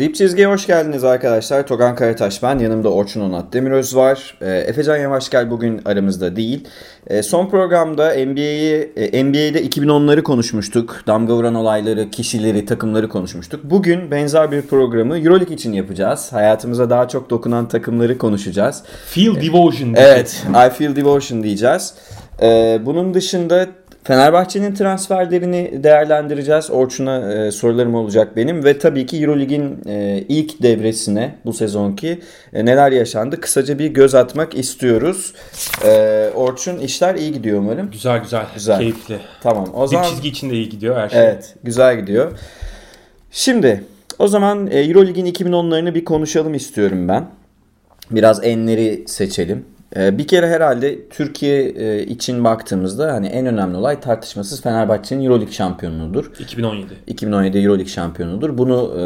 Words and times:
Dip 0.00 0.14
Çizgi'ye 0.14 0.46
hoş 0.48 0.66
geldiniz 0.66 1.04
arkadaşlar. 1.04 1.66
Togan 1.66 1.94
Karataş 1.94 2.42
ben. 2.42 2.58
Yanımda 2.58 2.92
Orçun 2.92 3.20
Onat 3.20 3.52
Demiröz 3.52 3.96
var. 3.96 4.38
E, 4.40 4.50
Efecan 4.50 4.96
Yavaşgel 4.96 5.50
bugün 5.50 5.80
aramızda 5.84 6.36
değil. 6.36 6.68
E, 7.06 7.22
son 7.22 7.50
programda 7.50 8.08
NBA'yi 8.08 8.92
e, 8.96 9.24
NBA'de 9.24 9.66
2010'ları 9.66 10.22
konuşmuştuk. 10.22 11.02
Damga 11.06 11.34
vuran 11.34 11.54
olayları, 11.54 12.10
kişileri, 12.10 12.64
takımları 12.64 13.08
konuşmuştuk. 13.08 13.60
Bugün 13.64 14.10
benzer 14.10 14.50
bir 14.50 14.62
programı 14.62 15.18
EuroLeague 15.18 15.54
için 15.54 15.72
yapacağız. 15.72 16.32
Hayatımıza 16.32 16.90
daha 16.90 17.08
çok 17.08 17.30
dokunan 17.30 17.68
takımları 17.68 18.18
konuşacağız. 18.18 18.82
Feel 19.06 19.34
Devotion. 19.34 19.94
Evet, 19.96 20.44
I 20.48 20.70
Feel 20.70 20.96
Devotion 20.96 21.42
diyeceğiz. 21.42 21.94
E, 22.42 22.80
bunun 22.86 23.14
dışında 23.14 23.66
Fenerbahçe'nin 24.04 24.74
transferlerini 24.74 25.84
değerlendireceğiz. 25.84 26.70
Orçun'a 26.70 27.32
e, 27.32 27.50
sorularım 27.50 27.94
olacak 27.94 28.36
benim 28.36 28.64
ve 28.64 28.78
tabii 28.78 29.06
ki 29.06 29.22
Eurolig'in 29.22 29.78
e, 29.88 30.24
ilk 30.28 30.62
devresine 30.62 31.34
bu 31.44 31.52
sezonki 31.52 32.20
e, 32.52 32.64
neler 32.64 32.92
yaşandı 32.92 33.40
kısaca 33.40 33.78
bir 33.78 33.86
göz 33.86 34.14
atmak 34.14 34.54
istiyoruz. 34.54 35.34
E, 35.84 36.30
Orçun 36.34 36.78
işler 36.78 37.14
iyi 37.14 37.32
gidiyor 37.32 37.58
umarım. 37.58 37.90
Güzel 37.90 38.22
güzel. 38.22 38.44
Güzel. 38.54 38.78
Keyifli. 38.78 39.18
Tamam. 39.42 39.66
O 39.74 39.82
Bir 39.82 39.88
zaman 39.88 40.04
çizgi 40.08 40.28
içinde 40.28 40.54
iyi 40.54 40.68
gidiyor 40.68 40.96
her 40.96 41.08
şey. 41.08 41.20
evet, 41.20 41.54
güzel 41.64 42.00
gidiyor. 42.00 42.32
Şimdi 43.30 43.84
o 44.18 44.28
zaman 44.28 44.66
e, 44.70 44.80
Eurolig'in 44.80 45.26
2010'larını 45.26 45.94
bir 45.94 46.04
konuşalım 46.04 46.54
istiyorum 46.54 47.08
ben. 47.08 47.26
Biraz 48.10 48.44
enleri 48.44 49.04
seçelim. 49.06 49.64
E, 49.96 50.18
Bir 50.18 50.26
kere 50.26 50.48
herhalde 50.48 51.08
Türkiye 51.08 51.68
e, 51.68 52.02
için 52.06 52.44
baktığımızda 52.44 53.12
hani 53.12 53.26
en 53.26 53.46
önemli 53.46 53.76
olay 53.76 54.00
tartışmasız 54.00 54.62
Fenerbahçe'nin 54.62 55.24
Euroleague 55.24 55.52
şampiyonudur. 55.52 56.30
2017. 56.38 56.86
2017 57.06 57.58
Euroleague 57.58 57.86
şampiyonudur. 57.92 58.58
Bunu 58.58 58.94
e, 59.00 59.04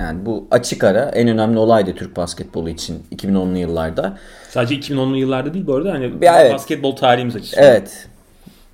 yani 0.00 0.26
bu 0.26 0.48
açık 0.50 0.84
ara 0.84 1.00
en 1.00 1.28
önemli 1.28 1.58
olaydı 1.58 1.94
Türk 1.94 2.16
basketbolu 2.16 2.70
için 2.70 3.02
2010'lu 3.14 3.58
yıllarda. 3.58 4.18
Sadece 4.50 4.74
2010'lu 4.74 5.16
yıllarda 5.16 5.54
değil 5.54 5.66
bu 5.66 5.74
arada 5.74 5.92
hani 5.92 6.12
Ya 6.22 6.40
evet. 6.42 6.54
basketbol 6.54 6.96
tarihimiz 6.96 7.36
açısından. 7.36 7.64
Evet. 7.64 8.08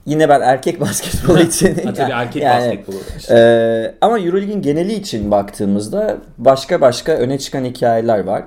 Yine 0.06 0.28
ben 0.28 0.40
erkek 0.40 0.80
basketbolu 0.80 1.40
için. 1.40 1.74
Ha, 1.74 1.92
tabii 1.94 2.12
erkek 2.12 2.42
Yani, 2.42 2.64
basketbolu. 2.64 2.96
Ee, 3.30 3.94
ama 4.00 4.18
Euroleague'in 4.18 4.62
geneli 4.62 4.94
için 4.94 5.30
baktığımızda 5.30 6.16
başka 6.38 6.80
başka 6.80 7.12
öne 7.12 7.38
çıkan 7.38 7.64
hikayeler 7.64 8.18
var. 8.18 8.44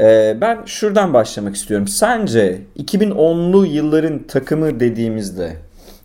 Ee, 0.00 0.36
ben 0.40 0.58
şuradan 0.66 1.14
başlamak 1.14 1.56
istiyorum. 1.56 1.88
Sence 1.88 2.62
2010'lu 2.78 3.66
yılların 3.66 4.22
takımı 4.22 4.80
dediğimizde 4.80 5.56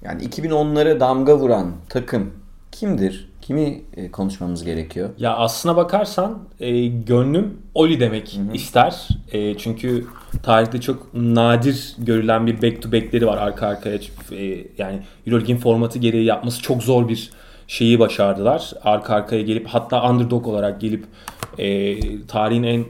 yani 0.04 0.24
2010'lara 0.24 1.00
damga 1.00 1.38
vuran 1.38 1.72
takım 1.90 2.34
kimdir? 2.72 3.31
Kimi 3.52 3.82
e, 3.98 4.12
konuşmamız 4.12 4.64
gerekiyor? 4.64 5.10
Ya 5.18 5.36
aslına 5.36 5.76
bakarsan 5.76 6.40
e, 6.60 6.88
gönlüm 6.88 7.58
Oli 7.76 8.00
demek 8.00 8.40
ister. 8.54 9.08
E, 9.32 9.58
çünkü 9.58 10.06
tarihte 10.44 10.82
çok 10.82 11.14
nadir 11.14 11.96
görülen 11.98 12.48
bir 12.48 12.62
back 12.62 12.82
to 12.82 12.92
back'leri 12.92 13.28
var 13.28 13.38
arka 13.38 13.68
arkaya. 13.68 14.00
E, 14.32 14.68
yani 14.78 15.00
Euroleague'in 15.28 15.58
formatı 15.58 16.00
gereği 16.00 16.26
yapması 16.26 16.62
çok 16.62 16.84
zor 16.84 17.10
bir 17.10 17.32
şeyi 17.68 18.00
başardılar. 18.00 18.74
Arka 18.84 19.16
arkaya 19.16 19.42
gelip 19.42 19.68
hatta 19.68 20.10
underdog 20.10 20.48
olarak 20.48 20.82
gelip 20.82 21.04
e, 21.58 21.98
tarihin 22.28 22.64
en 22.64 22.86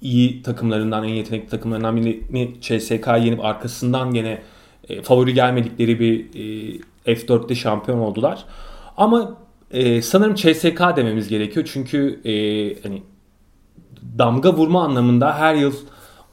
iyi 0.00 0.42
takımlarından, 0.42 1.04
en 1.04 1.08
yetenekli 1.08 1.48
takımlarından 1.48 1.96
birini 1.96 2.60
CSK 2.60 3.06
yenip 3.24 3.44
arkasından 3.44 4.14
gene 4.14 4.42
e, 4.88 5.02
favori 5.02 5.34
gelmedikleri 5.34 6.00
bir 6.00 6.20
e, 7.04 7.14
F4'te 7.14 7.54
şampiyon 7.54 7.98
oldular. 7.98 8.44
Ama 8.96 9.36
e, 9.70 10.02
sanırım 10.02 10.34
CSK 10.34 10.96
dememiz 10.96 11.28
gerekiyor 11.28 11.68
çünkü 11.72 12.20
e, 12.24 12.32
hani 12.82 13.02
damga 14.18 14.52
vurma 14.54 14.84
anlamında 14.84 15.38
her 15.38 15.54
yıl 15.54 15.74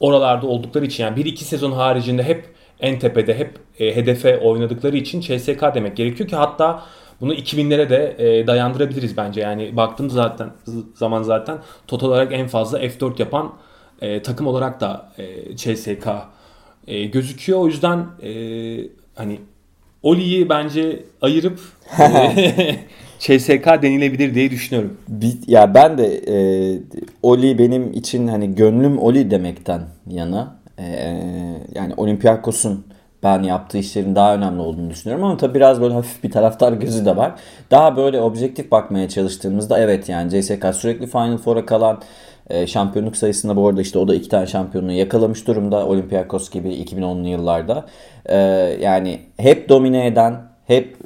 oralarda 0.00 0.46
oldukları 0.46 0.86
için 0.86 1.04
yani 1.04 1.20
1-2 1.20 1.36
sezon 1.36 1.72
haricinde 1.72 2.22
hep 2.22 2.44
en 2.80 2.98
tepede 2.98 3.38
hep 3.38 3.58
e, 3.78 3.96
hedefe 3.96 4.38
oynadıkları 4.38 4.96
için 4.96 5.20
CSK 5.20 5.62
demek 5.74 5.96
gerekiyor 5.96 6.28
ki 6.28 6.36
hatta 6.36 6.82
bunu 7.20 7.34
2000'lere 7.34 7.90
de 7.90 8.16
e, 8.18 8.46
dayandırabiliriz 8.46 9.16
bence. 9.16 9.40
Yani 9.40 9.76
baktığım 9.76 10.10
zaten 10.10 10.50
zaman 10.94 11.22
zaten 11.22 11.58
total 11.86 12.08
olarak 12.08 12.32
en 12.32 12.46
fazla 12.46 12.80
F4 12.80 13.20
yapan 13.20 13.54
e, 14.00 14.22
takım 14.22 14.46
olarak 14.46 14.80
da 14.80 15.12
e, 15.18 15.56
CSK 15.56 16.06
e, 16.86 17.04
gözüküyor. 17.04 17.58
O 17.58 17.66
yüzden 17.66 18.06
e, 18.22 18.32
hani 19.14 19.40
Oli'yi 20.02 20.48
bence 20.48 21.04
ayırıp 21.22 21.60
e, 22.00 22.76
CSK 23.18 23.66
denilebilir 23.82 24.34
diye 24.34 24.50
düşünüyorum. 24.50 24.96
Bir- 25.08 25.38
ya 25.48 25.74
ben 25.74 25.98
de 25.98 26.06
e, 26.28 26.78
Oli 27.22 27.58
benim 27.58 27.92
için 27.92 28.28
hani 28.28 28.54
gönlüm 28.54 28.98
Oli 28.98 29.30
demekten 29.30 29.82
yana. 30.10 30.56
E, 30.78 30.84
yani 31.74 31.94
Olympiakos'un 31.96 32.84
ben 33.22 33.42
yaptığı 33.42 33.78
işlerin 33.78 34.14
daha 34.14 34.34
önemli 34.34 34.60
olduğunu 34.62 34.90
düşünüyorum 34.90 35.24
ama 35.24 35.36
tabii 35.36 35.54
biraz 35.54 35.80
böyle 35.80 35.94
hafif 35.94 36.24
bir 36.24 36.30
taraftar 36.30 36.72
gözü 36.72 37.04
de 37.06 37.16
var. 37.16 37.32
Daha 37.70 37.96
böyle 37.96 38.20
objektif 38.20 38.70
bakmaya 38.70 39.08
çalıştığımızda 39.08 39.78
evet 39.78 40.08
yani 40.08 40.30
CSK 40.30 40.74
sürekli 40.74 41.06
Final 41.06 41.38
Four'a 41.38 41.66
kalan 41.66 42.00
e, 42.50 42.66
şampiyonluk 42.66 43.16
sayısında 43.16 43.56
bu 43.56 43.68
arada 43.68 43.80
işte 43.80 43.98
o 43.98 44.08
da 44.08 44.14
iki 44.14 44.28
tane 44.28 44.46
şampiyonluğu 44.46 44.92
yakalamış 44.92 45.46
durumda 45.46 45.86
Olympiakos 45.86 46.50
gibi 46.50 46.68
2010'lu 46.68 47.28
yıllarda. 47.28 47.86
E, 48.26 48.36
yani 48.80 49.20
hep 49.36 49.68
domine 49.68 50.06
eden, 50.06 50.34
hep 50.66 50.96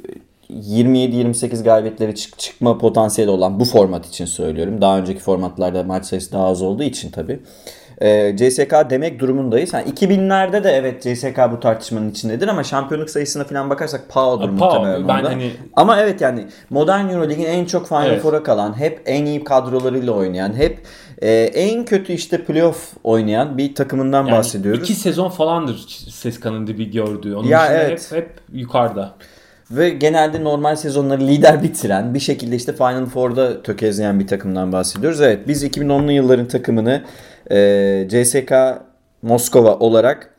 27-28 0.61 1.63
galibiyetleri 1.63 2.15
çık- 2.15 2.39
çıkma 2.39 2.77
potansiyeli 2.77 3.31
olan 3.31 3.59
bu 3.59 3.65
format 3.65 4.05
için 4.07 4.25
söylüyorum. 4.25 4.81
Daha 4.81 4.97
önceki 4.97 5.19
formatlarda 5.19 5.83
maç 5.83 6.05
sayısı 6.05 6.31
daha 6.31 6.45
az 6.45 6.61
olduğu 6.61 6.83
için 6.83 7.11
tabii. 7.11 7.39
Ee, 8.01 8.35
CSK 8.37 8.89
demek 8.89 9.19
durumundayız. 9.19 9.73
Yani 9.73 9.89
2000'lerde 9.89 10.63
de 10.63 10.69
evet 10.71 11.03
CSK 11.03 11.51
bu 11.51 11.59
tartışmanın 11.59 12.11
içindedir 12.11 12.47
ama 12.47 12.63
şampiyonluk 12.63 13.09
sayısına 13.09 13.43
falan 13.43 13.69
bakarsak 13.69 14.09
PAO'dur 14.09 14.49
Ha, 14.49 14.55
PAO, 14.57 14.69
muhtemelen 14.75 15.07
ben 15.07 15.19
onda. 15.19 15.29
hani- 15.29 15.51
Ama 15.73 15.99
evet 15.99 16.21
yani 16.21 16.45
modern 16.69 17.09
Euroleague'in 17.09 17.45
en 17.47 17.65
çok 17.65 17.87
Final 17.87 18.07
Evet. 18.07 18.21
Four'a 18.21 18.43
kalan, 18.43 18.79
hep 18.79 19.01
en 19.05 19.25
iyi 19.25 19.43
kadrolarıyla 19.43 20.11
oynayan, 20.13 20.53
hep 20.53 20.79
e, 21.21 21.31
en 21.33 21.85
kötü 21.85 22.13
işte 22.13 22.43
playoff 22.43 22.93
oynayan 23.03 23.57
bir 23.57 23.75
takımından 23.75 24.25
Yani 24.25 24.37
bahsediyoruz. 24.37 24.81
iki 24.83 24.93
sezon 24.95 25.29
falandır 25.29 25.85
Seska'nın 26.11 26.67
dibi 26.67 26.91
gördüğü. 26.91 27.35
Onun 27.35 27.47
Ya 27.47 27.67
evet. 27.71 28.11
hep, 28.11 28.17
hep 28.17 28.29
yukarıda. 28.53 29.15
Ve 29.71 29.89
genelde 29.89 30.43
normal 30.43 30.75
sezonları 30.75 31.21
lider 31.27 31.63
bitiren, 31.63 32.13
bir 32.13 32.19
şekilde 32.19 32.55
işte 32.55 32.73
Final 32.73 33.05
Four'da 33.05 33.63
tökezleyen 33.63 34.19
bir 34.19 34.27
takımdan 34.27 34.71
bahsediyoruz. 34.71 35.21
Evet 35.21 35.47
biz 35.47 35.63
2010'lu 35.63 36.11
yılların 36.11 36.47
takımını 36.47 37.01
e, 37.51 38.07
CSK 38.09 38.53
Moskova 39.21 39.79
olarak 39.79 40.29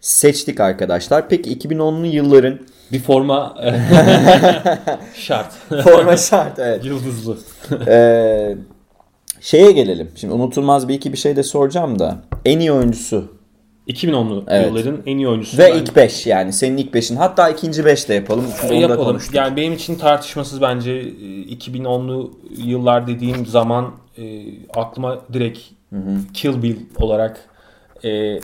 seçtik 0.00 0.60
arkadaşlar. 0.60 1.28
Peki 1.28 1.58
2010'lu 1.58 2.06
yılların 2.06 2.58
Bir 2.92 3.00
forma 3.00 3.56
şart. 5.14 5.52
forma 5.84 6.16
şart 6.16 6.58
evet. 6.58 6.84
Yıldızlı. 6.84 7.36
E, 7.88 8.56
şeye 9.40 9.72
gelelim. 9.72 10.10
Şimdi 10.16 10.34
unutulmaz 10.34 10.88
bir 10.88 10.94
iki 10.94 11.12
bir 11.12 11.18
şey 11.18 11.36
de 11.36 11.42
soracağım 11.42 11.98
da. 11.98 12.16
En 12.44 12.58
iyi 12.58 12.72
oyuncusu 12.72 13.35
2010'lu 13.88 14.44
Evet. 14.48 14.66
yılların 14.66 15.02
en 15.06 15.16
iyi 15.16 15.28
oyuncusu. 15.28 15.58
ve 15.58 15.62
bence. 15.62 15.78
ilk 15.80 15.96
5 15.96 16.26
yani 16.26 16.52
senin 16.52 16.76
ilk 16.76 16.94
5'in 16.94 17.16
hatta 17.16 17.48
ikinci 17.50 17.84
5 17.84 18.08
de 18.08 18.14
yapalım. 18.14 18.44
Çünkü 18.60 18.74
da 18.74 18.78
yapalım. 18.78 19.04
konuştuk. 19.04 19.34
Yani 19.34 19.56
benim 19.56 19.72
için 19.72 19.94
tartışmasız 19.94 20.60
bence 20.60 20.92
e, 20.92 21.04
2010'lu 21.54 22.32
yıllar 22.56 23.06
dediğim 23.06 23.46
zaman 23.46 23.92
e, 24.18 24.44
aklıma 24.74 25.18
direkt 25.32 25.58
Kill 26.34 26.62
Bill 26.62 26.76
olarak 26.96 27.48
e, 28.04 28.40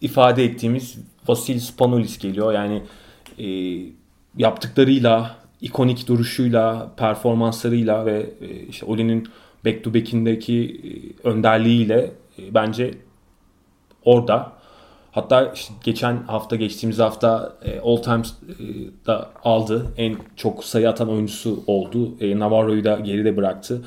ifade 0.00 0.44
ettiğimiz 0.44 0.98
Vasil 1.28 1.58
Spanoulis 1.58 2.18
geliyor. 2.18 2.52
Yani 2.52 2.82
e, 3.38 3.46
yaptıklarıyla, 4.36 5.36
ikonik 5.60 6.08
duruşuyla, 6.08 6.92
performanslarıyla 6.96 8.06
ve 8.06 8.26
e, 8.40 8.46
işte 8.68 8.86
Oli'nin 8.86 9.28
back 9.66 9.84
to 9.84 9.94
back'indeki 9.94 10.80
e, 11.24 11.28
önderliğiyle 11.28 12.10
e, 12.38 12.54
bence 12.54 12.94
orada. 14.04 14.61
Hatta 15.12 15.52
işte 15.54 15.74
geçen 15.84 16.16
hafta 16.16 16.56
geçtiğimiz 16.56 16.98
hafta 16.98 17.52
e, 17.64 17.80
All 17.80 17.96
Times 17.96 18.32
e, 18.32 19.06
da 19.06 19.30
aldı. 19.44 19.86
En 19.96 20.16
çok 20.36 20.64
sayı 20.64 20.88
atan 20.88 21.08
oyuncusu 21.08 21.64
oldu. 21.66 22.14
E, 22.20 22.38
Navarro'yu 22.38 22.84
da 22.84 22.94
geride 22.94 23.36
bıraktı. 23.36 23.82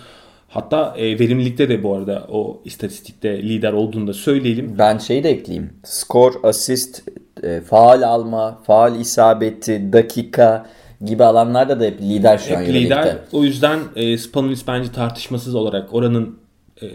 Hatta 0.49 0.93
e, 0.97 1.19
verimlilikte 1.19 1.69
de 1.69 1.83
bu 1.83 1.95
arada 1.95 2.27
o 2.29 2.61
istatistikte 2.65 3.43
lider 3.43 3.73
olduğunu 3.73 4.07
da 4.07 4.13
söyleyelim. 4.13 4.75
Ben 4.79 4.97
şeyi 4.97 5.23
de 5.23 5.29
ekleyeyim. 5.29 5.73
Skor, 5.83 6.33
asist, 6.43 7.03
e, 7.43 7.61
faal 7.61 8.01
alma, 8.01 8.59
faal 8.63 8.99
isabeti, 8.99 9.93
dakika 9.93 10.65
gibi 11.05 11.23
alanlarda 11.23 11.79
da 11.79 11.83
hep 11.83 12.01
lider 12.01 12.37
şu 12.37 12.57
an 12.57 12.61
Hep 12.61 12.67
lider. 12.67 13.17
O 13.31 13.43
yüzden 13.43 13.79
e, 13.95 14.17
Spanulis 14.17 14.67
bence 14.67 14.91
tartışmasız 14.91 15.55
olarak 15.55 15.93
oranın 15.93 16.39
e, 16.81 16.85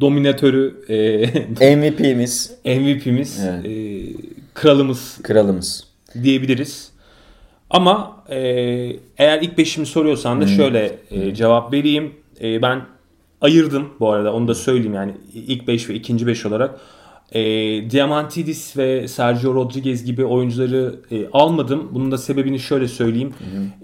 dominatörü, 0.00 0.84
e, 1.60 1.76
MVP'miz, 1.76 2.52
MVP'miz, 2.64 3.40
Evet. 3.48 3.66
e, 3.66 4.02
kralımız 4.54 5.18
kralımız. 5.22 5.84
diyebiliriz. 6.22 6.90
Ama 7.70 8.24
e, 8.30 8.38
eğer 9.18 9.42
ilk 9.42 9.58
beşimi 9.58 9.86
soruyorsan 9.86 10.40
da 10.40 10.46
şöyle 10.46 10.98
e, 11.10 11.34
cevap 11.34 11.72
vereyim. 11.72 12.14
E, 12.42 12.62
ben 12.62 12.80
ayırdım 13.40 13.88
bu 14.00 14.10
arada 14.10 14.32
onu 14.34 14.48
da 14.48 14.54
söyleyeyim 14.54 14.94
yani 14.94 15.12
ilk 15.34 15.68
5 15.68 15.88
ve 15.88 15.94
ikinci 15.94 16.26
5 16.26 16.46
olarak. 16.46 16.80
E, 17.32 17.40
Diamantidis 17.90 18.76
ve 18.76 19.08
Sergio 19.08 19.54
Rodriguez 19.54 20.04
gibi 20.04 20.24
oyuncuları 20.24 21.00
e, 21.10 21.28
almadım. 21.32 21.88
Bunun 21.92 22.12
da 22.12 22.18
sebebini 22.18 22.58
şöyle 22.60 22.88
söyleyeyim. 22.88 23.34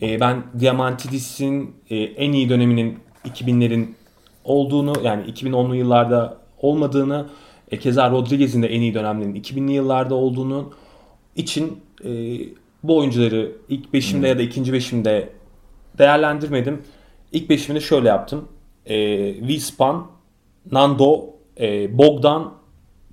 E, 0.02 0.20
ben 0.20 0.42
Diamantidis'in 0.60 1.70
e, 1.90 1.96
en 1.96 2.32
iyi 2.32 2.48
döneminin 2.48 2.98
2000'lerin 3.28 3.86
olduğunu 4.44 4.92
yani 5.02 5.24
2010'lu 5.30 5.76
yıllarda 5.76 6.36
olmadığını 6.60 7.26
e, 7.70 7.78
keza 7.78 8.10
Rodriguez'in 8.10 8.62
de 8.62 8.66
en 8.66 8.80
iyi 8.80 8.94
dönemlerinin 8.94 9.40
2000'li 9.40 9.72
yıllarda 9.72 10.14
olduğunu 10.14 10.72
için 11.36 11.80
e, 12.04 12.10
bu 12.82 12.98
oyuncuları 12.98 13.52
ilk 13.68 13.92
beşimde 13.92 14.28
ya 14.28 14.38
da 14.38 14.42
ikinci 14.42 14.72
beşimde 14.72 15.28
değerlendirmedim. 15.98 16.82
İlk 17.32 17.50
beşimde 17.50 17.80
şöyle 17.80 18.08
yaptım. 18.08 18.48
E, 18.86 19.34
Wiespan, 19.34 20.06
Nando, 20.72 21.24
e, 21.60 21.98
Bogdan, 21.98 22.52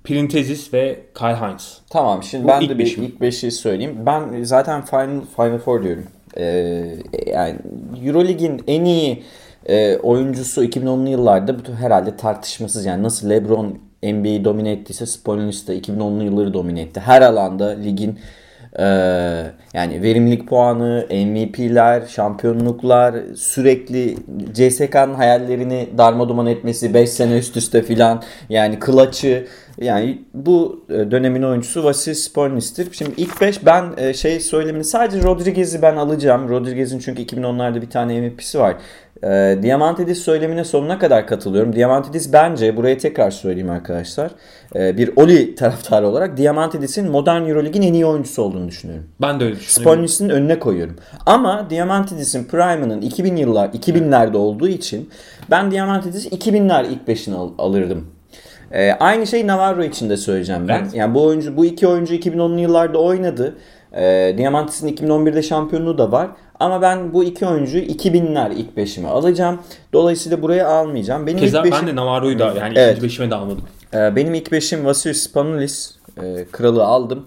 Printezis 0.04 0.74
ve 0.74 1.00
Kyle 1.18 1.36
Hines. 1.36 1.78
Tamam 1.90 2.22
şimdi 2.22 2.44
Bu 2.44 2.48
ben 2.48 2.62
de 2.62 2.68
bir 2.68 2.78
beşim. 2.78 3.04
ilk 3.04 3.20
beşi 3.20 3.50
söyleyeyim. 3.50 3.96
Ben 4.06 4.42
zaten 4.42 4.84
Final 4.84 5.20
Final 5.36 5.58
Four 5.58 5.82
diyorum. 5.82 6.04
Ee, 6.36 6.96
yani 7.26 7.56
EuroLeague'in 8.04 8.62
en 8.66 8.84
iyi 8.84 9.22
e, 9.66 9.96
oyuncusu 9.96 10.64
2010'lu 10.64 11.08
yıllarda 11.08 11.58
bu 11.58 11.62
herhalde 11.80 12.16
tartışmasız 12.16 12.84
yani 12.84 13.02
nasıl 13.02 13.30
LeBron 13.30 13.78
NBA'yi 14.02 14.44
domine 14.44 14.72
ettiyse 14.72 15.06
Spoelus 15.06 15.68
da 15.68 15.74
2010'lu 15.74 16.24
yılları 16.24 16.54
domine 16.54 16.80
etti. 16.80 17.00
Her 17.00 17.22
alanda 17.22 17.68
ligin 17.68 18.18
e, 18.78 18.84
yani 19.74 20.02
verimlilik 20.02 20.48
puanı, 20.48 21.06
MVP'ler, 21.10 22.06
şampiyonluklar, 22.06 23.14
sürekli 23.36 24.16
CSK'nın 24.52 25.14
hayallerini 25.14 25.88
darmaduman 25.98 26.46
etmesi 26.46 26.94
5 26.94 27.10
sene 27.10 27.38
üst 27.38 27.56
üste 27.56 27.82
filan 27.82 28.22
yani 28.48 28.78
clutch'ı 28.86 29.46
yani 29.80 30.22
bu 30.34 30.84
e, 30.90 31.10
dönemin 31.10 31.42
oyuncusu 31.42 31.84
Vasil 31.84 32.14
Spornis'tir. 32.14 32.88
Şimdi 32.92 33.12
ilk 33.16 33.40
5 33.40 33.66
ben 33.66 33.84
e, 33.96 34.14
şey 34.14 34.40
söylemini 34.40 34.84
sadece 34.84 35.22
Rodriguez'i 35.22 35.82
ben 35.82 35.96
alacağım. 35.96 36.48
Rodriguez'in 36.48 36.98
çünkü 36.98 37.22
2010'larda 37.22 37.82
bir 37.82 37.90
tane 37.90 38.20
MVP'si 38.20 38.58
var. 38.58 38.76
E, 39.24 39.58
Diamantidis 39.62 40.18
söylemine 40.18 40.64
sonuna 40.64 40.98
kadar 40.98 41.26
katılıyorum. 41.26 41.72
Diamantidis 41.76 42.32
bence 42.32 42.76
buraya 42.76 42.98
tekrar 42.98 43.30
söyleyeyim 43.30 43.70
arkadaşlar. 43.70 44.30
E, 44.76 44.96
bir 44.96 45.10
Oli 45.16 45.54
taraftarı 45.54 46.08
olarak 46.08 46.36
Diamantidis'in 46.36 47.10
modern 47.10 47.42
Euroleague'in 47.48 47.82
en 47.82 47.92
iyi 47.92 48.06
oyuncusu 48.06 48.42
olduğunu 48.42 48.68
düşünüyorum. 48.68 49.04
Ben 49.20 49.40
de 49.40 49.44
öyle 49.44 49.56
düşünüyorum. 49.56 49.92
Spornis'in 49.92 50.28
önüne 50.28 50.58
koyuyorum. 50.58 50.96
Ama 51.26 51.70
Diamantidis'in 51.70 52.44
prime'ının 52.44 53.00
2000 53.00 53.36
yıllar 53.36 53.68
2000'lerde 53.68 54.36
olduğu 54.36 54.68
için 54.68 55.10
ben 55.50 55.70
Diamantidis 55.70 56.26
2000'ler 56.26 56.86
ilk 56.88 57.08
5'ini 57.08 57.34
al- 57.34 57.52
alırdım. 57.58 58.06
Ee, 58.72 58.92
aynı 58.92 59.26
şeyi 59.26 59.46
Navarro 59.46 59.82
için 59.84 60.10
de 60.10 60.16
söyleyeceğim 60.16 60.68
ben. 60.68 60.80
Evet. 60.82 60.94
Yani 60.94 61.14
bu 61.14 61.22
oyuncu 61.24 61.56
bu 61.56 61.64
iki 61.64 61.86
oyuncu 61.86 62.14
2010'lu 62.14 62.60
yıllarda 62.60 62.98
oynadı. 62.98 63.54
Ee, 63.96 64.34
Diamantidis'in 64.38 64.88
2011'de 64.96 65.42
şampiyonluğu 65.42 65.98
da 65.98 66.12
var. 66.12 66.28
Ama 66.60 66.82
ben 66.82 67.12
bu 67.12 67.24
iki 67.24 67.46
oyuncuyu 67.46 67.84
2000'ler 67.84 68.54
ilk 68.54 68.76
5'ime 68.76 69.06
alacağım. 69.06 69.58
Dolayısıyla 69.92 70.42
buraya 70.42 70.68
almayacağım. 70.68 71.26
Benim 71.26 71.38
Keza 71.38 71.58
ilk 71.58 71.64
ben 71.64 71.72
beşim, 71.72 71.86
de 71.86 71.96
Navarro'yu 71.96 72.38
da 72.38 72.44
yani 72.58 72.74
Evet. 72.76 72.90
ikinci 72.90 73.02
beşime 73.02 73.30
de 73.30 73.34
almadım. 73.34 73.64
Ee, 73.94 74.16
benim 74.16 74.34
ilk 74.34 74.52
beşim 74.52 74.84
Vasilis 74.84 75.22
Spanoulis. 75.22 75.94
Ee, 76.22 76.46
kralı 76.52 76.84
aldım. 76.84 77.26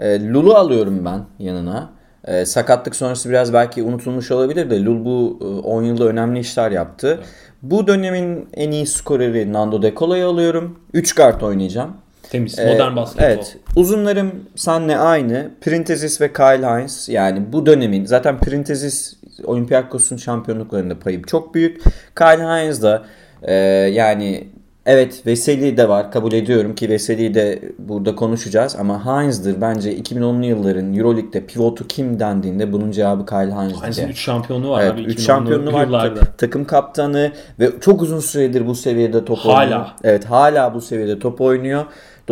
Ee, 0.00 0.28
Lul'u 0.32 0.54
alıyorum 0.54 1.04
ben 1.04 1.24
yanına. 1.38 1.90
Ee, 2.24 2.44
sakatlık 2.46 2.96
sonrası 2.96 3.28
biraz 3.28 3.52
belki 3.52 3.82
unutulmuş 3.82 4.30
olabilir 4.30 4.70
de 4.70 4.84
Lul 4.84 5.04
bu 5.04 5.38
e, 5.40 5.44
10 5.66 5.82
yılda 5.82 6.04
önemli 6.04 6.38
işler 6.38 6.70
yaptı. 6.70 7.20
Bu 7.62 7.86
dönemin 7.86 8.48
en 8.54 8.70
iyi 8.70 8.86
skoreri 8.86 9.52
Nando 9.52 9.82
De 9.82 9.94
Cola'yı 9.94 10.26
alıyorum. 10.26 10.78
3 10.92 11.14
kart 11.14 11.42
oynayacağım. 11.42 11.92
Temiz. 12.32 12.58
Ee, 12.58 12.72
Modern 12.72 12.96
basketbol. 12.96 13.24
Evet. 13.26 13.56
Uzunlarım 13.76 14.32
senle 14.56 14.96
aynı. 14.98 15.50
Printezis 15.60 16.20
ve 16.20 16.32
Kyle 16.32 16.66
Hines. 16.66 17.08
Yani 17.08 17.52
bu 17.52 17.66
dönemin 17.66 18.04
zaten 18.04 18.38
Printezis 18.38 19.16
Olympiakos'un 19.44 20.16
şampiyonluklarında 20.16 20.98
payı 20.98 21.22
çok 21.22 21.54
büyük. 21.54 21.82
Kyle 22.18 22.42
Hines 22.44 22.82
da 22.82 23.02
e, 23.42 23.54
yani 23.92 24.48
evet 24.86 25.26
Veseli 25.26 25.76
de 25.76 25.88
var. 25.88 26.12
Kabul 26.12 26.32
ediyorum 26.32 26.74
ki 26.74 26.88
Veseli'yi 26.88 27.34
de 27.34 27.62
burada 27.78 28.14
konuşacağız. 28.14 28.76
Ama 28.80 29.06
Hines'dır 29.06 29.60
bence 29.60 29.96
2010'lu 29.98 30.44
yılların 30.46 30.94
Euroleague'de 30.94 31.46
pivotu 31.46 31.86
kim 31.86 32.20
dendiğinde 32.20 32.72
bunun 32.72 32.90
cevabı 32.90 33.26
Kyle 33.26 33.38
Hines'dir. 33.54 33.82
Hines'in 33.84 34.02
yani. 34.02 34.10
3 34.10 34.18
şampiyonluğu 34.18 34.70
var 34.70 34.82
Evet, 34.82 34.92
abi. 34.92 35.00
3 35.02 35.18
2010'lu 35.18 35.22
şampiyonluğu 35.24 35.72
var. 35.72 35.84
yıllarda. 35.84 36.20
Ta- 36.20 36.32
Takım 36.38 36.64
kaptanı 36.64 37.32
ve 37.60 37.70
çok 37.80 38.02
uzun 38.02 38.20
süredir 38.20 38.66
bu 38.66 38.74
seviyede 38.74 39.24
top 39.24 39.38
Hala. 39.38 39.60
oynuyor. 39.62 39.86
Evet 40.04 40.24
hala 40.24 40.74
bu 40.74 40.80
seviyede 40.80 41.18
top 41.18 41.40
oynuyor. 41.40 41.84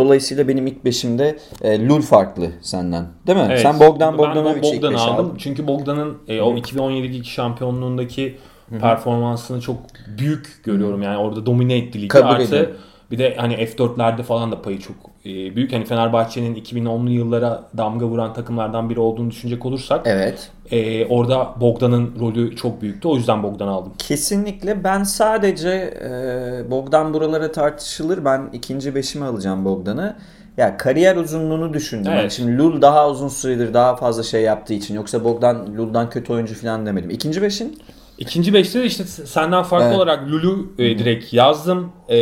Dolayısıyla 0.04 0.48
benim 0.48 0.66
ilk 0.66 0.84
beşimde 0.84 1.38
e, 1.62 1.88
Lul 1.88 2.02
farklı 2.02 2.50
senden. 2.60 3.06
Değil 3.26 3.38
mi? 3.38 3.46
Evet. 3.50 3.60
Sen 3.60 3.80
Bogdan 3.80 4.18
Bogdanovic'i 4.18 4.66
ilk 4.68 4.76
Bogdan'ı 4.76 4.92
beşe 4.92 5.02
aldım. 5.02 5.26
aldın. 5.26 5.36
Çünkü 5.38 5.66
Bogdan'ın 5.66 6.18
e, 6.28 6.40
o 6.40 6.54
2017'deki 6.56 7.30
şampiyonluğundaki 7.30 8.36
performansını 8.80 9.60
çok 9.60 9.76
büyük 10.18 10.60
görüyorum. 10.64 11.02
Yani 11.02 11.16
orada 11.18 11.46
domine 11.46 11.76
etti 11.76 11.98
ligi. 11.98 12.08
Kabul 12.08 12.28
Artı 12.28 12.42
ediyorum. 12.42 12.76
Bir 13.10 13.18
de 13.18 13.34
hani 13.36 13.54
F4'lerde 13.54 14.22
falan 14.22 14.52
da 14.52 14.62
payı 14.62 14.78
çok 14.78 14.96
e, 15.26 15.56
büyük. 15.56 15.72
Hani 15.72 15.84
Fenerbahçe'nin 15.84 16.54
2010'lu 16.54 17.10
yıllara 17.10 17.62
damga 17.76 18.06
vuran 18.06 18.34
takımlardan 18.34 18.90
biri 18.90 19.00
olduğunu 19.00 19.30
düşünecek 19.30 19.66
olursak 19.66 20.00
Evet. 20.04 20.50
e, 20.70 21.06
orada 21.06 21.54
Bogdan'ın 21.60 22.14
rolü 22.20 22.56
çok 22.56 22.82
büyüktü. 22.82 23.08
O 23.08 23.16
yüzden 23.16 23.42
Bogdan 23.42 23.68
aldım. 23.68 23.92
Kesinlikle 23.98 24.84
ben 24.84 25.02
sadece 25.02 25.70
e, 26.04 26.70
Bogdan 26.70 27.14
buralara 27.14 27.52
tartışılır. 27.52 28.24
Ben 28.24 28.48
ikinci 28.52 28.94
beşime 28.94 29.26
alacağım 29.26 29.64
Bogdan'ı. 29.64 30.16
Ya 30.56 30.76
kariyer 30.76 31.16
uzunluğunu 31.16 31.74
düşündüm. 31.74 32.12
Evet. 32.12 32.20
Yani 32.22 32.30
şimdi 32.30 32.58
Lul 32.58 32.82
daha 32.82 33.10
uzun 33.10 33.28
süredir 33.28 33.74
daha 33.74 33.96
fazla 33.96 34.22
şey 34.22 34.42
yaptığı 34.42 34.74
için. 34.74 34.94
Yoksa 34.94 35.24
Bogdan 35.24 35.76
Lul'dan 35.78 36.10
kötü 36.10 36.32
oyuncu 36.32 36.54
falan 36.54 36.86
demedim. 36.86 37.10
İkinci 37.10 37.42
beşin? 37.42 37.78
İkinci 38.18 38.54
beşte 38.54 38.80
de 38.80 38.84
işte 38.86 39.04
senden 39.04 39.62
farklı 39.62 39.86
Evet. 39.86 39.96
olarak 39.96 40.28
Lulu 40.28 40.72
e, 40.78 40.98
direkt 40.98 41.32
yazdım. 41.32 41.92
E, 42.08 42.16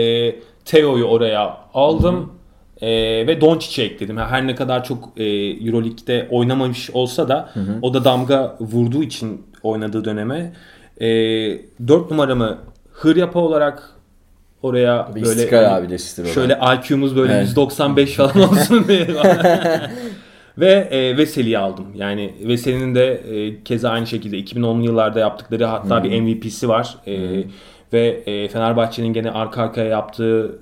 Teo'yu 0.69 1.05
oraya 1.05 1.57
aldım. 1.75 2.33
E, 2.81 2.89
ve 3.27 3.41
Doncic'i 3.41 3.83
ekledim. 3.87 4.17
Her 4.17 4.47
ne 4.47 4.55
kadar 4.55 4.85
çok 4.85 5.09
e, 5.17 5.25
Euroleague'de 5.67 6.29
oynamamış 6.31 6.91
olsa 6.91 7.29
da 7.29 7.51
o 7.83 7.95
da 7.95 8.05
damga 8.05 8.57
vurduğu 8.61 9.03
için 9.03 9.47
oynadığı 9.63 10.05
döneme. 10.05 10.53
E, 11.01 11.07
4 11.89 12.11
numaramı 12.11 12.59
Hıryapa 12.93 13.41
olarak 13.41 13.91
oraya 14.63 15.09
Bir 15.15 15.23
böyle 15.25 15.41
hani 15.41 15.47
o 16.27 16.29
da. 16.29 16.33
şöyle 16.35 16.59
IQ'muz 16.77 17.17
böyle 17.17 17.33
Evet. 17.33 17.49
195 17.49 18.13
falan 18.15 18.39
olsun 18.51 18.85
diye. 18.89 19.07
Ve 20.59 20.89
e, 20.91 21.17
Veseli'yi 21.17 21.59
aldım. 21.59 21.87
Yani 21.95 22.35
Veseli'nin 22.49 22.95
de 22.95 23.07
e, 23.15 23.65
keza 23.65 23.91
aynı 23.91 24.07
şekilde 24.07 24.39
2010'lu 24.41 24.85
yıllarda 24.85 25.21
yaptıkları 25.21 25.65
hatta 25.65 26.05
bir 26.05 26.21
MVP'si 26.21 26.69
var. 26.69 26.95
E, 27.07 27.45
ve 27.93 28.09
e, 28.27 28.49
Fenerbahçe'nin 28.49 29.13
gene 29.13 29.31
arka 29.31 29.63
arkaya 29.63 29.89
yaptığı 29.89 30.61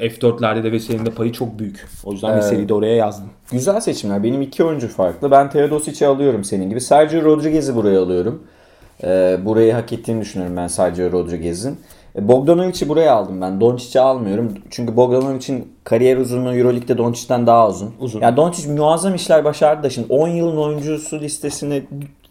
e, 0.00 0.08
F4'lerde 0.08 0.64
de 0.64 0.72
Veseli'nin 0.72 1.06
de 1.06 1.10
payı 1.10 1.32
çok 1.32 1.58
büyük. 1.58 1.88
O 2.04 2.12
yüzden 2.12 2.28
Evet. 2.32 2.44
Veseli'yi 2.44 2.68
de 2.68 2.74
oraya 2.74 2.96
yazdım. 2.96 3.30
Güzel 3.52 3.80
seçimler. 3.80 4.22
Benim 4.22 4.42
iki 4.42 4.64
oyuncu 4.64 4.88
farklı. 4.88 5.30
Ben 5.30 5.50
Teodosic'i 5.50 6.06
alıyorum 6.06 6.44
senin 6.44 6.70
gibi. 6.70 6.80
Sergio 6.80 7.22
Rodriguez'i 7.22 7.74
buraya 7.76 8.02
alıyorum. 8.02 8.42
Ee, 9.04 9.38
burayı 9.44 9.72
hak 9.72 9.92
ettiğini 9.92 10.20
düşünüyorum 10.20 10.56
ben 10.56 10.66
Sergio 10.66 11.12
Rodriguez'in. 11.12 11.78
E, 12.16 12.28
Bogdanovic'i 12.28 12.88
buraya 12.88 13.14
aldım 13.14 13.40
ben. 13.40 13.60
Doncic'i 13.60 14.00
almıyorum. 14.00 14.54
Çünkü 14.70 14.96
Bogdanovic'in 14.96 15.72
kariyer 15.84 16.16
uzunluğu 16.16 16.56
Euroleague'de 16.56 16.98
Doncic'ten 16.98 17.46
daha 17.46 17.68
uzun. 17.68 17.90
Uzun. 18.00 18.20
Yani 18.20 18.36
Doncic 18.36 18.72
muazzam 18.72 19.14
işler 19.14 19.44
başardı 19.44 19.82
da 19.82 19.90
şimdi 19.90 20.12
10 20.12 20.28
yılın 20.28 20.56
oyuncusu 20.56 21.20
listesini 21.20 21.82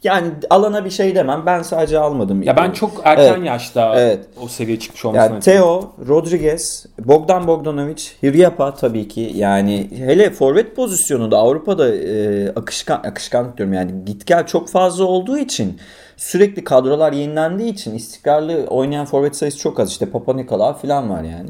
yani 0.03 0.27
alana 0.50 0.86
bir 0.86 0.89
şey 0.89 1.15
demem. 1.15 1.43
Ben 1.46 1.62
sadece 1.62 2.00
almadım. 2.00 2.43
Ya 2.43 2.58
ben 2.58 2.72
çok 2.72 3.01
erken 3.03 3.34
Evet. 3.34 3.46
yaşta 3.48 3.96
Evet. 4.00 4.20
o 4.43 4.48
seviyeye 4.48 4.79
çıkmış 4.79 5.05
olmasına. 5.05 5.24
Yani 5.34 5.39
Theo, 5.43 5.91
Rodriguez, 6.08 6.86
Bogdan 7.00 7.48
Bogdanovic, 7.48 8.03
Hiryapa 8.24 8.74
tabii 8.74 9.08
ki 9.08 9.31
yani 9.36 9.88
hele 9.98 10.29
forvet 10.29 10.75
pozisyonu 10.75 11.31
da 11.31 11.38
Avrupa'da 11.38 11.96
e, 11.96 12.50
akışkan 12.50 13.01
akışkanlık 13.03 13.58
diyorum 13.58 13.74
yani 13.74 13.91
git 14.05 14.25
gel 14.25 14.46
çok 14.48 14.70
fazla 14.70 15.03
olduğu 15.05 15.38
için 15.38 15.77
sürekli 16.17 16.63
kadrolar 16.63 17.13
yenilendiği 17.13 17.74
için 17.74 17.96
istikrarlı 17.96 18.65
oynayan 18.70 19.05
forvet 19.05 19.36
sayısı 19.36 19.58
çok 19.58 19.79
az 19.79 19.91
işte 19.91 20.05
Papa 20.05 20.34
Nikola 20.34 20.74
falan 20.74 21.10
var 21.10 21.24
yani. 21.24 21.50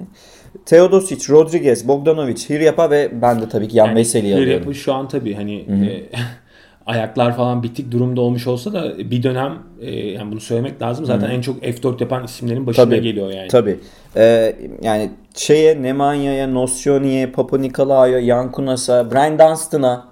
Teodosic, 0.65 1.34
Rodriguez, 1.34 1.88
Bogdanovic, 1.88 2.50
Hiryapa 2.50 2.89
ve 2.91 3.22
ben 3.22 3.41
de 3.41 3.50
tabii 3.50 3.67
ki 3.67 3.77
Yan 3.77 3.86
Yani 3.88 3.96
Veseli'yi 4.00 4.34
Hiryapa 4.36 4.48
alıyorum. 4.51 4.74
şu 4.75 4.93
an 4.93 5.08
tabii 5.08 5.34
hani 5.34 5.55
e, 5.60 6.10
ayaklar 6.85 7.35
falan 7.35 7.63
bitik 7.63 7.91
durumda 7.91 8.21
olmuş 8.21 8.47
olsa 8.47 8.73
da 8.73 8.97
bir 8.97 9.23
dönem 9.23 9.59
e, 9.81 9.95
yani 9.95 10.31
bunu 10.31 10.39
söylemek 10.39 10.81
lazım. 10.81 11.05
Zaten 11.05 11.29
en 11.29 11.41
çok 11.41 11.63
F4 11.63 12.01
yapan 12.01 12.23
isimlerin 12.23 12.67
başına 12.67 12.85
Tabii. 12.85 13.01
geliyor 13.01 13.31
yani. 13.31 13.47
Tabii. 13.47 13.79
Ee, 14.15 14.55
yani 14.81 15.09
şeye 15.35 15.81
Nemanya'ya, 15.81 16.47
Nosyoni'ye, 16.47 17.27
Papa 17.27 17.57
Nikolaou'ya, 17.57 18.19
Yankunas'a, 18.19 19.11
Brian 19.11 19.39
Dunstan'a 19.39 20.11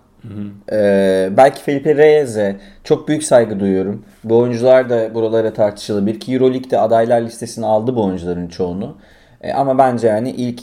Ee, 0.72 1.30
belki 1.38 1.62
Felipe 1.62 1.96
Reyes'e 1.96 2.58
çok 2.84 3.08
büyük 3.08 3.24
saygı 3.24 3.60
duyuyorum. 3.60 4.04
Bu 4.24 4.38
oyuncular 4.38 4.90
da 4.90 5.16
buralara 5.16 5.54
tartışılabilir 5.54 6.20
ki 6.20 6.34
Euroleague'de 6.34 6.80
adaylar 6.80 7.22
listesine 7.22 7.66
aldı 7.66 7.96
bu 7.96 8.04
oyuncuların 8.04 8.48
çoğunu. 8.48 8.96
Ee, 9.42 9.54
ama 9.54 9.78
bence 9.78 10.08
yani 10.08 10.32
ilk 10.32 10.62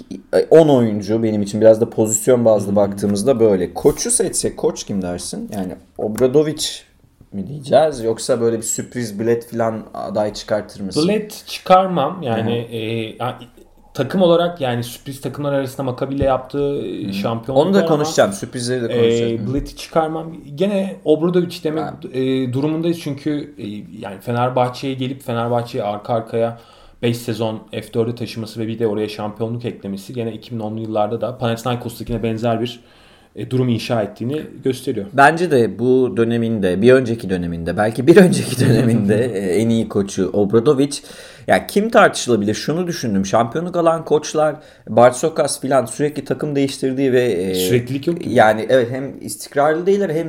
10 0.50 0.68
oyuncu 0.68 1.22
benim 1.22 1.42
için 1.42 1.60
biraz 1.60 1.80
da 1.80 1.90
pozisyon 1.90 2.44
bazlı 2.44 2.76
baktığımızda 2.76 3.40
böyle. 3.40 3.74
Koçu 3.74 4.10
seçsek 4.10 4.56
koç 4.56 4.84
kim 4.84 5.02
dersin? 5.02 5.50
Yani 5.54 5.72
Obradovic 5.98 6.62
mi 7.32 7.46
diyeceğiz 7.46 8.04
yoksa 8.04 8.40
böyle 8.40 8.56
bir 8.56 8.62
sürpriz 8.62 9.20
bilet 9.20 9.50
falan 9.50 9.82
aday 9.94 10.34
çıkartır 10.34 10.80
mısın? 10.80 11.08
Bilet 11.08 11.44
çıkarmam 11.46 12.22
yani 12.22 12.52
e, 12.52 13.18
takım 13.94 14.22
olarak 14.22 14.60
yani 14.60 14.84
sürpriz 14.84 15.20
takımlar 15.20 15.52
arasında 15.52 15.82
Maccabi 15.82 16.14
ile 16.14 16.24
yaptığı 16.24 16.86
e, 16.86 17.12
şampiyonluk 17.12 17.66
Onu 17.66 17.74
da 17.74 17.86
konuşacağım. 17.86 18.32
Sürprizleri 18.32 18.82
de 18.82 18.88
konuşacağım. 18.88 19.50
E, 19.50 19.52
Blet'i 19.52 19.76
çıkarmam. 19.76 20.32
Gene 20.54 20.96
Obradovic 21.04 21.56
demek 21.64 21.84
e, 22.12 22.52
durumundayız 22.52 23.00
çünkü 23.00 23.54
e, 23.58 23.66
yani 24.00 24.20
Fenerbahçe'ye 24.20 24.94
gelip 24.94 25.22
Fenerbahçe'yi 25.22 25.84
arka 25.84 26.14
arkaya 26.14 26.58
5 27.06 27.16
sezon 27.16 27.62
F4'e 27.72 28.14
taşıması 28.14 28.60
ve 28.60 28.66
bir 28.66 28.78
de 28.78 28.86
oraya 28.86 29.08
şampiyonluk 29.08 29.64
eklemesi 29.64 30.14
gene 30.14 30.30
2010'lu 30.30 30.80
yıllarda 30.80 31.20
da 31.20 31.38
Panathinaikos'takine 31.38 32.22
benzer 32.22 32.60
bir 32.60 32.80
e, 33.36 33.50
durum 33.50 33.68
inşa 33.68 34.02
ettiğini 34.02 34.42
gösteriyor. 34.64 35.06
Bence 35.12 35.50
de 35.50 35.78
bu 35.78 36.14
döneminde, 36.16 36.82
bir 36.82 36.92
önceki 36.92 37.30
döneminde, 37.30 37.76
belki 37.76 38.06
bir 38.06 38.16
önceki 38.16 38.60
döneminde 38.60 39.24
e, 39.34 39.38
en 39.38 39.68
iyi 39.68 39.88
koçu 39.88 40.30
Obradovic. 40.32 40.96
Ya 41.46 41.66
kim 41.66 41.90
tartışılabilir? 41.90 42.54
Şunu 42.54 42.86
düşündüm. 42.86 43.26
Şampiyonluk 43.26 43.76
alan 43.76 44.04
koçlar 44.04 44.56
Barsokas 44.88 45.60
filan 45.60 45.86
sürekli 45.86 46.24
takım 46.24 46.56
değiştirdiği 46.56 47.12
ve 47.12 47.22
e, 47.22 47.54
süreklilik 47.54 48.06
yok. 48.06 48.26
Yani 48.26 48.66
evet 48.68 48.90
hem 48.90 49.20
istikrarlı 49.20 49.86
değiller 49.86 50.10
hem 50.10 50.28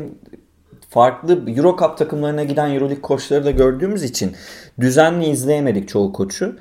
farklı 0.90 1.50
Euro 1.58 1.78
Cup 1.80 1.98
takımlarına 1.98 2.44
giden 2.44 2.70
Euroleague 2.70 3.02
koçları 3.02 3.46
da 3.46 3.52
gördüğümüz 3.52 4.04
için 4.04 4.32
düzenli 4.80 5.26
izleyemedik 5.26 5.90
çoğu 5.90 6.14
koçu. 6.14 6.56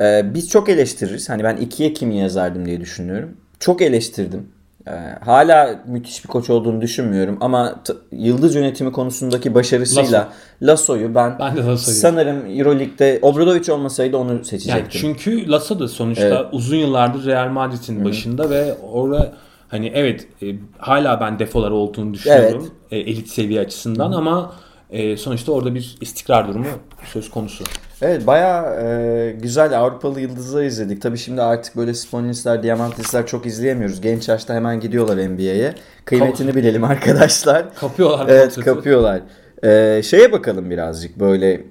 Ee, 0.00 0.34
biz 0.34 0.48
çok 0.48 0.68
eleştiririz. 0.68 1.28
Hani 1.28 1.44
ben 1.44 1.56
ikiye 1.56 1.92
kimi 1.92 2.16
yazardım 2.18 2.66
diye 2.66 2.80
düşünüyorum. 2.80 3.36
Çok 3.60 3.82
eleştirdim. 3.82 4.48
Ee, 4.88 4.90
hala 5.24 5.80
müthiş 5.86 6.24
bir 6.24 6.28
koç 6.28 6.50
olduğunu 6.50 6.80
düşünmüyorum 6.80 7.38
ama 7.40 7.82
t- 7.84 7.92
yıldız 8.12 8.54
yönetimi 8.54 8.92
konusundaki 8.92 9.54
başarısıyla 9.54 10.28
Lasso. 10.62 10.92
Lasso'yu 10.92 11.14
ben, 11.14 11.38
ben 11.38 11.56
de 11.56 11.60
Lasso'yu. 11.64 11.96
sanırım 11.96 12.58
Euroleague'de 12.58 13.18
Obradovic 13.22 13.72
olmasaydı 13.72 14.16
onu 14.16 14.44
seçecektim. 14.44 14.82
Yani 14.82 14.88
çünkü 14.90 15.50
Lasso 15.50 15.78
da 15.78 15.88
sonuçta 15.88 16.26
evet. 16.26 16.46
uzun 16.52 16.76
yıllardır 16.76 17.26
Real 17.26 17.48
Madrid'in 17.48 18.04
başında 18.04 18.50
ve 18.50 18.74
orada 18.92 19.32
hani 19.70 19.92
evet 19.94 20.26
e, 20.42 20.54
hala 20.78 21.20
ben 21.20 21.38
defoları 21.38 21.74
olduğunu 21.74 22.14
düşünüyorum 22.14 22.70
evet. 22.92 23.06
e, 23.06 23.10
elit 23.10 23.28
seviye 23.28 23.60
açısından 23.60 24.08
Hı-hı. 24.08 24.18
ama 24.18 24.54
e, 24.90 25.16
sonuçta 25.16 25.52
orada 25.52 25.74
bir 25.74 25.96
istikrar 26.00 26.48
durumu 26.48 26.66
söz 27.04 27.30
konusu. 27.30 27.64
Evet 28.02 28.26
baya 28.26 28.76
e, 28.82 29.36
güzel 29.42 29.78
Avrupalı 29.78 30.20
yıldızlar 30.20 30.62
izledik. 30.62 31.02
Tabi 31.02 31.18
şimdi 31.18 31.42
artık 31.42 31.76
böyle 31.76 31.94
Sponlisler, 31.94 32.62
Diamantlisler 32.62 33.26
çok 33.26 33.46
izleyemiyoruz. 33.46 34.00
Genç 34.00 34.28
yaşta 34.28 34.54
hemen 34.54 34.80
gidiyorlar 34.80 35.16
NBA'ye. 35.16 35.74
Kıymetini 36.04 36.46
Kap- 36.46 36.56
bilelim 36.56 36.84
arkadaşlar. 36.84 37.74
Kapıyorlar. 37.74 38.28
Evet 38.28 38.54
kapıyorlar. 38.54 39.20
E, 39.62 40.02
şeye 40.02 40.32
bakalım 40.32 40.70
birazcık 40.70 41.20
böyle 41.20 41.64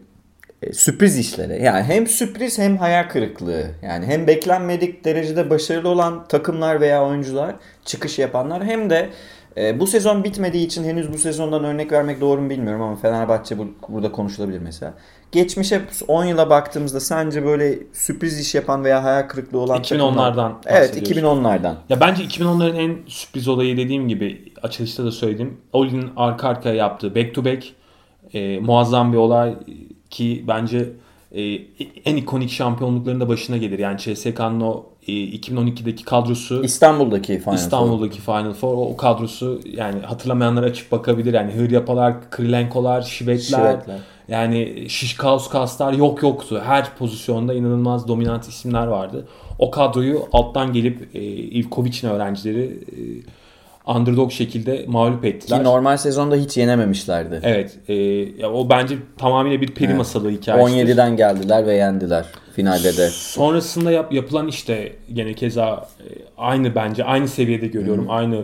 sürpriz 0.73 1.17
işlere. 1.17 1.63
Yani 1.63 1.83
hem 1.83 2.07
sürpriz 2.07 2.59
hem 2.59 2.77
hayal 2.77 3.09
kırıklığı. 3.09 3.65
Yani 3.83 4.05
hem 4.05 4.27
beklenmedik 4.27 5.05
derecede 5.05 5.49
başarılı 5.49 5.89
olan 5.89 6.27
takımlar 6.27 6.81
veya 6.81 7.05
oyuncular, 7.05 7.55
çıkış 7.85 8.19
yapanlar 8.19 8.63
hem 8.65 8.89
de 8.89 9.09
e, 9.57 9.79
bu 9.79 9.87
sezon 9.87 10.23
bitmediği 10.23 10.65
için 10.65 10.83
henüz 10.83 11.13
bu 11.13 11.17
sezondan 11.17 11.63
örnek 11.63 11.91
vermek 11.91 12.21
doğru 12.21 12.41
mu 12.41 12.49
bilmiyorum 12.49 12.81
ama 12.81 12.95
Fenerbahçe 12.95 13.57
bu, 13.57 13.67
burada 13.89 14.11
konuşulabilir 14.11 14.59
mesela. 14.59 14.93
Geçmişe 15.31 15.81
10 16.07 16.25
yıla 16.25 16.49
baktığımızda 16.49 16.99
sence 16.99 17.45
böyle 17.45 17.79
sürpriz 17.93 18.39
iş 18.39 18.55
yapan 18.55 18.83
veya 18.83 19.03
hayal 19.03 19.27
kırıklığı 19.27 19.59
olan 19.59 19.81
2010'lardan 19.81 20.51
Evet 20.65 21.09
2010'lardan. 21.09 21.73
Ya 21.89 21.99
bence 21.99 22.23
2010'ların 22.23 22.77
en 22.77 22.97
sürpriz 23.07 23.47
olayı 23.47 23.77
dediğim 23.77 24.07
gibi 24.07 24.53
açılışta 24.63 25.05
da 25.05 25.11
söyledim. 25.11 25.57
Oli'nin 25.73 26.09
arka 26.15 26.47
arkaya 26.47 26.75
yaptığı 26.75 27.15
back 27.15 27.35
to 27.35 27.45
back 27.45 27.63
e, 28.33 28.59
muazzam 28.59 29.13
bir 29.13 29.17
olay 29.17 29.55
ki 30.09 30.43
bence 30.47 30.89
e, 31.35 31.41
en 32.05 32.15
ikonik 32.15 32.51
şampiyonlukların 32.51 33.19
da 33.19 33.29
başına 33.29 33.57
gelir. 33.57 33.79
Yani 33.79 33.97
CSK'nın 33.97 34.61
o 34.61 34.85
e, 35.07 35.11
2012'deki 35.11 36.05
kadrosu 36.05 36.63
İstanbul'daki 36.63 37.39
Final 37.39 37.55
İstanbul'daki 37.55 38.21
Four. 38.21 38.39
Final 38.39 38.53
Four 38.53 38.73
o, 38.77 38.97
kadrosu 38.97 39.61
yani 39.65 39.99
hatırlamayanlar 39.99 40.63
açıp 40.63 40.91
bakabilir. 40.91 41.33
Yani 41.33 41.53
Hıryapalar, 41.53 42.31
Krilenkolar, 42.31 43.01
Şivetler, 43.01 43.71
Şivetler. 43.71 43.99
yani 44.27 44.85
Şişkauskas 44.89 45.81
yok 45.97 46.23
yoktu. 46.23 46.61
Her 46.65 46.95
pozisyonda 46.95 47.53
inanılmaz 47.53 48.07
dominant 48.07 48.47
isimler 48.47 48.87
vardı. 48.87 49.27
O 49.59 49.71
kadroyu 49.71 50.25
alttan 50.31 50.73
gelip 50.73 51.15
e, 51.15 51.21
Ivkovic'in 51.33 52.07
öğrencileri 52.07 52.65
e, 52.65 52.99
underdog 53.95 54.31
şekilde 54.31 54.85
mağlup 54.87 55.25
ettiler. 55.25 55.59
Ki 55.59 55.63
normal 55.63 55.97
sezonda 55.97 56.35
hiç 56.35 56.57
yenememişlerdi. 56.57 57.39
Evet. 57.43 57.77
E, 57.87 57.93
ya 58.41 58.51
o 58.51 58.69
bence 58.69 58.97
tamamıyla 59.17 59.61
bir 59.61 59.67
peri 59.67 59.87
evet. 59.87 59.97
masalı 59.97 60.31
hikayesi. 60.31 60.75
17'den 60.75 61.17
geldiler 61.17 61.65
ve 61.65 61.75
yendiler 61.75 62.25
finalde 62.55 62.97
de. 62.97 63.09
Sonrasında 63.09 63.91
yap, 63.91 64.13
yapılan 64.13 64.47
işte 64.47 64.95
gene 65.13 65.33
keza 65.33 65.87
e, 65.99 66.05
aynı 66.37 66.75
bence 66.75 67.03
aynı 67.03 67.27
seviyede 67.27 67.67
görüyorum. 67.67 68.05
Hı-hı. 68.05 68.13
Aynı 68.13 68.43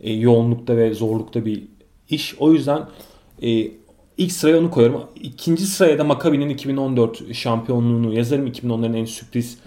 e, 0.00 0.12
yoğunlukta 0.12 0.76
ve 0.76 0.94
zorlukta 0.94 1.44
bir 1.44 1.62
iş. 2.08 2.34
O 2.38 2.52
yüzden 2.52 2.82
e, 3.42 3.48
ilk 4.18 4.32
sıraya 4.32 4.58
onu 4.58 4.70
koyarım. 4.70 5.00
İkinci 5.22 5.66
sıraya 5.66 5.98
da 5.98 6.04
Maccabi'nin 6.04 6.48
2014 6.48 7.34
şampiyonluğunu 7.34 8.14
yazarım. 8.14 8.46
2010'ların 8.46 8.96
en 8.96 9.04
sürpriz 9.04 9.58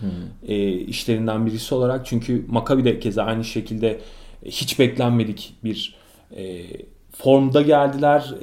e, 0.47 0.71
işlerinden 0.71 1.45
birisi 1.45 1.75
olarak. 1.75 2.05
Çünkü 2.05 2.45
Maccabi 2.47 2.85
de 2.85 2.99
keza 2.99 3.23
aynı 3.23 3.43
şekilde 3.43 3.99
hiç 4.45 4.79
beklenmedik 4.79 5.53
bir 5.63 5.95
e, 6.37 6.63
formda 7.11 7.61
geldiler. 7.61 8.33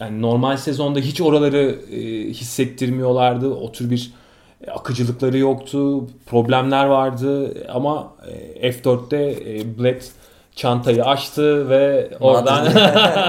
Yani 0.00 0.22
normal 0.22 0.56
sezonda 0.56 0.98
hiç 0.98 1.20
oraları 1.20 1.78
e, 1.92 2.00
hissettirmiyorlardı. 2.28 3.54
O 3.54 3.72
tür 3.72 3.90
bir 3.90 4.12
e, 4.66 4.70
akıcılıkları 4.70 5.38
yoktu. 5.38 6.06
Problemler 6.26 6.84
vardı 6.84 7.54
ama 7.68 8.14
e, 8.60 8.70
F4'te 8.70 9.16
e, 9.16 9.78
Bled 9.78 10.02
çantayı 10.56 11.04
açtı 11.04 11.68
ve 11.68 12.10
oradan 12.20 12.64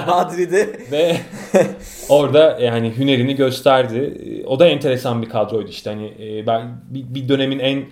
Madrid'e 0.08 0.80
ve 0.92 1.18
orada 2.10 2.60
yani 2.62 2.98
hünerini 2.98 3.36
gösterdi. 3.36 4.18
O 4.48 4.60
da 4.60 4.68
enteresan 4.68 5.22
bir 5.22 5.30
kadroydu 5.30 5.70
işte 5.70 5.89
hani 5.89 6.13
ben 6.48 6.82
bir 6.89 7.30
dönemin 7.30 7.60
en 7.60 7.84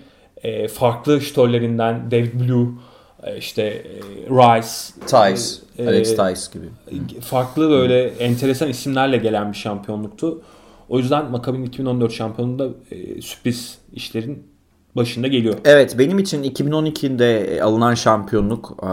farklı 0.67 1.21
ştollerinden 1.21 2.11
David 2.11 2.33
Blue 2.33 2.67
e, 2.67 2.90
işte 3.37 3.61
e, 3.63 3.99
Rice, 4.29 4.67
Tice, 5.05 5.61
e, 5.77 5.87
Alex 5.87 6.09
Tice 6.09 6.59
gibi. 6.59 7.21
Farklı 7.21 7.69
böyle 7.69 8.07
enteresan 8.07 8.69
isimlerle 8.69 9.17
gelen 9.17 9.51
bir 9.51 9.57
şampiyonluktu. 9.57 10.41
O 10.89 10.97
yüzden 10.97 11.31
Maccabi'nin 11.31 11.65
2014 11.65 12.11
şampiyonluğunda 12.13 12.69
e, 12.91 13.21
sürpriz 13.21 13.77
işlerin 13.93 14.47
başında 14.95 15.27
geliyor. 15.27 15.55
Evet 15.65 15.95
benim 15.99 16.19
için 16.19 16.43
2012'de 16.43 17.59
alınan 17.63 17.93
şampiyonluk 17.93 18.77
e, 18.83 18.87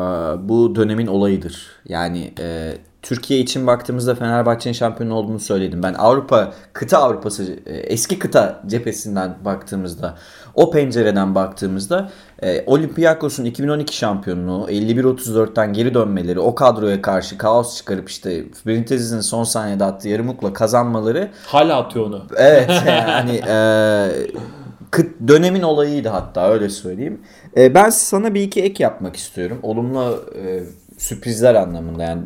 bu 0.49 0.75
dönemin 0.75 1.07
olayıdır. 1.07 1.67
Yani 1.89 2.33
e, 2.41 2.75
Türkiye 3.03 3.41
için 3.41 3.67
baktığımızda 3.67 4.15
Fenerbahçe'nin 4.15 4.75
şampiyon 4.75 5.11
olduğunu 5.11 5.41
söyledim. 5.41 5.83
Ben 5.83 5.95
Avrupa, 5.95 6.53
kıta 6.73 6.99
Avrupası, 6.99 7.59
e, 7.67 7.77
eski 7.77 8.19
kıta 8.19 8.63
cephesinden 8.67 9.37
baktığımızda, 9.45 10.19
o 10.59 10.71
pencereden 10.71 11.35
baktığımızda 11.35 12.11
e, 12.43 12.65
Olympiakos'un 12.67 13.45
2012 13.45 13.97
şampiyonluğu, 13.97 14.71
51-34'ten 14.71 15.73
geri 15.73 15.95
dönmeleri, 15.95 16.41
o 16.41 16.55
kadroya 16.55 17.03
karşı 17.03 17.39
kaos 17.39 17.77
çıkarıp 17.77 18.09
işte 18.09 18.45
Benitez'in 18.67 19.21
son 19.21 19.45
saniyede 19.45 19.85
attığı 19.85 20.09
yarımukla 20.09 20.53
kazanmaları. 20.53 21.31
Hala 21.47 21.77
atıyor 21.77 22.07
onu. 22.07 22.23
Evet 22.37 22.71
yani 22.87 23.41
e, 23.49 23.57
kıt, 24.91 25.07
dönemin 25.29 25.63
olayıydı 25.63 26.09
hatta 26.09 26.51
öyle 26.51 26.69
söyleyeyim. 26.69 27.21
E, 27.57 27.75
ben 27.75 27.91
sana 27.91 28.35
bir 28.35 28.43
iki 28.43 28.63
ek 28.63 28.83
yapmak 28.83 29.17
istiyorum. 29.17 29.59
Olumlu 29.63 30.25
e, 30.45 30.63
sürprizler 30.99 31.55
anlamında 31.55 32.03
yani 32.03 32.23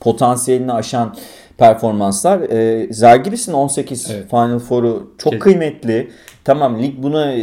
potansiyelini 0.00 0.72
aşan 0.72 1.14
performanslar. 1.58 2.40
E, 2.40 2.88
Zalgiris'in 2.92 3.52
18 3.52 4.10
evet. 4.10 4.30
Final 4.30 4.58
Four'u 4.58 5.10
çok 5.18 5.32
Kesin. 5.32 5.42
kıymetli. 5.42 6.10
Tamam 6.44 6.82
lig 6.82 7.02
buna 7.02 7.32
e, 7.32 7.40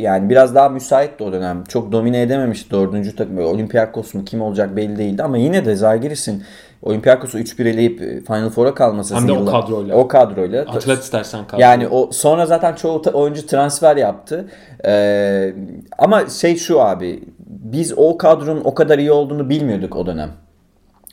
yani 0.00 0.30
biraz 0.30 0.54
daha 0.54 0.68
müsaitti 0.68 1.24
o 1.24 1.32
dönem. 1.32 1.64
Çok 1.64 1.92
domine 1.92 2.22
edememişti 2.22 2.70
dördüncü 2.70 3.16
takım. 3.16 3.38
Olympiakos 3.38 4.14
mu 4.14 4.24
kim 4.24 4.42
olacak 4.42 4.76
belli 4.76 4.98
değildi 4.98 5.22
ama 5.22 5.36
yine 5.36 5.64
de 5.64 5.76
Zalgiris'in 5.76 6.42
Olympiakos'u 6.82 7.38
3-1 7.38 7.68
eleyip 7.68 8.02
e, 8.02 8.20
Final 8.20 8.50
Four'a 8.50 8.74
kalması. 8.74 9.14
Hem 9.14 9.28
de 9.28 9.32
o 9.32 9.44
kadroyla. 9.44 9.96
O 9.96 10.08
kadroyla. 10.08 10.62
Atlet 10.62 11.02
istersen 11.02 11.46
kadro. 11.46 11.62
Yani 11.62 11.88
o 11.88 12.12
sonra 12.12 12.46
zaten 12.46 12.74
çoğu 12.74 13.02
oyuncu 13.12 13.46
transfer 13.46 13.96
yaptı. 13.96 14.48
Ee, 14.86 15.54
ama 15.98 16.26
şey 16.26 16.56
şu 16.56 16.80
abi 16.80 17.22
biz 17.48 17.92
o 17.96 18.18
kadronun 18.18 18.60
o 18.64 18.74
kadar 18.74 18.98
iyi 18.98 19.12
olduğunu 19.12 19.50
bilmiyorduk 19.50 19.96
o 19.96 20.06
dönem. 20.06 20.30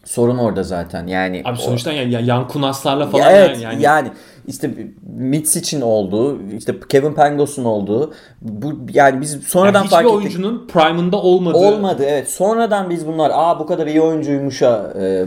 Sorun 0.10 0.38
orada 0.38 0.64
zaten. 0.64 1.08
Yani 1.08 1.42
Abi 1.46 1.54
o- 1.60 1.62
sonuçta 1.62 1.92
yani 1.92 2.12
ya- 2.14 2.20
yan 2.20 2.48
kunaslarla 2.48 3.04
Ya 3.04 3.10
falan 3.10 3.34
evet 3.34 3.62
yani, 3.62 3.82
yani, 3.82 4.12
işte 4.48 4.72
Mitsic'in 5.18 5.82
olduğu, 5.82 6.40
işte 6.58 6.76
Kevin 6.90 7.14
Pangos'un 7.14 7.64
olduğu 7.66 8.14
bu 8.42 8.74
yani 8.94 9.22
biz 9.22 9.44
sonradan 9.44 9.80
yani 9.80 9.90
fark 9.90 10.06
ettik. 10.06 10.16
oyuncunun 10.18 10.68
prime'ında 10.68 11.18
olmadığı 11.22 11.58
Olmadı 11.58 12.04
evet. 12.08 12.30
Sonradan 12.30 12.90
biz 12.90 13.08
bunlar 13.08 13.32
aa 13.34 13.60
bu 13.60 13.66
kadar 13.66 13.88
iyi 13.88 14.02
oyuncuymuşa 14.02 14.94
e, 15.02 15.26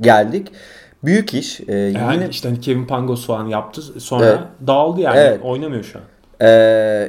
geldik. 0.00 0.48
Büyük 1.04 1.34
iş. 1.34 1.60
E, 1.68 1.74
Yani 1.76 2.14
yine 2.14 2.28
işte 2.28 2.48
hani 2.48 2.60
Kevin 2.60 2.86
Pangos 2.86 3.26
falan 3.26 3.46
yaptı. 3.46 3.82
Sonra 4.00 4.24
Evet. 4.26 4.38
dağıldı 4.66 5.00
yani. 5.00 5.18
Evet. 5.18 5.40
Oynamıyor 5.44 5.84
şu 5.84 5.98
an. 5.98 6.04
E, 6.40 6.46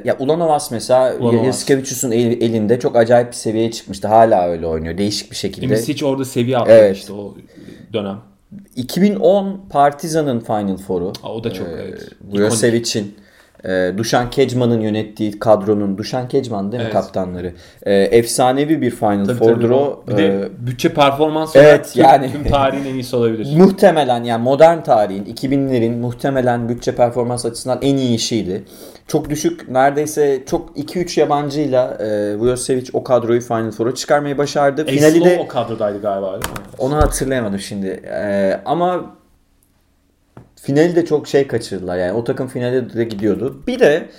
ya 0.05 0.15
Ulanovas 0.19 0.71
mesela 0.71 1.15
Ulanovas. 1.19 1.45
Yasikevicius'un 1.45 2.11
el- 2.11 2.41
elinde 2.41 2.79
çok 2.79 2.95
acayip 2.95 3.27
bir 3.27 3.35
seviyeye 3.35 3.71
çıkmıştı. 3.71 4.07
Hala 4.07 4.47
öyle 4.47 4.67
oynuyor. 4.67 4.97
Değişik 4.97 5.31
bir 5.31 5.35
şekilde. 5.35 5.67
Misic 5.67 6.05
orada 6.05 6.25
seviye 6.25 6.57
atladı 6.57 6.75
Evet. 6.77 6.97
işte 6.97 7.13
o 7.13 7.35
dönem. 7.93 8.17
2010 8.75 9.61
Partizan'ın 9.69 10.39
Final 10.39 10.77
Four'u. 10.77 11.13
O 11.23 11.43
da 11.43 11.53
çok 11.53 11.67
Ee, 11.67 11.71
evet. 11.71 12.09
Vujosevic'in, 12.31 13.15
e, 13.65 13.91
Dušan 13.97 14.29
Kecman'ın 14.29 14.79
yönettiği 14.81 15.39
kadronun, 15.39 15.97
Dušan 15.97 16.27
Kecman 16.27 16.71
değil 16.71 16.81
mi 16.83 16.85
Evet. 16.85 16.93
kaptanları? 16.93 17.53
E, 17.83 17.93
efsanevi 17.93 18.81
bir 18.81 18.91
Final 18.91 19.25
Tabii, 19.25 19.37
Four'dur 19.37 19.61
tabii. 19.61 19.73
o. 19.73 20.03
Bir 20.07 20.17
de 20.17 20.27
E, 20.27 20.49
bütçe 20.67 20.93
performans 20.93 21.55
evet, 21.55 21.67
olarak 21.67 21.95
yani- 21.95 22.31
tüm 22.31 22.43
tarihin 22.43 22.85
en 22.85 22.93
iyisi 22.93 23.15
olabilir. 23.15 23.47
muhtemelen 23.57 24.23
yani 24.23 24.43
modern 24.43 24.81
tarihin 24.81 25.25
2000'lerin 25.25 25.95
muhtemelen 25.97 26.69
bütçe 26.69 26.95
performans 26.95 27.45
açısından 27.45 27.79
en 27.81 27.97
iyi 27.97 28.15
işiydi. 28.15 28.63
Çok 29.07 29.29
düşük 29.29 29.69
neredeyse 29.69 30.43
çok 30.45 30.77
2-3 30.77 31.19
yabancıyla 31.19 31.97
e, 31.99 32.35
Vujosevic 32.37 32.85
o 32.93 33.03
kadroyu 33.03 33.41
Final 33.41 33.71
Four'a 33.71 33.95
çıkarmayı 33.95 34.37
başardı. 34.37 34.85
Finali 34.85 35.25
de 35.25 35.39
o 35.43 35.47
kadrodaydı 35.47 36.01
galiba 36.01 36.39
onu 36.77 36.95
hatırlayamadım 36.95 37.59
şimdi. 37.59 37.87
E, 37.87 38.59
ama 38.65 39.05
finali 40.61 40.95
de 40.95 41.05
çok 41.05 41.27
şey 41.27 41.47
kaçırdılar. 41.47 41.97
Yani 41.97 42.11
o 42.11 42.23
takım 42.23 42.47
finale 42.47 42.93
de 42.93 43.03
gidiyordu. 43.03 43.63
Bir 43.67 43.79
de 43.79 44.09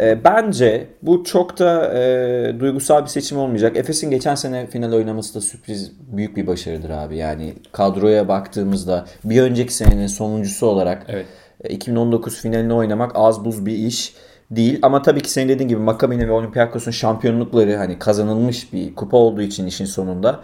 e, 0.00 0.24
bence 0.24 0.86
bu 1.02 1.24
çok 1.24 1.58
da 1.58 1.94
e, 1.98 2.60
duygusal 2.60 3.02
bir 3.02 3.08
seçim 3.08 3.38
olmayacak. 3.38 3.76
Efes'in 3.76 4.10
geçen 4.10 4.34
sene 4.34 4.66
final 4.66 4.92
oynaması 4.92 5.34
da 5.34 5.40
sürpriz 5.40 5.92
büyük 6.12 6.36
bir 6.36 6.46
başarıdır 6.46 6.90
abi. 6.90 7.16
Yani 7.16 7.54
kadroya 7.72 8.28
baktığımızda 8.28 9.06
bir 9.24 9.42
önceki 9.42 9.74
senenin 9.74 10.06
sonuncusu 10.06 10.66
olarak 10.66 11.06
Evet. 11.08 11.26
e, 11.64 11.68
2019 11.68 12.40
finalini 12.40 12.74
oynamak 12.74 13.12
az 13.14 13.44
buz 13.44 13.66
bir 13.66 13.72
iş 13.74 14.14
değil. 14.50 14.78
Ama 14.82 15.02
tabii 15.02 15.20
ki 15.20 15.30
senin 15.30 15.48
dediğin 15.48 15.68
gibi 15.68 15.80
Makabi'nin 15.80 16.28
ve 16.28 16.32
Olympiakos'un 16.32 16.90
şampiyonlukları 16.90 17.76
hani 17.76 17.98
kazanılmış 17.98 18.72
bir 18.72 18.94
kupa 18.94 19.16
olduğu 19.16 19.42
için 19.42 19.66
işin 19.66 19.84
sonunda. 19.84 20.40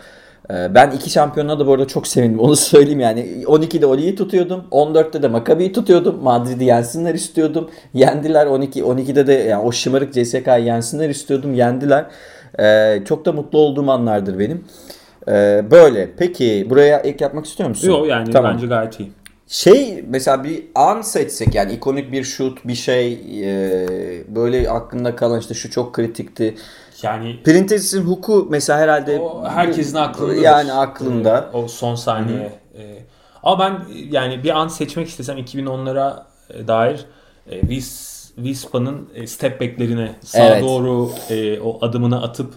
E, 0.51 0.75
Ben 0.75 0.91
iki 0.91 1.11
şampiyonluğa 1.11 1.59
da 1.59 1.67
bu 1.67 1.73
arada 1.73 1.87
çok 1.87 2.07
sevindim. 2.07 2.41
Onu 2.41 2.57
söyleyeyim 2.73 3.01
yani. 3.01 3.21
12'de 3.45 3.87
Oli'yi 3.87 4.17
tutuyordum. 4.17 4.65
14'te 4.71 5.23
de 5.23 5.29
Makabi'yi 5.29 5.73
tutuyordum. 5.73 6.23
Madrid'i 6.23 6.65
yensinler 6.65 7.15
istiyordum. 7.15 7.71
Yendiler 7.95 8.47
12 8.47 8.81
12'de 8.83 9.27
de 9.27 9.33
yani 9.33 9.63
o 9.63 9.73
şımarık 9.73 10.15
CSK'yı 10.15 10.65
yensinler 10.65 11.09
istiyordum. 11.09 11.55
Yendiler. 11.55 12.07
E, 12.61 12.99
Çok 13.05 13.25
da 13.25 13.33
mutlu 13.33 13.59
olduğum 13.59 13.91
anlardır 13.91 14.39
benim. 14.39 14.65
E, 15.29 15.65
Böyle. 15.71 16.11
Peki 16.19 16.67
buraya 16.71 16.99
ek 16.99 17.25
yapmak 17.25 17.47
istiyor 17.47 17.69
musun? 17.69 17.89
Yok 17.89 18.09
yani 18.09 18.31
Tamam. 18.31 18.55
bence 18.55 18.67
gayet 18.67 19.01
iyi. 19.01 19.11
Şey 19.51 20.05
mesela 20.09 20.45
bir 20.45 20.65
an 20.75 21.01
seçsek 21.03 21.55
yani 21.55 21.73
ikonik 21.73 22.13
bir 22.13 22.25
şut 22.25 22.59
bir 22.65 22.75
şey 22.75 23.13
e, 23.43 23.79
böyle 24.37 24.71
aklında 24.71 25.17
kalan 25.17 25.41
işte 25.41 25.55
şu 25.55 25.71
çok 25.71 25.93
kritikti. 25.95 26.55
Yani 27.03 27.43
Printezis'in 27.45 28.03
huku 28.03 28.47
mesela 28.51 28.79
herhalde 28.79 29.19
o 29.19 29.45
herkesin 29.49 29.97
aklında. 29.97 30.35
Yani 30.35 30.73
aklında. 30.73 31.51
O 31.53 31.69
son 31.69 31.95
saniye. 31.95 32.59
Ee, 32.79 32.99
ama 33.43 33.59
ben 33.59 33.95
yani 34.11 34.45
bir 34.45 34.51
an 34.59 34.69
seçmek 34.69 35.09
istesem 35.09 35.39
2010'lara 35.39 36.23
dair 36.69 37.05
e, 37.51 37.69
Vis 37.69 38.09
Vispa'nın 38.39 39.09
e, 39.15 39.27
step 39.27 39.61
back'lerine 39.61 40.15
sağa 40.25 40.47
Evet. 40.47 40.63
doğru 40.63 41.11
e, 41.31 41.61
o 41.61 41.79
adımını 41.81 42.23
atıp 42.23 42.55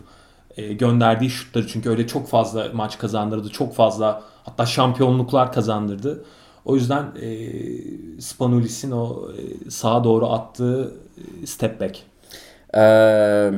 e, 0.58 0.73
gönderdiği 0.73 1.30
şutları 1.30 1.67
çünkü 1.67 1.89
öyle 1.89 2.08
çok 2.08 2.27
fazla 2.27 2.67
maç 2.73 2.97
kazandırdı. 2.97 3.49
Çok 3.49 3.75
fazla 3.75 4.23
hatta 4.43 4.65
şampiyonluklar 4.65 5.54
kazandırdı. 5.54 6.25
O 6.65 6.75
yüzden 6.75 7.06
e, 7.21 8.21
Spanulis'in 8.21 8.91
o 8.91 9.27
e, 9.32 9.69
sağa 9.69 10.04
doğru 10.04 10.30
attığı 10.32 10.93
e, 11.43 11.45
step 11.47 11.82
back. 11.82 11.99
Ee, 12.75 13.51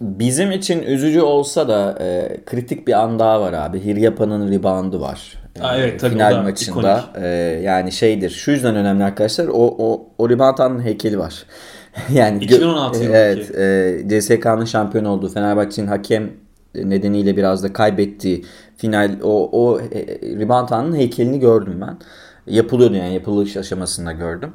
bizim 0.00 0.52
için 0.52 0.82
üzücü 0.82 1.20
olsa 1.20 1.68
da 1.68 1.98
e, 2.00 2.36
kritik 2.46 2.88
bir 2.88 2.92
an 2.92 3.18
daha 3.18 3.40
var 3.40 3.52
abi. 3.52 3.84
Hiryapa'nın 3.84 4.52
reboundu 4.52 5.00
var. 5.00 5.38
E, 5.56 5.62
Aa, 5.62 5.76
evet, 5.76 6.00
tabii, 6.00 6.12
final 6.12 6.34
da 6.34 6.42
maçında. 6.42 7.04
E, 7.22 7.26
yani 7.62 7.92
şeydir. 7.92 8.30
Şu 8.30 8.50
yüzden 8.50 8.76
önemli 8.76 9.04
arkadaşlar. 9.04 9.46
O 9.46 9.76
o 9.78 10.08
o 10.18 10.30
rebound'ın 10.30 10.80
heykeli 10.82 11.18
var. 11.18 11.44
yani 12.12 12.38
gö- 12.38 12.56
2016 12.56 13.04
yılındaki. 13.04 13.54
Evet, 13.56 14.12
e, 14.12 14.20
CSK'nın 14.20 14.64
şampiyon 14.64 15.04
olduğu 15.04 15.28
Fenerbahçe'nin 15.28 15.86
hakem 15.86 16.30
nedeniyle 16.74 17.36
biraz 17.36 17.62
da 17.62 17.72
kaybettiği 17.72 18.44
final 18.76 19.16
o 19.22 19.50
o 19.52 19.80
e, 19.80 20.06
rebound'ın 20.38 20.96
heykelini 20.96 21.40
gördüm 21.40 21.78
ben. 21.80 21.98
Yapılıyordu 22.46 22.94
yani 22.94 23.14
yapılış 23.14 23.56
aşamasında 23.56 24.12
gördüm. 24.12 24.52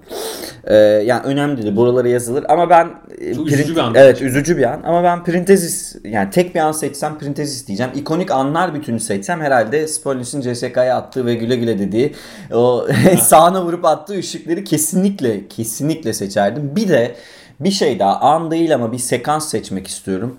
E, 0.64 0.76
yani 0.76 1.22
önemlidir. 1.24 1.76
Buralara 1.76 2.08
yazılır 2.08 2.46
ama 2.50 2.70
ben 2.70 2.90
e, 3.20 3.34
Çok 3.36 3.48
üzücü 3.48 3.76
bir 3.76 3.80
an. 3.80 3.94
Evet 3.96 4.22
üzücü 4.22 4.58
bir 4.58 4.64
an 4.64 4.82
ama 4.86 5.04
ben 5.04 5.24
Printezis 5.24 5.96
yani 6.04 6.30
tek 6.30 6.56
bir 6.56 6.60
an 6.60 6.72
seçsem 6.72 7.18
Printezis 7.18 7.68
diyeceğim. 7.68 7.92
İkonik 7.96 8.32
anlar 8.32 8.74
bütünü 8.74 9.00
seçsem 9.00 9.42
herhalde 9.42 9.88
Spolis'in 9.88 10.42
CSK'ya 10.42 10.98
attığı 10.98 11.26
ve 11.26 11.36
güle 11.36 11.56
güle 11.56 11.80
dediği 11.80 12.14
o 12.54 12.88
sağına 13.22 13.66
vurup 13.66 13.86
attığı 13.86 14.18
ışıkları 14.18 14.64
kesinlikle 14.64 15.48
kesinlikle 15.48 16.14
seçerdim. 16.14 16.76
Bir 16.76 16.90
de 16.90 17.16
bir 17.60 17.72
şey 17.72 18.00
daha 18.00 18.20
an 18.20 18.52
değil 18.52 18.76
ama 18.76 18.92
bir 18.92 18.98
sekans 18.98 19.50
seçmek 19.50 19.88
istiyorum. 19.88 20.38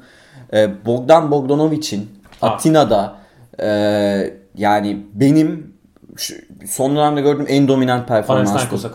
Ee, 0.54 0.70
Bogdan 0.86 1.30
Bogdanovic'in. 1.30 2.10
Atina'da 2.42 3.16
e, 3.60 3.68
yani 4.56 5.06
benim 5.14 5.71
şu, 6.16 6.34
son 6.66 6.96
dönemde 6.96 7.20
gördüğüm 7.20 7.46
en 7.48 7.68
dominant 7.68 8.08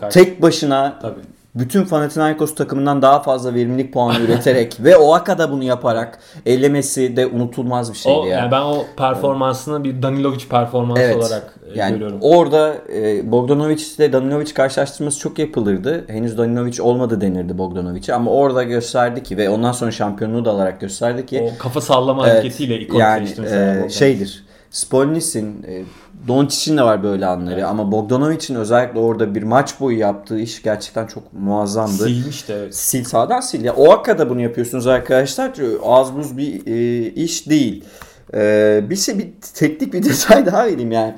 karşı. 0.00 0.18
Tek 0.24 0.42
başına 0.42 0.98
Tabii. 1.02 1.20
bütün 1.54 1.84
Panathinaikos 1.84 2.54
takımından 2.54 3.02
daha 3.02 3.22
fazla 3.22 3.54
verimlilik 3.54 3.92
puanı 3.92 4.18
üreterek 4.24 4.76
ve 4.80 4.96
Oaka'da 4.96 5.50
bunu 5.52 5.64
yaparak 5.64 6.18
ellemesi 6.46 7.16
de 7.16 7.26
unutulmaz 7.26 7.92
bir 7.92 7.98
şeydi 7.98 8.16
O, 8.18 8.24
ya. 8.26 8.38
yani 8.38 8.50
ben 8.50 8.60
o 8.60 8.84
performansını 8.96 9.84
bir 9.84 10.02
Danilovic 10.02 10.48
performansı 10.50 11.02
Evet. 11.02 11.16
olarak 11.16 11.54
e, 11.74 11.78
yani 11.78 11.92
görüyorum. 11.92 12.18
orada 12.20 12.74
e, 12.94 13.32
Bogdanovic 13.32 13.82
ile 13.98 14.12
Danilovic 14.12 14.54
karşılaştırması 14.54 15.18
çok 15.18 15.38
yapılırdı. 15.38 16.04
Henüz 16.08 16.38
Danilovic 16.38 16.82
olmadı 16.82 17.20
denirdi 17.20 17.58
Bogdanovic'e 17.58 18.14
ama 18.14 18.30
orada 18.30 18.62
gösterdi 18.62 19.22
ki 19.22 19.36
ve 19.36 19.48
ondan 19.50 19.72
sonra 19.72 19.90
şampiyonluğu 19.90 20.44
da 20.44 20.50
alarak 20.50 20.80
gösterdi 20.80 21.26
ki 21.26 21.50
O 21.54 21.58
kafa 21.58 21.80
sallama 21.80 22.26
Evet, 22.26 22.34
hareketiyle 22.38 22.80
ikonik 22.80 23.00
yani 23.00 23.28
mesela. 23.38 23.86
e, 23.86 23.88
şeydir. 23.90 24.47
Spolnis'in, 24.70 25.62
e, 25.62 25.84
Doncic'in 26.28 26.76
de 26.76 26.82
var 26.82 27.02
böyle 27.02 27.26
anları 27.26 27.66
ama 27.66 27.92
Bogdanovic'in 27.92 28.54
özellikle 28.54 28.98
orada 28.98 29.34
bir 29.34 29.42
maç 29.42 29.80
boyu 29.80 29.98
yaptığı 29.98 30.40
iş 30.40 30.62
gerçekten 30.62 31.06
çok 31.06 31.32
muazzamdı. 31.32 32.04
silmişti 32.08 32.52
evet. 32.52 32.76
Sil 32.88 33.04
sağdan 33.04 33.40
sil. 33.48 33.62
Ya 33.64 33.74
Oaka'da 33.74 34.30
bunu 34.30 34.40
yapıyorsunuz 34.40 34.86
arkadaşlar. 34.86 35.52
Az 35.82 36.16
buz 36.16 36.36
bir 36.36 36.66
e, 36.66 37.06
iş 37.10 37.48
değil. 37.48 37.84
E, 38.34 38.80
bir 38.90 38.96
şey 38.96 39.18
bir 39.18 39.28
teknik 39.54 39.92
bir 39.92 40.02
detay 40.04 40.46
daha 40.46 40.66
vereyim 40.66 40.92
yani. 40.92 41.14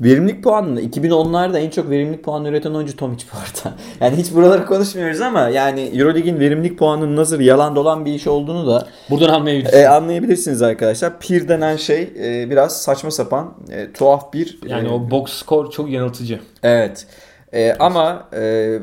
Verimlilik 0.00 0.44
puanında 0.44 0.80
2010'larda 0.82 1.58
en 1.58 1.70
çok 1.70 1.90
verimlilik 1.90 2.24
puanı 2.24 2.48
üreten 2.48 2.70
oyuncu 2.74 2.96
Tomic 2.96 3.24
bu 3.32 3.38
arada. 3.38 3.76
Yani 4.00 4.16
hiç 4.16 4.34
buraları 4.34 4.66
konuşmuyoruz 4.66 5.20
ama 5.20 5.48
yani 5.48 5.80
Eurolig'in 5.94 6.40
verimlilik 6.40 6.78
puanının 6.78 7.16
nasıl 7.16 7.40
yalan 7.40 7.76
dolan 7.76 8.04
bir 8.04 8.14
iş 8.14 8.26
olduğunu 8.26 8.66
da 8.66 8.86
Buradan 9.10 9.28
anlayabilirsin. 9.28 9.78
e, 9.78 9.88
anlayabilirsiniz 9.88 10.62
arkadaşlar. 10.62 11.20
Pir 11.20 11.48
denen 11.48 11.76
şey 11.76 12.02
e, 12.02 12.50
biraz 12.50 12.82
saçma 12.82 13.10
sapan, 13.10 13.54
e, 13.70 13.92
tuhaf 13.92 14.32
bir 14.32 14.58
yani 14.66 14.88
e, 14.88 14.90
o 14.90 15.10
box 15.10 15.32
score 15.32 15.70
çok 15.70 15.90
yanıltıcı. 15.90 16.40
Evet. 16.62 17.06
Ee, 17.54 17.76
ama 17.78 18.28
e, 18.36 18.78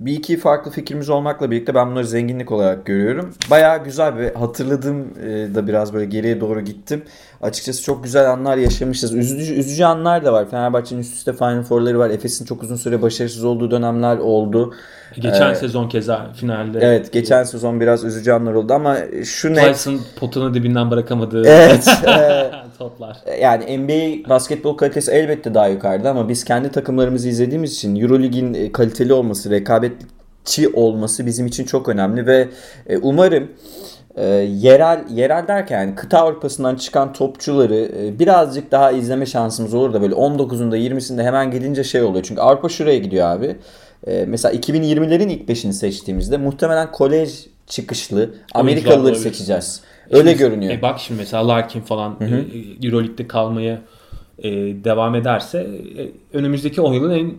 bir 0.00 0.12
iki 0.12 0.36
farklı 0.36 0.70
fikrimiz 0.70 1.10
olmakla 1.10 1.50
birlikte 1.50 1.74
ben 1.74 1.90
bunları 1.90 2.06
zenginlik 2.06 2.52
olarak 2.52 2.86
görüyorum. 2.86 3.34
Bayağı 3.50 3.84
güzel 3.84 4.16
ve 4.16 4.34
hatırladığım 4.34 5.00
e, 5.00 5.54
da 5.54 5.66
biraz 5.66 5.94
böyle 5.94 6.06
geriye 6.06 6.40
doğru 6.40 6.60
gittim. 6.60 7.02
Açıkçası 7.40 7.82
çok 7.82 8.04
güzel 8.04 8.30
anlar 8.30 8.56
yaşamışız. 8.56 9.14
Üzücü, 9.14 9.54
üzücü 9.54 9.84
anlar 9.84 10.24
da 10.24 10.32
var. 10.32 10.50
Fenerbahçe'nin 10.50 11.00
üst 11.00 11.14
üste 11.14 11.32
Final 11.32 11.62
Four'ları 11.62 11.98
var. 11.98 12.10
Efes'in 12.10 12.44
çok 12.44 12.62
uzun 12.62 12.76
süre 12.76 13.02
başarısız 13.02 13.44
olduğu 13.44 13.70
dönemler 13.70 14.18
oldu. 14.18 14.74
Geçen 15.14 15.52
Ee, 15.52 15.54
sezon 15.54 15.88
keza 15.88 16.32
finalde. 16.32 16.78
Evet 16.82 17.12
geçen 17.12 17.44
sezon 17.44 17.80
biraz 17.80 18.04
üzücü 18.04 18.32
anlar 18.32 18.54
oldu 18.54 18.72
ama 18.72 18.96
şu 19.24 19.54
net... 19.54 19.74
Tyson 19.74 20.00
potunu 20.16 20.54
dibinden 20.54 20.90
bırakamadığı 20.90 21.46
Evet. 21.46 21.88
e, 22.08 22.50
toplar. 22.78 23.16
Yani 23.40 23.78
NBA 23.78 24.28
basketbol 24.28 24.76
kalitesi 24.76 25.10
elbette 25.10 25.54
daha 25.54 25.68
yukarıda 25.68 26.10
ama 26.10 26.28
biz 26.28 26.44
kendi 26.44 26.70
takımlarımızı 26.70 27.28
izlediğimiz 27.28 27.74
için 27.74 27.96
Eurolig'in 27.96 28.54
e, 28.54 28.72
kaliteli 28.72 29.12
olması, 29.12 29.50
rekabetçi 29.50 30.68
olması 30.68 31.26
bizim 31.26 31.46
için 31.46 31.64
çok 31.64 31.88
önemli 31.88 32.26
ve 32.26 32.48
e, 32.86 32.98
umarım 32.98 33.48
e, 34.16 34.26
yerel 34.60 35.04
yerel 35.10 35.48
derken 35.48 35.80
yani 35.80 35.94
kıta 35.94 36.18
Avrupa'sından 36.18 36.76
çıkan 36.76 37.12
topçuları 37.12 37.90
e, 37.98 38.18
birazcık 38.18 38.70
daha 38.70 38.92
izleme 38.92 39.26
şansımız 39.26 39.74
olur 39.74 39.92
da 39.92 40.02
böyle 40.02 40.14
19'unda 40.14 40.76
20'sinde 40.76 41.22
hemen 41.22 41.50
gidince 41.50 41.84
şey 41.84 42.02
oluyor. 42.02 42.24
Çünkü 42.24 42.40
Avrupa 42.40 42.68
şuraya 42.68 42.98
gidiyor 42.98 43.26
abi. 43.26 43.56
E, 44.06 44.24
mesela 44.28 44.54
2020'lerin 44.54 45.30
ilk 45.30 45.48
beşini 45.48 45.72
seçtiğimizde 45.72 46.36
muhtemelen 46.36 46.92
kolej 46.92 47.46
çıkışlı 47.66 48.34
Amerikalıları 48.54 49.16
seçeceğiz. 49.16 49.80
Öyle 50.10 50.32
görünüyor. 50.32 50.72
E 50.72 50.82
bak 50.82 50.98
şimdi 50.98 51.18
mesela 51.18 51.48
Larkin 51.48 51.80
falan 51.80 52.16
e, 52.20 52.26
Euroleague'de 52.86 53.28
kalmaya 53.28 53.80
e, 54.38 54.50
devam 54.84 55.14
ederse 55.14 55.58
e, 55.98 56.36
önümüzdeki 56.38 56.80
10 56.80 56.92
yılın 56.92 57.10
en 57.10 57.32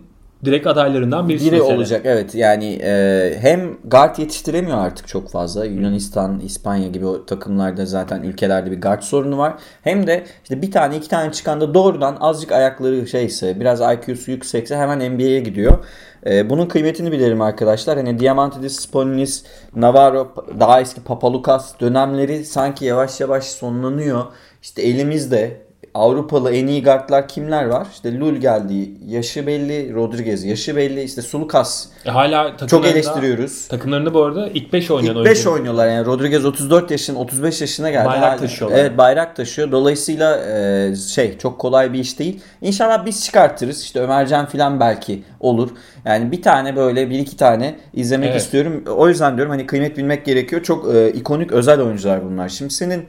direkt 0.46 0.68
adaylarından 0.68 1.30
birisi 1.30 1.46
Biri 1.46 1.56
mesela. 1.60 1.76
olacak 1.76 2.02
evet 2.06 2.36
yani 2.36 2.80
e, 2.84 3.34
hem 3.42 3.78
guard 3.86 4.18
yetiştiremiyor 4.18 4.78
artık 4.78 5.08
çok 5.08 5.32
fazla 5.32 5.66
Yunanistan, 5.66 6.40
İspanya 6.40 6.88
gibi 6.88 7.06
o 7.06 7.26
takımlarda 7.26 7.86
zaten 7.86 8.24
ülkelerde 8.24 8.72
bir 8.72 8.82
guard 8.82 9.02
sorunu 9.02 9.38
var. 9.38 9.54
Hem 9.82 10.08
de 10.08 10.24
işte 10.44 10.62
bir 10.62 10.72
tane 10.72 10.98
iki 10.98 11.10
tane 11.10 11.32
çıkan 11.32 11.62
da 11.62 11.74
doğrudan 11.74 12.18
azıcık 12.20 12.52
ayakları 12.52 13.08
şeyse 13.08 13.60
biraz 13.60 13.82
IQ'su 13.82 14.32
yüksekse 14.32 14.78
hemen 14.78 15.14
NBA'ye 15.14 15.40
gidiyor. 15.40 15.86
E, 16.26 16.50
bunun 16.50 16.66
kıymetini 16.66 17.12
bilelim 17.12 17.42
arkadaşlar. 17.42 17.98
Hani 17.98 18.20
Diamantidis, 18.20 18.80
Spolinis, 18.80 19.44
Navarro, 19.76 20.34
daha 20.60 20.82
eski 20.82 21.02
Papalukas 21.04 21.80
dönemleri 21.80 22.46
sanki 22.46 22.86
yavaş 22.86 23.20
yavaş 23.20 23.44
sonlanıyor. 23.44 24.24
İşte 24.62 24.82
elimizde 24.82 25.71
Avrupalı 25.94 26.52
en 26.52 26.68
iyi 26.68 26.84
guardlar 26.84 27.28
kimler 27.28 27.66
var? 27.66 27.88
İşte 27.94 28.20
Lul 28.20 28.36
geldi. 28.36 28.92
Yaşı 29.08 29.48
belli. 29.48 29.94
Rodriguez 29.94 30.44
yaşı 30.44 30.76
belli. 30.76 31.04
İşte 31.04 31.22
Sulukas. 31.22 31.86
E, 32.06 32.10
hala 32.10 32.58
Çok 32.68 32.86
eleştiriyoruz. 32.86 33.68
takımlarında 33.68 34.14
bu 34.14 34.24
arada 34.24 34.48
ilk 34.54 34.74
5 34.74 34.92
oynayan 34.92 35.16
İlk 35.16 35.26
5 35.26 35.38
oyuncu. 35.38 35.52
oynuyorlar 35.52 35.88
yani 35.88 36.06
Rodriguez 36.06 36.46
34 36.46 36.92
yaşın 36.92 37.16
35 37.16 37.62
yaşına 37.62 37.90
geldi. 37.90 38.08
Bayrak 38.08 38.24
Hala- 38.32 38.38
taşıyorlar. 38.38 38.78
Evet 38.78 38.98
bayrak 38.98 39.36
taşıyor. 39.36 39.72
Dolayısıyla 39.72 40.38
e, 40.46 40.96
şey 40.96 41.38
çok 41.38 41.60
kolay 41.60 41.94
bir 41.94 42.00
iş 42.00 42.20
değil. 42.20 42.42
İnşallah 42.62 43.06
biz 43.06 43.26
çıkartırız. 43.26 43.82
İşte 43.84 44.00
Ömercan 44.00 44.46
falan 44.46 44.80
belki 44.80 45.24
olur. 45.40 45.70
Yani 46.06 46.32
bir 46.32 46.42
tane 46.42 46.76
böyle 46.76 47.10
bir 47.10 47.20
iki 47.20 47.38
tane 47.38 47.76
izlemek 47.94 48.30
Evet. 48.32 48.42
istiyorum. 48.42 48.84
O 48.98 49.08
yüzden 49.10 49.36
diyorum 49.36 49.52
hani 49.52 49.66
kıymet 49.66 49.98
bilmek 49.98 50.26
gerekiyor. 50.26 50.64
Çok 50.64 50.96
e, 50.96 51.10
ikonik 51.12 51.52
özel 51.52 51.82
oyuncular 51.82 52.26
bunlar. 52.26 52.50
Şimdi 52.50 52.74
senin 52.74 53.06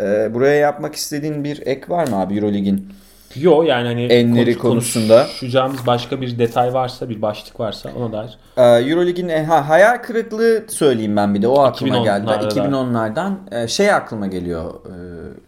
e, 0.00 0.34
buraya 0.34 0.54
yapmak 0.54 0.94
istediğin 0.94 1.44
bir 1.44 1.62
ek 1.66 1.80
var 1.88 2.08
mı 2.08 2.20
abi 2.20 2.34
Eurolig'in? 2.36 2.88
Yo 3.36 3.62
yani 3.62 3.86
hani 3.86 4.02
Enleri 4.02 4.58
konusunda. 4.58 5.22
konuşacağımız 5.22 5.86
başka 5.86 6.20
bir 6.20 6.38
detay 6.38 6.74
varsa, 6.74 7.08
bir 7.08 7.22
başlık 7.22 7.60
varsa 7.60 7.90
ona 7.98 8.12
dair. 8.12 8.38
Ee, 8.56 8.62
Eurolig'in 8.90 9.28
e, 9.28 9.44
ha, 9.44 9.68
hayal 9.68 9.96
kırıklığı 10.02 10.64
söyleyeyim 10.68 11.16
ben 11.16 11.34
bir 11.34 11.42
de 11.42 11.48
o 11.48 11.58
aklıma 11.60 11.96
2010'larda. 11.96 12.04
geldi. 12.04 12.58
2010'lardan 12.58 13.32
e, 13.52 13.68
şey 13.68 13.92
aklıma 13.92 14.26
geliyor. 14.26 14.74
E, 14.74 14.92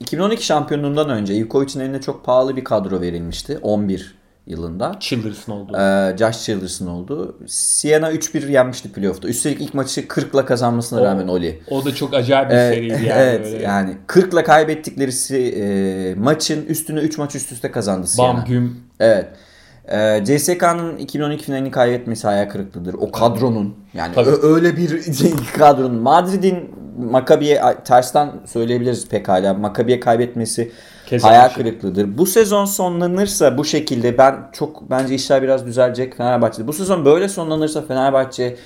2012 0.00 0.44
şampiyonluğundan 0.46 1.10
önce 1.10 1.34
Ivkovic'in 1.34 1.80
eline 1.80 2.00
çok 2.00 2.24
pahalı 2.24 2.56
bir 2.56 2.64
kadro 2.64 3.00
verilmişti 3.00 3.58
11 3.62 4.14
yılında. 4.46 4.96
Childers'ın 5.00 5.52
olduğu. 5.52 5.76
Ee, 5.76 6.16
Josh 6.18 6.44
Childers'ın 6.44 6.86
oldu. 6.86 7.38
Siena 7.46 8.12
3-1 8.12 8.50
yenmişti 8.52 8.92
playoff'ta. 8.92 9.28
Üstelik 9.28 9.60
ilk 9.60 9.74
maçı 9.74 10.00
40'la 10.00 10.44
kazanmasına 10.46 11.00
O- 11.00 11.04
rağmen 11.04 11.28
Oli. 11.28 11.60
O 11.70 11.84
da 11.84 11.94
çok 11.94 12.14
acayip 12.14 12.50
bir 12.50 12.54
Evet, 12.54 12.74
seriydi 12.74 12.92
yani. 12.92 13.08
evet 13.22 13.44
böyle. 13.44 13.62
yani 13.62 13.96
40'la 14.08 14.44
kaybettikleri 14.44 15.10
e, 15.60 16.14
maçın 16.14 16.66
üstüne 16.66 17.00
3 17.00 17.18
maç 17.18 17.34
üst 17.34 17.52
üste 17.52 17.70
kazandı 17.70 18.06
Siena. 18.06 18.28
Bam 18.36 18.44
güm. 18.48 18.76
Evet. 19.00 19.26
Ee, 19.88 20.22
CSK'nın 20.24 20.96
2012 20.96 21.44
finalini 21.44 21.70
kaybetmesi 21.70 22.26
hayal 22.26 22.48
kırıklığıdır. 22.48 22.94
O 22.94 23.10
kadronun 23.12 23.74
yani 23.94 24.14
ö- 24.16 24.54
öyle 24.54 24.76
bir 24.76 25.02
kadronun. 25.58 25.94
Madrid'in 26.02 26.70
Maccabi'ye 27.10 27.60
tersten 27.84 28.32
söyleyebiliriz 28.46 29.08
pekala. 29.08 29.54
Maccabi'ye 29.54 30.00
kaybetmesi 30.00 30.72
Keza 31.06 31.28
hayal 31.28 31.48
şey. 31.48 31.62
kırıklığıdır. 31.64 32.18
Bu 32.18 32.26
sezon 32.26 32.64
sonlanırsa 32.64 33.58
bu 33.58 33.64
şekilde 33.64 34.18
ben 34.18 34.34
çok 34.52 34.90
bence 34.90 35.14
işler 35.14 35.42
biraz 35.42 35.66
düzelecek 35.66 36.16
Fenerbahçe'de. 36.16 36.66
Bu 36.66 36.72
sezon 36.72 37.04
böyle 37.04 37.28
sonlanırsa 37.28 37.82
Fenerbahçe 37.82 38.56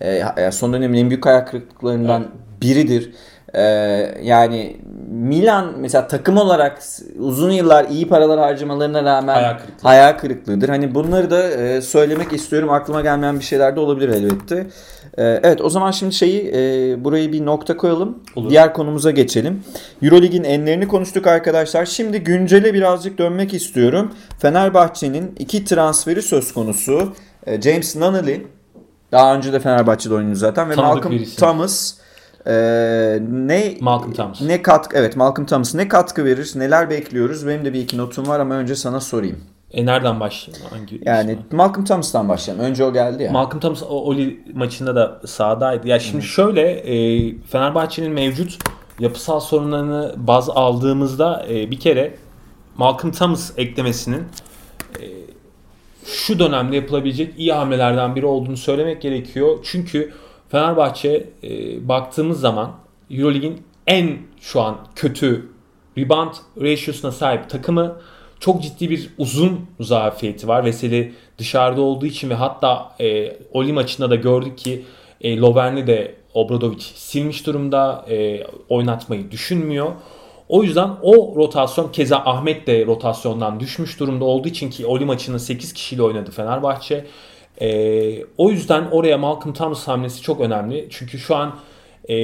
e, 0.00 0.50
son 0.52 0.72
dönemin 0.72 0.98
en 0.98 1.10
büyük 1.10 1.26
hayal 1.26 1.40
kırıklıklarından 1.40 2.26
biridir. 2.62 3.12
E, 3.54 3.62
yani 4.22 4.76
Milan 5.10 5.74
mesela 5.78 6.08
takım 6.08 6.36
olarak 6.36 6.78
uzun 7.18 7.50
yıllar 7.50 7.84
iyi 7.84 8.08
paralar 8.08 8.38
harcamalarına 8.38 9.04
rağmen 9.04 9.34
Hayal 9.34 9.58
kırıklığı. 9.58 9.88
hayal 9.88 10.12
kırıklığıdır. 10.18 10.68
Hani 10.68 10.94
bunları 10.94 11.30
da 11.30 11.42
e, 11.50 11.80
söylemek 11.80 12.32
istiyorum. 12.32 12.70
Aklıma 12.70 13.00
gelmeyen 13.00 13.38
bir 13.38 13.44
şeyler 13.44 13.76
de 13.76 13.80
olabilir 13.80 14.08
elbette. 14.08 14.66
E, 15.18 15.40
evet 15.42 15.60
o 15.60 15.70
zaman 15.70 15.90
şimdi 15.90 16.14
şeyi 16.14 16.52
e, 16.54 17.04
burayı 17.04 17.32
bir 17.32 17.46
nokta 17.46 17.76
koyalım. 17.76 18.18
Olur. 18.36 18.50
Diğer 18.50 18.74
konumuza 18.74 19.10
geçelim. 19.10 19.64
Eurolig'in 20.02 20.44
enlerini 20.44 20.88
konuştuk 20.88 21.26
arkadaşlar. 21.26 21.86
Şimdi 21.86 22.18
güncele 22.18 22.74
birazcık 22.74 23.18
dönmek 23.18 23.54
istiyorum. 23.54 24.12
Fenerbahçe'nin 24.38 25.34
iki 25.38 25.64
transferi 25.64 26.22
söz 26.22 26.52
konusu. 26.52 27.12
E, 27.46 27.60
James 27.60 27.96
Nunnally 27.96 28.46
daha 29.12 29.36
önce 29.36 29.52
de 29.52 29.60
Fenerbahçe'de 29.60 30.14
oynuyor 30.14 30.36
zaten 30.36 30.70
ve 30.70 30.74
Tanıdık 30.74 30.94
Malcolm 30.94 31.12
bir 31.12 31.20
isim. 31.20 31.36
Thomas 31.36 31.94
e, 32.46 32.52
ne 33.30 33.76
Malcolm 33.80 34.12
Thomas. 34.12 34.40
ne 34.40 34.62
katkı 34.62 34.96
evet 34.96 35.16
Malcolm 35.16 35.46
Thomas 35.46 35.74
ne 35.74 35.88
katkı 35.88 36.24
verir? 36.24 36.52
Neler 36.56 36.90
bekliyoruz? 36.90 37.46
Benim 37.46 37.64
de 37.64 37.72
bir 37.72 37.80
iki 37.80 37.98
notum 37.98 38.28
var 38.28 38.40
ama 38.40 38.54
önce 38.54 38.76
sana 38.76 39.00
sorayım. 39.00 39.36
E 39.72 39.86
nereden 39.86 40.20
başlayayım? 40.20 40.66
Hangi 40.70 41.00
Yani 41.04 41.32
ismi? 41.32 41.56
Malcolm 41.56 41.84
Thomas'tan 41.84 42.28
başlayalım. 42.28 42.64
Önce 42.64 42.84
o 42.84 42.92
geldi 42.92 43.22
ya. 43.22 43.32
Malcolm 43.32 43.60
Thomas 43.60 43.82
Oli 43.82 44.40
maçında 44.54 44.96
da 44.96 45.20
sahadaydı. 45.26 45.88
Ya 45.88 45.98
şimdi 45.98 46.24
şöyle 46.24 46.70
e, 46.70 47.34
Fenerbahçe'nin 47.42 48.12
mevcut 48.12 48.58
yapısal 48.98 49.40
sorunlarını 49.40 50.14
baz 50.16 50.50
aldığımızda 50.50 51.46
e, 51.50 51.70
bir 51.70 51.80
kere 51.80 52.14
Malcolm 52.76 53.12
Thomas 53.12 53.52
eklemesinin 53.56 54.24
e, 55.00 55.04
şu 56.04 56.38
dönemde 56.38 56.76
yapılabilecek 56.76 57.34
iyi 57.38 57.52
hamlelerden 57.52 58.16
biri 58.16 58.26
olduğunu 58.26 58.56
söylemek 58.56 59.02
gerekiyor. 59.02 59.58
Çünkü 59.64 60.12
Fenerbahçe 60.48 61.28
e, 61.42 61.48
baktığımız 61.88 62.40
zaman 62.40 62.72
Eurolig'in 63.10 63.62
en 63.86 64.18
şu 64.40 64.60
an 64.60 64.76
kötü 64.96 65.48
rebound 65.98 66.32
ratio'suna 66.60 67.12
sahip 67.12 67.50
takımı 67.50 67.96
çok 68.40 68.62
ciddi 68.62 68.90
bir 68.90 69.10
uzun 69.18 69.66
zafiyeti 69.80 70.48
var. 70.48 70.64
Veseli 70.64 71.14
dışarıda 71.38 71.80
olduğu 71.80 72.06
için 72.06 72.30
ve 72.30 72.34
hatta 72.34 72.92
e, 73.00 73.36
Oli 73.52 73.72
maçında 73.72 74.10
da 74.10 74.14
gördük 74.14 74.58
ki 74.58 74.84
e, 75.20 75.38
Lovern'i 75.38 75.86
de 75.86 76.14
Obradovic 76.34 76.80
silmiş 76.80 77.46
durumda. 77.46 78.04
E, 78.10 78.46
oynatmayı 78.68 79.30
düşünmüyor. 79.30 79.92
O 80.48 80.62
yüzden 80.62 80.90
o 81.02 81.34
rotasyon 81.36 81.92
keza 81.92 82.16
Ahmet 82.16 82.66
de 82.66 82.86
rotasyondan 82.86 83.60
düşmüş 83.60 84.00
durumda 84.00 84.24
olduğu 84.24 84.48
için 84.48 84.70
ki 84.70 84.86
Oli 84.86 85.04
maçını 85.04 85.40
8 85.40 85.72
kişiyle 85.72 86.02
oynadı 86.02 86.30
Fenerbahçe. 86.30 87.06
E, 87.60 88.24
o 88.24 88.50
yüzden 88.50 88.88
oraya 88.90 89.18
Malcolm 89.18 89.54
Thomas 89.54 89.88
hamlesi 89.88 90.22
çok 90.22 90.40
önemli. 90.40 90.88
Çünkü 90.90 91.18
şu 91.18 91.36
an 91.36 91.56
e, 92.08 92.14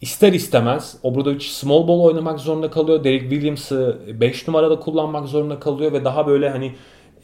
ister 0.00 0.32
istemez 0.32 0.96
Obradovic 1.02 1.40
small 1.40 1.88
ball 1.88 2.00
oynamak 2.00 2.40
zorunda 2.40 2.70
kalıyor. 2.70 3.04
Derek 3.04 3.20
Williams'ı 3.20 3.98
5 4.20 4.48
numarada 4.48 4.80
kullanmak 4.80 5.28
zorunda 5.28 5.60
kalıyor 5.60 5.92
ve 5.92 6.04
daha 6.04 6.26
böyle 6.26 6.50
hani 6.50 6.72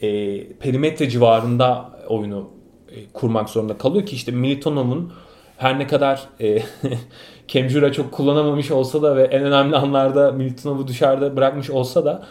e, 0.02 0.08
perimetre 0.52 1.10
civarında 1.10 1.90
oyunu 2.08 2.50
e, 2.88 3.06
kurmak 3.12 3.48
zorunda 3.50 3.78
kalıyor 3.78 4.06
ki 4.06 4.16
işte 4.16 4.32
Militonov'un 4.32 5.12
her 5.56 5.78
ne 5.78 5.86
kadar 5.86 6.28
e, 6.40 6.62
Kemjura 7.48 7.92
çok 7.92 8.12
kullanamamış 8.12 8.70
olsa 8.70 9.02
da 9.02 9.16
ve 9.16 9.22
en 9.22 9.44
önemli 9.44 9.76
anlarda 9.76 10.32
Militonov'u 10.32 10.88
dışarıda 10.88 11.36
bırakmış 11.36 11.70
olsa 11.70 12.04
da 12.04 12.26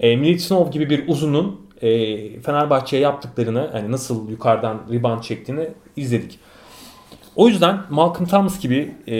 e, 0.00 0.16
Militonov 0.16 0.70
gibi 0.70 0.90
bir 0.90 1.08
uzunun 1.08 1.68
e, 1.82 2.40
Fenerbahçe'ye 2.40 3.02
yaptıklarını 3.02 3.68
hani 3.72 3.92
nasıl 3.92 4.30
yukarıdan 4.30 4.80
rebound 4.92 5.22
çektiğini 5.22 5.68
izledik. 5.96 6.38
O 7.36 7.48
yüzden 7.48 7.80
Malcolm 7.90 8.26
Thomas 8.26 8.60
gibi 8.60 8.94
e, 9.08 9.14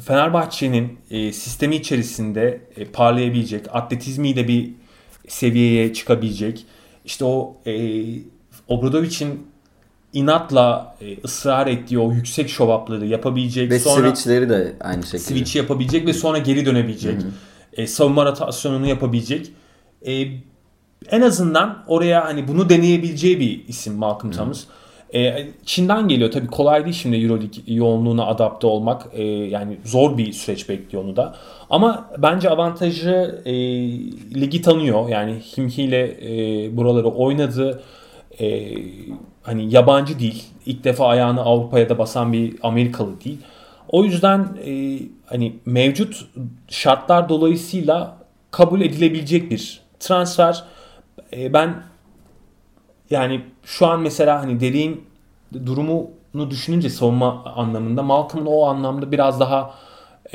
Fenerbahçe'nin 0.00 0.98
e, 1.10 1.32
sistemi 1.32 1.76
içerisinde 1.76 2.60
e, 2.76 2.84
parlayabilecek, 2.84 3.66
atletizmiyle 3.72 4.48
bir 4.48 4.70
seviyeye 5.28 5.92
çıkabilecek, 5.92 6.66
işte 7.04 7.24
o 7.24 7.56
e, 7.66 7.72
Obradovic'in 8.68 9.46
inatla 10.12 10.96
e, 11.00 11.22
ısrar 11.24 11.66
ettiği 11.66 11.98
o 11.98 12.12
yüksek 12.12 12.48
şovapları 12.50 13.06
yapabilecek, 13.06 13.70
Ve 13.70 13.78
sonra 13.78 14.16
switchleri 14.16 14.48
de 14.48 14.76
aynı 14.80 15.02
şekilde. 15.02 15.18
switch 15.18 15.56
yapabilecek 15.56 16.06
ve 16.06 16.12
sonra 16.12 16.38
geri 16.38 16.66
dönebilecek, 16.66 17.20
e, 17.72 17.86
savunma 17.86 18.24
rotasyonunu 18.24 18.86
yapabilecek. 18.86 19.52
E, 20.06 20.26
en 21.10 21.20
azından 21.20 21.84
oraya 21.86 22.24
hani 22.24 22.48
bunu 22.48 22.68
deneyebileceği 22.68 23.40
bir 23.40 23.68
isim 23.68 23.94
Malcolm 23.94 24.32
Thomas. 24.32 24.64
E, 25.14 25.46
Çin'den 25.64 26.08
geliyor 26.08 26.30
tabii 26.30 26.46
kolay 26.46 26.84
değil 26.84 26.94
şimdi 26.94 27.16
Euroleague 27.16 27.62
yoğunluğuna 27.66 28.26
adapte 28.26 28.66
olmak. 28.66 29.06
E, 29.12 29.24
yani 29.24 29.76
zor 29.84 30.18
bir 30.18 30.32
süreç 30.32 30.68
bekliyor 30.68 31.04
onu 31.04 31.16
da. 31.16 31.34
Ama 31.70 32.10
bence 32.18 32.50
avantajı 32.50 33.42
e, 33.44 33.52
ligi 34.40 34.62
tanıyor. 34.62 35.08
Yani 35.08 35.34
Himki 35.56 35.82
ile 35.82 36.16
e, 36.22 36.76
buraları 36.76 37.08
oynadı. 37.08 37.82
E, 38.40 38.68
hani 39.42 39.74
yabancı 39.74 40.18
değil. 40.18 40.44
İlk 40.66 40.84
defa 40.84 41.06
ayağını 41.06 41.40
Avrupa'ya 41.40 41.88
da 41.88 41.98
basan 41.98 42.32
bir 42.32 42.54
Amerikalı 42.62 43.20
değil. 43.24 43.38
O 43.88 44.04
yüzden 44.04 44.48
e, 44.66 44.98
hani 45.26 45.56
mevcut 45.66 46.26
şartlar 46.68 47.28
dolayısıyla 47.28 48.16
kabul 48.50 48.80
edilebilecek 48.80 49.50
bir 49.50 49.80
transfer. 50.00 50.64
E, 51.32 51.52
ben 51.52 51.74
yani 53.10 53.44
şu 53.64 53.86
an 53.86 54.00
mesela 54.00 54.42
hani 54.42 54.60
dediğin 54.60 55.04
durumunu 55.66 56.50
düşününce 56.50 56.90
savunma 56.90 57.44
anlamında 57.44 58.02
Malcolm'ın 58.02 58.46
o 58.46 58.64
anlamda 58.66 59.12
biraz 59.12 59.40
daha 59.40 59.74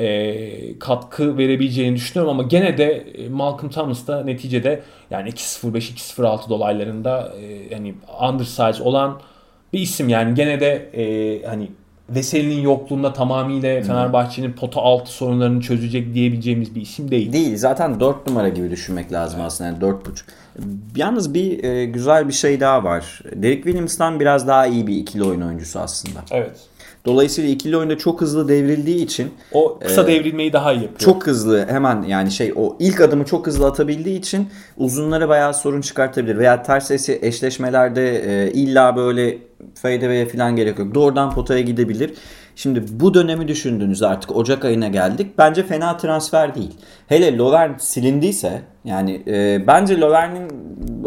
e, 0.00 0.78
katkı 0.78 1.38
verebileceğini 1.38 1.96
düşünüyorum 1.96 2.30
ama 2.30 2.48
gene 2.48 2.78
de 2.78 2.84
e, 3.14 3.28
Malcolm 3.28 3.70
Thomas 3.70 4.06
da 4.06 4.24
neticede 4.24 4.82
yani 5.10 5.28
2.05 5.28 5.78
2.06 5.78 6.48
dolaylarında 6.48 7.34
e, 7.42 7.74
hani 7.74 7.94
undersize 8.22 8.82
olan 8.82 9.20
bir 9.72 9.78
isim. 9.80 10.08
Yani 10.08 10.34
gene 10.34 10.60
de 10.60 10.90
e, 10.94 11.46
hani 11.46 11.70
Veseli'nin 12.08 12.60
yokluğunda 12.60 13.12
tamamıyla 13.12 13.82
Fenerbahçe'nin 13.82 14.52
pota 14.52 14.80
altı 14.80 15.10
sorunlarını 15.10 15.60
çözecek 15.60 16.14
diyebileceğimiz 16.14 16.74
bir 16.74 16.80
isim 16.80 17.10
değil. 17.10 17.32
Değil. 17.32 17.56
Zaten 17.56 18.00
4 18.00 18.26
numara 18.26 18.48
gibi 18.48 18.70
düşünmek 18.70 19.12
lazım 19.12 19.40
evet. 19.40 19.46
aslında. 19.46 19.70
Yani 19.70 19.78
4.5. 19.78 20.22
Yalnız 20.96 21.34
bir 21.34 21.64
e, 21.64 21.84
güzel 21.84 22.28
bir 22.28 22.32
şey 22.32 22.60
daha 22.60 22.84
var. 22.84 23.20
Derek 23.34 23.64
Williams'tan 23.64 24.20
biraz 24.20 24.48
daha 24.48 24.66
iyi 24.66 24.86
bir 24.86 24.96
ikili 24.96 25.24
oyun 25.24 25.40
oyuncusu 25.40 25.78
aslında. 25.80 26.20
Evet. 26.30 26.56
Dolayısıyla 27.06 27.50
ikili 27.50 27.76
oyunda 27.76 27.98
çok 27.98 28.20
hızlı 28.20 28.48
devrildiği 28.48 29.04
için 29.04 29.34
o 29.52 29.78
kısa 29.78 30.02
e, 30.02 30.06
devrilmeyi 30.06 30.52
daha 30.52 30.72
iyi 30.72 30.82
yapıyor. 30.82 30.98
Çok 30.98 31.26
hızlı 31.26 31.66
hemen 31.68 32.02
yani 32.02 32.30
şey 32.30 32.52
o 32.56 32.76
ilk 32.78 33.00
adımı 33.00 33.24
çok 33.24 33.46
hızlı 33.46 33.66
atabildiği 33.66 34.18
için 34.18 34.48
uzunlara 34.76 35.28
bayağı 35.28 35.54
sorun 35.54 35.80
çıkartabilir 35.80 36.38
veya 36.38 36.62
ters 36.62 36.90
eşleşmelerde 37.08 38.18
e, 38.18 38.52
illa 38.52 38.96
böyle 38.96 39.38
fadeaway'e 39.74 40.28
falan 40.28 40.56
gerek 40.56 40.78
yok. 40.78 40.94
Doğrudan 40.94 41.30
potaya 41.34 41.60
gidebilir. 41.60 42.14
Şimdi 42.56 42.82
bu 42.90 43.14
dönemi 43.14 43.48
düşündüğünüzde 43.48 44.06
artık 44.06 44.36
Ocak 44.36 44.64
ayına 44.64 44.88
geldik. 44.88 45.38
Bence 45.38 45.62
fena 45.62 45.96
transfer 45.96 46.54
değil. 46.54 46.72
Hele 47.06 47.36
Lovern 47.36 47.70
silindiyse 47.78 48.62
yani 48.84 49.22
e, 49.26 49.66
bence 49.66 50.00
Lovern'in 50.00 50.48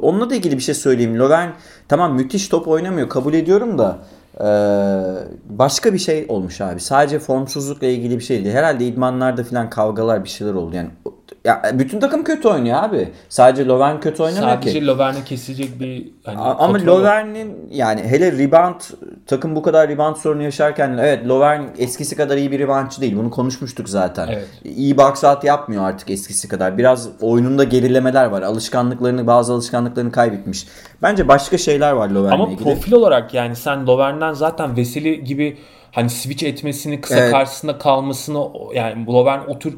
onunla 0.02 0.30
da 0.30 0.36
ilgili 0.36 0.58
bir 0.58 0.64
şey 0.64 0.76
söyleyeyim. 0.76 1.20
Lovern 1.20 1.50
tamam 1.88 2.16
müthiş 2.16 2.48
top 2.48 2.68
oynamıyor 2.68 3.10
kabul 3.10 3.34
ediyorum 3.34 3.78
da 3.78 3.98
başka 5.50 5.94
bir 5.94 6.00
şey 6.00 6.26
olmuş 6.30 6.62
abi. 6.62 6.80
Sadece 6.80 7.20
formsuzlukla 7.20 7.88
ilgili 7.88 8.18
bir 8.18 8.24
şey 8.24 8.44
değil. 8.44 8.56
Herhalde 8.56 8.86
idmanlarda 8.86 9.44
falan 9.44 9.70
kavgalar 9.70 10.24
bir 10.24 10.30
şeyler 10.30 10.54
oldu. 10.54 10.76
Yani 10.76 10.90
ya 11.48 11.62
bütün 11.74 12.00
takım 12.00 12.24
kötü 12.24 12.48
oynuyor 12.48 12.84
abi. 12.84 13.10
Sadece 13.30 13.66
Lovern 13.66 14.00
kötü 14.00 14.24
oynamıyor 14.24 14.52
Sadece 14.52 14.70
ki. 14.70 14.70
Sadece 14.70 14.86
Lovern'e 14.86 15.24
kesilecek 15.24 15.80
bir 15.80 16.12
hani 16.24 16.38
Ama 16.38 16.86
Lovern'in 16.86 17.70
yani 17.72 18.04
hele 18.04 18.32
rebound 18.32 18.82
takım 19.28 19.56
bu 19.56 19.62
kadar 19.62 19.90
rebound 19.90 20.16
sorunu 20.16 20.44
yaşarken 20.44 20.98
evet 21.02 21.28
Lovern 21.28 21.62
eskisi 21.78 22.16
kadar 22.16 22.38
iyi 22.38 22.52
bir 22.52 22.60
reboundçı 22.60 23.02
değil. 23.02 23.18
Bunu 23.18 23.30
konuşmuştuk 23.30 23.90
zaten. 23.90 24.28
Evet. 24.28 24.48
İyi 24.64 24.98
box 24.98 25.24
out 25.24 25.44
yapmıyor 25.44 25.84
artık 25.84 26.10
eskisi 26.10 26.48
kadar. 26.48 26.78
Biraz 26.78 27.10
oyununda 27.22 27.64
gerilemeler 27.64 28.26
var. 28.26 28.42
Alışkanlıklarını 28.42 29.28
bazı 29.28 29.54
alışkanlıklarını 29.54 30.12
kaybetmiş. 30.12 30.68
Bence 31.02 31.28
başka 31.28 31.58
şeyler 31.58 31.92
var 31.92 32.10
Lovern'le 32.10 32.34
Ama 32.34 32.48
ilgili. 32.48 32.64
profil 32.64 32.94
olarak 32.94 33.34
yani 33.34 33.56
sen 33.56 33.88
Lovern'den 33.88 34.34
zaten 34.34 34.78
Veseli 34.78 35.24
gibi 35.24 35.58
hani 35.92 36.10
switch 36.10 36.44
etmesini, 36.44 37.02
kısa 37.02 37.20
evet. 37.20 37.32
karşısında 37.32 37.78
kalmasını 37.78 38.48
yani 38.74 39.06
Lovern 39.06 39.40
o 39.48 39.60
tür 39.60 39.78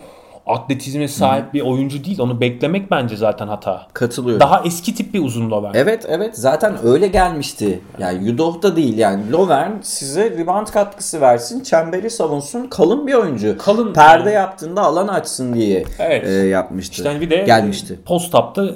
atletizme 0.50 1.08
sahip 1.08 1.50
Hı. 1.50 1.54
bir 1.54 1.62
oyuncu 1.62 2.04
değil. 2.04 2.20
Onu 2.20 2.42
beklemek 2.42 2.92
bence 2.92 3.18
zaten 3.18 3.48
hata. 3.48 3.88
Katılıyorum. 3.94 4.40
Daha 4.40 4.62
eski 4.66 4.96
tip 4.96 5.14
bir 5.14 5.24
uzun 5.24 5.52
Lovern. 5.52 5.74
Evet 5.74 6.06
evet 6.10 6.38
zaten 6.38 6.74
öyle 6.84 7.08
gelmişti. 7.08 7.80
Yani 8.00 8.28
Yudoh'ta 8.28 8.76
değil 8.76 8.98
yani 8.98 9.32
Lovern 9.32 9.72
size 9.82 10.32
rebound 10.32 10.68
katkısı 10.68 11.22
versin, 11.22 11.64
çemberi 11.64 12.10
savunsun, 12.10 12.68
kalın 12.68 13.08
bir 13.08 13.14
oyuncu. 13.14 13.58
Kalın. 13.58 13.94
Perde 13.94 14.30
yani. 14.30 14.36
yaptığında 14.36 14.82
alan 14.82 15.08
açsın 15.08 15.54
diye 15.54 15.84
evet. 16.00 16.28
e, 16.28 16.32
yapmıştı. 16.32 17.04
İşte 17.04 17.22
bir 17.22 17.30
de 17.30 17.38
gelmişti. 17.38 18.00
Post-up'ta 18.06 18.70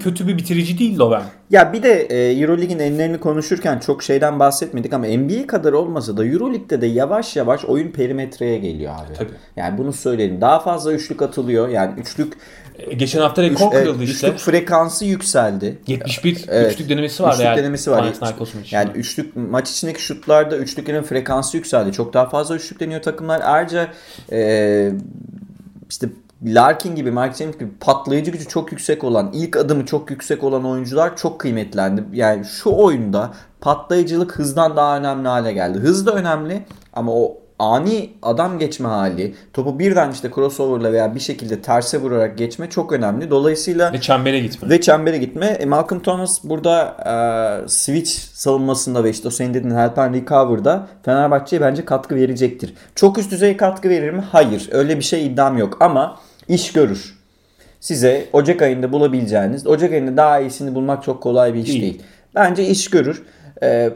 kötü 0.00 0.28
bir 0.28 0.38
bitirici 0.38 0.78
değil 0.78 0.98
Lovern. 0.98 1.22
Ya 1.52 1.72
bir 1.72 1.82
de 1.82 2.06
e, 2.10 2.40
Euroleague'in 2.40 2.78
enlerini 2.78 3.20
konuşurken 3.20 3.78
çok 3.78 4.02
şeyden 4.02 4.38
bahsetmedik 4.38 4.92
ama 4.92 5.06
NBA 5.06 5.46
kadar 5.46 5.72
olmasa 5.72 6.16
da 6.16 6.26
Euroleague'de 6.26 6.80
de 6.80 6.86
yavaş 6.86 7.36
yavaş 7.36 7.64
oyun 7.64 7.90
perimetreye 7.90 8.58
geliyor 8.58 8.92
abi. 8.94 9.14
Tabii. 9.14 9.32
Yani 9.56 9.78
bunu 9.78 9.92
söyleyelim. 9.92 10.40
Daha 10.40 10.60
fazla 10.60 10.92
üçlük 10.92 11.22
atılıyor. 11.22 11.68
Yani 11.68 12.00
üçlük 12.00 12.32
e, 12.78 12.94
Geçen 12.94 13.20
hafta 13.20 13.42
rekor 13.42 13.66
üç, 13.66 13.72
kırıldı 13.72 14.04
işte. 14.04 14.26
Üçlük 14.26 14.40
frekansı 14.40 15.04
yükseldi. 15.04 15.78
71 15.86 16.44
evet, 16.48 16.72
üçlük 16.72 16.88
denemesi 16.88 17.22
var. 17.22 17.32
Üçlük 17.32 17.46
yani, 17.46 17.58
denemesi 17.58 17.90
var. 17.90 18.12
Yani 18.70 18.90
üçlük 18.94 19.36
maç 19.36 19.70
içindeki 19.70 20.02
şutlarda 20.02 20.56
üçlüklerin 20.56 21.02
frekansı 21.02 21.56
yükseldi. 21.56 21.92
Çok 21.92 22.14
daha 22.14 22.28
fazla 22.28 22.56
üçlük 22.56 22.80
deniyor 22.80 23.02
takımlar. 23.02 23.40
Ayrıca 23.44 23.88
e, 24.32 24.92
işte 25.90 26.08
Larkin 26.44 26.94
gibi, 26.94 27.10
Mike 27.10 27.34
James 27.34 27.58
gibi 27.58 27.70
patlayıcı 27.80 28.30
gücü 28.30 28.48
çok 28.48 28.72
yüksek 28.72 29.04
olan, 29.04 29.30
ilk 29.32 29.56
adımı 29.56 29.86
çok 29.86 30.10
yüksek 30.10 30.44
olan 30.44 30.64
oyuncular 30.64 31.16
çok 31.16 31.40
kıymetlendi. 31.40 32.04
Yani 32.12 32.44
şu 32.44 32.70
oyunda 32.70 33.30
patlayıcılık 33.60 34.38
hızdan 34.38 34.76
daha 34.76 34.98
önemli 34.98 35.28
hale 35.28 35.52
geldi. 35.52 35.78
Hız 35.78 36.06
da 36.06 36.12
önemli 36.12 36.64
ama 36.92 37.12
o 37.12 37.42
ani 37.58 38.10
adam 38.22 38.58
geçme 38.58 38.88
hali, 38.88 39.34
topu 39.52 39.78
birden 39.78 40.10
işte 40.10 40.30
crossover'la 40.34 40.92
veya 40.92 41.14
bir 41.14 41.20
şekilde 41.20 41.62
terse 41.62 42.00
vurarak 42.00 42.38
geçme 42.38 42.70
çok 42.70 42.92
önemli. 42.92 43.30
Dolayısıyla 43.30 43.92
ve 43.92 44.00
çembere 44.00 44.40
gitme. 44.40 44.70
Ve 44.70 44.80
çembere 44.80 45.18
gitme. 45.18 45.46
E, 45.46 45.66
Malcolm 45.66 46.02
Thomas 46.02 46.44
burada 46.44 46.96
e, 47.64 47.68
switch 47.68 48.10
savunmasında 48.10 49.04
ve 49.04 49.10
işte 49.10 49.28
o 49.28 49.30
senin 49.30 49.54
dediğin 49.54 49.74
help 49.74 49.98
and 49.98 50.14
recover'da 50.14 50.86
Fenerbahçe'ye 51.02 51.62
bence 51.62 51.84
katkı 51.84 52.14
verecektir. 52.14 52.74
Çok 52.94 53.18
üst 53.18 53.30
düzey 53.30 53.56
katkı 53.56 53.88
verir 53.88 54.10
mi? 54.10 54.24
Hayır. 54.32 54.68
Öyle 54.72 54.96
bir 54.96 55.04
şey 55.04 55.26
iddiam 55.26 55.58
yok 55.58 55.76
ama 55.80 56.16
iş 56.48 56.72
görür. 56.72 57.18
Size 57.80 58.28
Ocak 58.32 58.62
ayında 58.62 58.92
bulabileceğiniz, 58.92 59.66
Ocak 59.66 59.92
ayında 59.92 60.16
daha 60.16 60.40
iyisini 60.40 60.74
bulmak 60.74 61.02
çok 61.04 61.22
kolay 61.22 61.54
bir 61.54 61.58
iş 61.58 61.68
değil. 61.68 61.82
değil. 61.82 62.02
Bence 62.34 62.66
iş 62.66 62.90
görür. 62.90 63.22
Ee, 63.62 63.90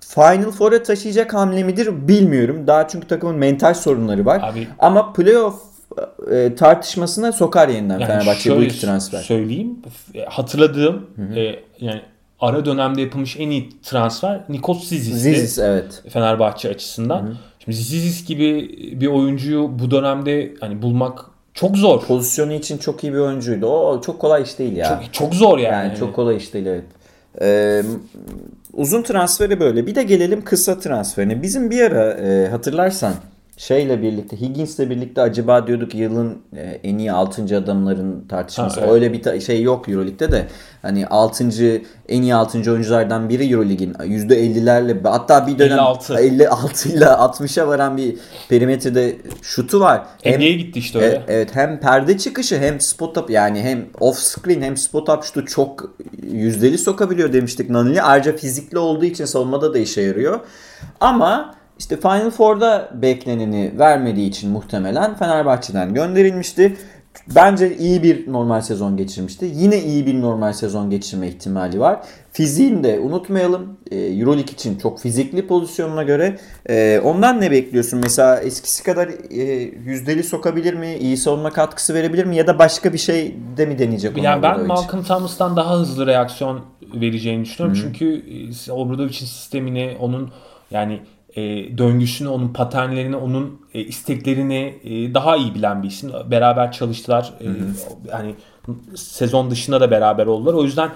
Final 0.00 0.50
Four'a 0.50 0.82
taşıyacak 0.82 1.34
hamle 1.34 1.62
midir 1.62 2.08
bilmiyorum. 2.08 2.66
Daha 2.66 2.88
çünkü 2.88 3.06
takımın 3.06 3.36
mental 3.36 3.74
sorunları 3.74 4.26
var. 4.26 4.40
Abi, 4.42 4.68
Ama 4.78 5.12
playoff 5.12 5.62
e, 6.30 6.54
tartışmasına 6.54 7.32
sokar 7.32 7.68
yeniden 7.68 7.98
yani 7.98 8.06
Fenerbahçe 8.06 8.56
bu 8.56 8.62
iki 8.62 8.80
transfer. 8.80 9.18
Söyleyeyim. 9.22 9.78
Hatırladığım 10.26 11.06
E, 11.36 11.54
yani 11.80 12.00
ara 12.40 12.64
dönemde 12.64 13.00
yapılmış 13.00 13.36
en 13.36 13.50
iyi 13.50 13.80
transfer 13.82 14.40
Nikos 14.48 14.84
Zizis'ti. 14.84 15.18
Zizis 15.18 15.58
evet. 15.58 16.02
Fenerbahçe 16.08 16.68
açısından. 16.68 17.22
Hı-hı. 17.22 17.36
Şimdi 17.64 17.76
Zizis 17.76 18.26
gibi 18.26 18.70
bir 19.00 19.06
oyuncuyu 19.06 19.78
bu 19.78 19.90
dönemde 19.90 20.54
hani 20.60 20.82
bulmak 20.82 21.20
çok 21.54 21.76
zor. 21.76 22.00
Pozisyonu 22.00 22.52
için 22.52 22.78
çok 22.78 23.04
iyi 23.04 23.12
bir 23.12 23.18
oyuncuydu. 23.18 23.66
O 23.66 24.00
çok 24.00 24.18
kolay 24.18 24.42
iş 24.42 24.58
değil 24.58 24.76
ya. 24.76 24.88
Çok, 24.88 25.14
çok 25.14 25.34
zor 25.34 25.58
yani. 25.58 25.88
Yani 25.88 25.98
çok 25.98 26.14
kolay 26.14 26.36
iş 26.36 26.54
değil 26.54 26.66
evet. 26.66 26.84
Ee, 27.40 27.82
uzun 28.72 29.02
transferi 29.02 29.60
böyle. 29.60 29.86
Bir 29.86 29.94
de 29.94 30.02
gelelim 30.02 30.44
kısa 30.44 30.78
transferine. 30.78 31.42
Bizim 31.42 31.70
bir 31.70 31.80
ara 31.80 32.12
e, 32.12 32.48
hatırlarsan 32.48 33.14
şeyle 33.56 34.02
birlikte 34.02 34.40
Higgins'le 34.40 34.78
birlikte 34.78 35.20
acaba 35.22 35.66
diyorduk 35.66 35.94
yılın 35.94 36.38
e, 36.56 36.60
en 36.60 36.98
iyi 36.98 37.12
6. 37.12 37.56
adamların 37.56 38.28
tartışması. 38.28 38.80
Ha, 38.80 38.86
evet. 38.86 38.94
Öyle 38.94 39.12
bir 39.12 39.40
şey 39.40 39.62
yok 39.62 39.88
EuroLeague'de 39.88 40.32
de. 40.32 40.46
Hani 40.82 41.06
6. 41.06 41.44
en 42.08 42.22
iyi 42.22 42.34
6. 42.34 42.72
oyunculardan 42.72 43.28
biri 43.28 43.52
EuroLeague'in 43.52 43.92
%50'lerle 43.92 45.08
hatta 45.08 45.46
bir 45.46 45.58
dönem 45.58 45.78
56, 45.78 46.14
56 46.18 46.88
ile 46.88 47.04
60'a 47.04 47.68
varan 47.68 47.96
bir 47.96 48.16
perimetrede 48.48 49.16
şutu 49.42 49.80
var. 49.80 50.02
NBA'ye 50.26 50.52
gitti 50.52 50.78
işte 50.78 50.98
öyle. 50.98 51.14
E, 51.16 51.22
evet 51.28 51.56
hem 51.56 51.80
perde 51.80 52.18
çıkışı 52.18 52.58
hem 52.58 52.80
spot 52.80 53.18
up 53.18 53.30
yani 53.30 53.62
hem 53.62 53.86
off 54.00 54.18
screen 54.18 54.62
hem 54.62 54.76
spot 54.76 55.08
up 55.08 55.24
şutu 55.24 55.46
çok 55.46 55.94
yüzdeli 56.32 56.78
sokabiliyor 56.78 57.32
demiştik 57.32 57.70
Nanili. 57.70 58.02
Ayrıca 58.02 58.36
fizikli 58.36 58.78
olduğu 58.78 59.04
için 59.04 59.24
savunmada 59.24 59.74
da 59.74 59.78
işe 59.78 60.02
yarıyor. 60.02 60.40
Ama 61.00 61.61
işte 61.82 61.96
Final 61.96 62.30
Four'da 62.30 62.88
bekleneni 62.94 63.72
vermediği 63.78 64.28
için 64.28 64.50
muhtemelen 64.50 65.14
Fenerbahçe'den 65.14 65.94
gönderilmişti. 65.94 66.76
Bence 67.34 67.76
iyi 67.76 68.02
bir 68.02 68.32
normal 68.32 68.60
sezon 68.60 68.96
geçirmişti. 68.96 69.50
Yine 69.54 69.82
iyi 69.82 70.06
bir 70.06 70.20
normal 70.20 70.52
sezon 70.52 70.90
geçirme 70.90 71.28
ihtimali 71.28 71.80
var. 71.80 72.00
Fiziğini 72.32 72.84
de 72.84 73.00
unutmayalım. 73.00 73.76
Ee, 73.90 73.96
Euroleague 73.96 74.52
için 74.52 74.78
çok 74.78 75.00
fizikli 75.00 75.46
pozisyonuna 75.46 76.02
göre. 76.02 76.38
Ee, 76.68 77.00
ondan 77.04 77.40
ne 77.40 77.50
bekliyorsun? 77.50 78.00
Mesela 78.02 78.40
eskisi 78.40 78.84
kadar 78.84 79.08
e, 79.30 79.42
yüzdeli 79.84 80.22
sokabilir 80.22 80.74
mi? 80.74 80.96
İyi 81.00 81.16
savunma 81.16 81.50
katkısı 81.50 81.94
verebilir 81.94 82.24
mi? 82.24 82.36
Ya 82.36 82.46
da 82.46 82.58
başka 82.58 82.92
bir 82.92 82.98
şey 82.98 83.36
de 83.56 83.66
mi 83.66 83.78
deneyecek? 83.78 84.22
Yani 84.22 84.42
ben 84.42 84.66
Malcolm 84.66 85.02
Thomas'tan 85.02 85.56
daha 85.56 85.80
hızlı 85.80 86.06
reaksiyon 86.06 86.60
vereceğini 86.94 87.44
düşünüyorum. 87.44 87.78
Hı-hı. 87.78 87.92
Çünkü 87.92 88.22
e, 88.68 88.72
Obradovic'in 88.72 89.26
sistemini 89.26 89.96
onun 90.00 90.30
yani 90.70 91.00
e, 91.36 91.42
döngüsünü, 91.78 92.28
onun 92.28 92.48
paternlerini, 92.48 93.16
onun 93.16 93.60
e, 93.74 93.80
isteklerini 93.80 94.74
e, 94.84 95.14
daha 95.14 95.36
iyi 95.36 95.54
bilen 95.54 95.82
bir 95.82 95.88
isim. 95.88 96.12
Beraber 96.30 96.72
çalıştılar. 96.72 97.32
E, 97.40 97.46
hani 98.10 98.34
sezon 98.94 99.50
dışında 99.50 99.80
da 99.80 99.90
beraber 99.90 100.26
oldular. 100.26 100.54
O 100.54 100.64
yüzden 100.64 100.90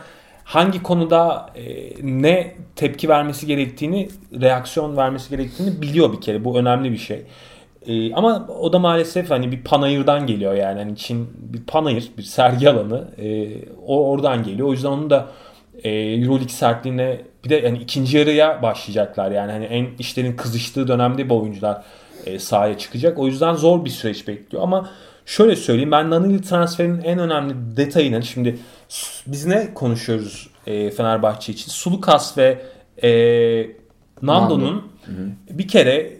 hangi 0.44 0.82
konuda 0.82 1.50
e, 1.54 1.92
ne 2.02 2.54
tepki 2.76 3.08
vermesi 3.08 3.46
gerektiğini, 3.46 4.08
reaksiyon 4.40 4.96
vermesi 4.96 5.30
gerektiğini 5.30 5.82
biliyor 5.82 6.12
bir 6.12 6.20
kere. 6.20 6.44
Bu 6.44 6.58
önemli 6.58 6.92
bir 6.92 6.98
şey. 6.98 7.22
E, 7.86 8.14
ama 8.14 8.46
o 8.60 8.72
da 8.72 8.78
maalesef 8.78 9.30
hani 9.30 9.52
bir 9.52 9.64
panayırdan 9.64 10.26
geliyor 10.26 10.54
yani. 10.54 10.78
Hani 10.78 10.96
Çin 10.96 11.28
bir 11.36 11.62
panayır, 11.62 12.10
bir 12.18 12.22
sergi 12.22 12.70
alanı. 12.70 13.08
E, 13.18 13.48
o 13.86 14.10
oradan 14.10 14.42
geliyor. 14.42 14.68
O 14.68 14.72
yüzden 14.72 14.88
onun 14.88 15.10
da 15.10 15.26
e, 15.82 15.90
Euroleague 15.90 16.48
sertliğine 16.48 17.20
bir 17.46 17.50
de 17.50 17.56
yani 17.56 17.78
ikinci 17.78 18.18
yarıya 18.18 18.62
başlayacaklar. 18.62 19.30
Yani 19.30 19.52
hani 19.52 19.64
en 19.64 19.86
işlerin 19.98 20.36
kızıştığı 20.36 20.88
dönemde 20.88 21.28
bu 21.28 21.40
oyuncular 21.40 21.82
e, 22.26 22.38
sahaya 22.38 22.78
çıkacak. 22.78 23.18
O 23.18 23.26
yüzden 23.26 23.54
zor 23.54 23.84
bir 23.84 23.90
süreç 23.90 24.28
bekliyor 24.28 24.62
ama 24.62 24.90
şöyle 25.26 25.56
söyleyeyim 25.56 25.90
ben 25.90 26.10
Nanili 26.10 26.42
transferinin 26.42 27.02
en 27.02 27.18
önemli 27.18 27.54
detayını 27.76 28.22
şimdi 28.22 28.58
biz 29.26 29.46
ne 29.46 29.74
konuşuyoruz 29.74 30.50
e, 30.66 30.90
Fenerbahçe 30.90 31.52
için? 31.52 31.70
Sulukas 31.70 32.38
ve 32.38 32.62
e, 33.02 33.10
Nando'nun 34.22 34.92
bir 35.50 35.68
kere 35.68 36.15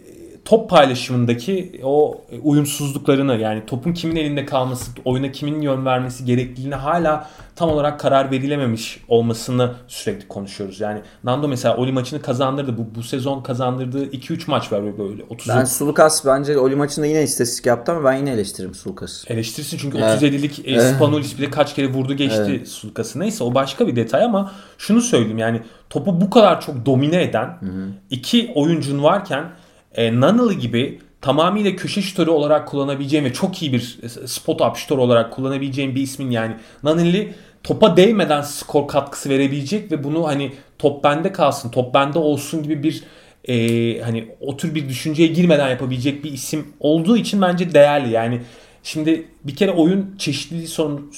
top 0.47 0.69
paylaşımındaki 0.69 1.81
o 1.83 2.21
uyumsuzluklarını 2.43 3.35
yani 3.35 3.65
topun 3.65 3.93
kimin 3.93 4.15
elinde 4.15 4.45
kalması, 4.45 4.91
oyuna 5.05 5.31
kimin 5.31 5.61
yön 5.61 5.85
vermesi 5.85 6.25
gerekliliğine 6.25 6.75
hala 6.75 7.29
tam 7.55 7.69
olarak 7.69 7.99
karar 7.99 8.31
verilememiş 8.31 9.03
olmasını 9.07 9.73
sürekli 9.87 10.27
konuşuyoruz. 10.27 10.79
Yani 10.79 11.01
Nando 11.23 11.47
mesela 11.47 11.77
Oli 11.77 11.91
maçını 11.91 12.21
kazandırdı. 12.21 12.77
Bu, 12.77 12.95
bu 12.95 13.03
sezon 13.03 13.41
kazandırdığı 13.41 14.05
2-3 14.05 14.41
maç 14.47 14.71
var 14.71 14.97
böyle. 14.97 15.23
30 15.29 15.49
ben 15.49 15.65
Sulukas 15.65 16.25
bence 16.25 16.57
Oli 16.57 16.75
maçında 16.75 17.05
yine 17.05 17.23
istatistik 17.23 17.65
yaptı 17.65 17.91
ama 17.91 18.03
ben 18.03 18.13
yine 18.13 18.31
eleştiririm 18.31 18.73
Sulukas'ı. 18.73 19.33
Eleştirsin 19.33 19.77
çünkü 19.77 19.97
evet. 19.97 20.21
37'lik 20.21 20.67
e, 20.67 20.81
Spanulis 20.81 21.37
bile 21.37 21.49
kaç 21.49 21.75
kere 21.75 21.87
vurdu 21.87 22.13
geçti 22.13 22.45
evet. 22.47 22.67
Sulukas'ı. 22.67 23.19
Neyse 23.19 23.43
o 23.43 23.53
başka 23.53 23.87
bir 23.87 23.95
detay 23.95 24.23
ama 24.23 24.51
şunu 24.77 25.01
söyleyeyim 25.01 25.37
yani 25.37 25.61
topu 25.89 26.21
bu 26.21 26.29
kadar 26.29 26.61
çok 26.61 26.85
domine 26.85 27.23
eden 27.23 27.45
Hı-hı. 27.45 27.87
iki 28.09 28.51
oyuncun 28.55 29.03
varken 29.03 29.45
e, 29.95 30.13
Nunnally 30.15 30.57
gibi 30.57 30.99
tamamıyla 31.21 31.75
köşe 31.75 32.01
şutörü 32.01 32.29
olarak 32.29 32.67
kullanabileceğim 32.67 33.25
ve 33.25 33.33
çok 33.33 33.61
iyi 33.61 33.73
bir 33.73 33.99
spot 34.25 34.61
up 34.61 34.75
şutör 34.75 34.97
olarak 34.97 35.33
kullanabileceğim 35.33 35.95
bir 35.95 36.01
ismin 36.01 36.31
yani 36.31 36.55
Nunnally 36.83 37.33
topa 37.63 37.97
değmeden 37.97 38.41
skor 38.41 38.87
katkısı 38.87 39.29
verebilecek 39.29 39.91
ve 39.91 40.03
bunu 40.03 40.27
hani 40.27 40.51
top 40.79 41.03
bende 41.03 41.31
kalsın, 41.31 41.71
top 41.71 41.93
bende 41.93 42.19
olsun 42.19 42.63
gibi 42.63 42.83
bir 42.83 43.03
e, 43.47 44.01
hani 44.01 44.27
o 44.41 44.57
tür 44.57 44.75
bir 44.75 44.89
düşünceye 44.89 45.27
girmeden 45.27 45.69
yapabilecek 45.69 46.23
bir 46.23 46.31
isim 46.31 46.67
olduğu 46.79 47.17
için 47.17 47.41
bence 47.41 47.73
değerli. 47.73 48.09
Yani 48.09 48.41
şimdi 48.83 49.27
bir 49.43 49.55
kere 49.55 49.71
oyun 49.71 50.15
çeşitliliği 50.17 50.67
sorun, 50.67 51.11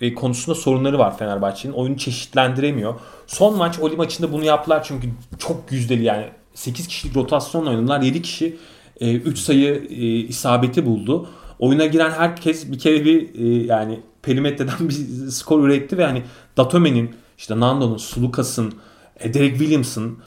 e, 0.00 0.14
konusunda 0.14 0.54
sorunları 0.54 0.98
var 0.98 1.18
Fenerbahçe'nin. 1.18 1.72
Oyunu 1.72 1.96
çeşitlendiremiyor. 1.96 2.94
Son 3.26 3.56
maç 3.56 3.78
Oli 3.78 3.96
maçında 3.96 4.32
bunu 4.32 4.44
yaptılar 4.44 4.84
çünkü 4.84 5.08
çok 5.38 5.72
yüzdeli 5.72 6.04
yani 6.04 6.26
8 6.54 6.86
kişilik 6.88 7.16
rotasyonla 7.16 7.70
oynadılar. 7.70 8.00
7 8.00 8.22
kişi 8.22 8.56
e, 9.00 9.14
3 9.14 9.38
sayı 9.38 9.86
e, 9.90 10.04
isabeti 10.06 10.86
buldu. 10.86 11.28
Oyuna 11.58 11.86
giren 11.86 12.10
herkes 12.10 12.72
bir 12.72 12.78
kere 12.78 13.04
bir 13.04 13.34
e, 13.34 13.66
yani 13.66 14.00
perimetreden 14.22 14.88
bir 14.88 14.94
skor 15.30 15.64
üretti 15.64 15.98
ve 15.98 16.04
hani 16.04 16.22
Datome'nin 16.56 17.14
işte 17.38 17.60
Nando'nun, 17.60 17.96
Sulukas'ın, 17.96 18.74
e, 19.20 19.34
Derek 19.34 19.58
Williams'ın 19.58 20.18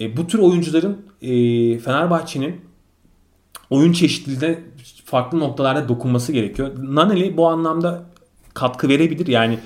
e, 0.00 0.16
bu 0.16 0.26
tür 0.26 0.38
oyuncuların 0.38 1.06
e, 1.22 1.28
Fenerbahçe'nin 1.78 2.60
oyun 3.70 3.92
çeşitliliğine 3.92 4.58
farklı 5.04 5.40
noktalarda 5.40 5.88
dokunması 5.88 6.32
gerekiyor. 6.32 6.70
Naneli 6.78 7.36
bu 7.36 7.48
anlamda 7.48 8.04
katkı 8.54 8.88
verebilir. 8.88 9.26
Yani 9.26 9.58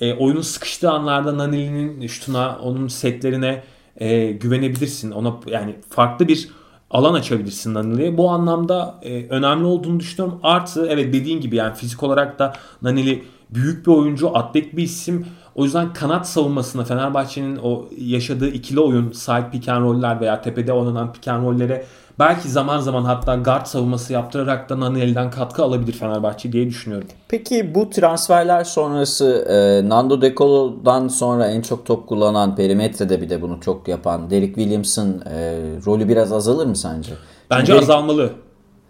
e, 0.00 0.14
oyunun 0.14 0.40
sıkıştığı 0.40 0.90
anlarda 0.90 1.38
Naneli'nin 1.38 2.06
şutuna, 2.06 2.58
onun 2.58 2.88
setlerine 2.88 3.62
e, 3.96 4.32
güvenebilirsin. 4.32 5.10
Ona 5.10 5.34
yani 5.46 5.76
farklı 5.90 6.28
bir 6.28 6.48
alan 6.90 7.14
açabilirsin 7.14 7.74
Naneli'ye. 7.74 8.18
Bu 8.18 8.30
anlamda 8.30 9.00
e, 9.02 9.26
önemli 9.28 9.64
olduğunu 9.64 10.00
düşünüyorum. 10.00 10.40
Artı 10.42 10.86
evet 10.86 11.12
dediğin 11.12 11.40
gibi 11.40 11.56
yani 11.56 11.74
fizik 11.74 12.02
olarak 12.02 12.38
da 12.38 12.52
Naneli 12.82 13.24
büyük 13.50 13.86
bir 13.86 13.92
oyuncu, 13.92 14.36
atlet 14.36 14.76
bir 14.76 14.82
isim. 14.82 15.26
O 15.54 15.64
yüzden 15.64 15.92
kanat 15.92 16.28
savunmasına 16.28 16.84
Fenerbahçe'nin 16.84 17.58
o 17.62 17.88
yaşadığı 17.98 18.48
ikili 18.48 18.80
oyun, 18.80 19.12
side 19.12 19.50
pick 19.52 19.68
and 19.68 19.84
roll'ler 19.84 20.20
veya 20.20 20.42
tepede 20.42 20.72
oynanan 20.72 21.12
pick 21.12 21.28
and 21.28 21.44
roll'lere 21.46 21.84
belki 22.18 22.48
zaman 22.48 22.80
zaman 22.80 23.04
hatta 23.04 23.36
guard 23.36 23.66
savunması 23.66 24.12
yaptırarak 24.12 24.68
da 24.68 24.80
Naniel'den 24.80 25.30
katkı 25.30 25.62
alabilir 25.62 25.92
Fenerbahçe 25.92 26.52
diye 26.52 26.66
düşünüyorum. 26.66 27.08
Peki 27.28 27.74
bu 27.74 27.90
transferler 27.90 28.64
sonrası 28.64 29.46
e, 29.48 29.88
Nando 29.88 30.20
De 30.20 30.34
Colo'dan 30.34 31.08
sonra 31.08 31.46
en 31.46 31.62
çok 31.62 31.86
top 31.86 32.08
kullanan 32.08 32.56
perimetrede 32.56 33.20
bir 33.20 33.30
de 33.30 33.42
bunu 33.42 33.60
çok 33.60 33.88
yapan 33.88 34.30
Derek 34.30 34.54
Williams'ın 34.54 35.20
e, 35.20 35.58
rolü 35.86 36.08
biraz 36.08 36.32
azalır 36.32 36.66
mı 36.66 36.76
sence? 36.76 37.10
Bence 37.50 37.72
Derek, 37.72 37.82
azalmalı. 37.82 38.30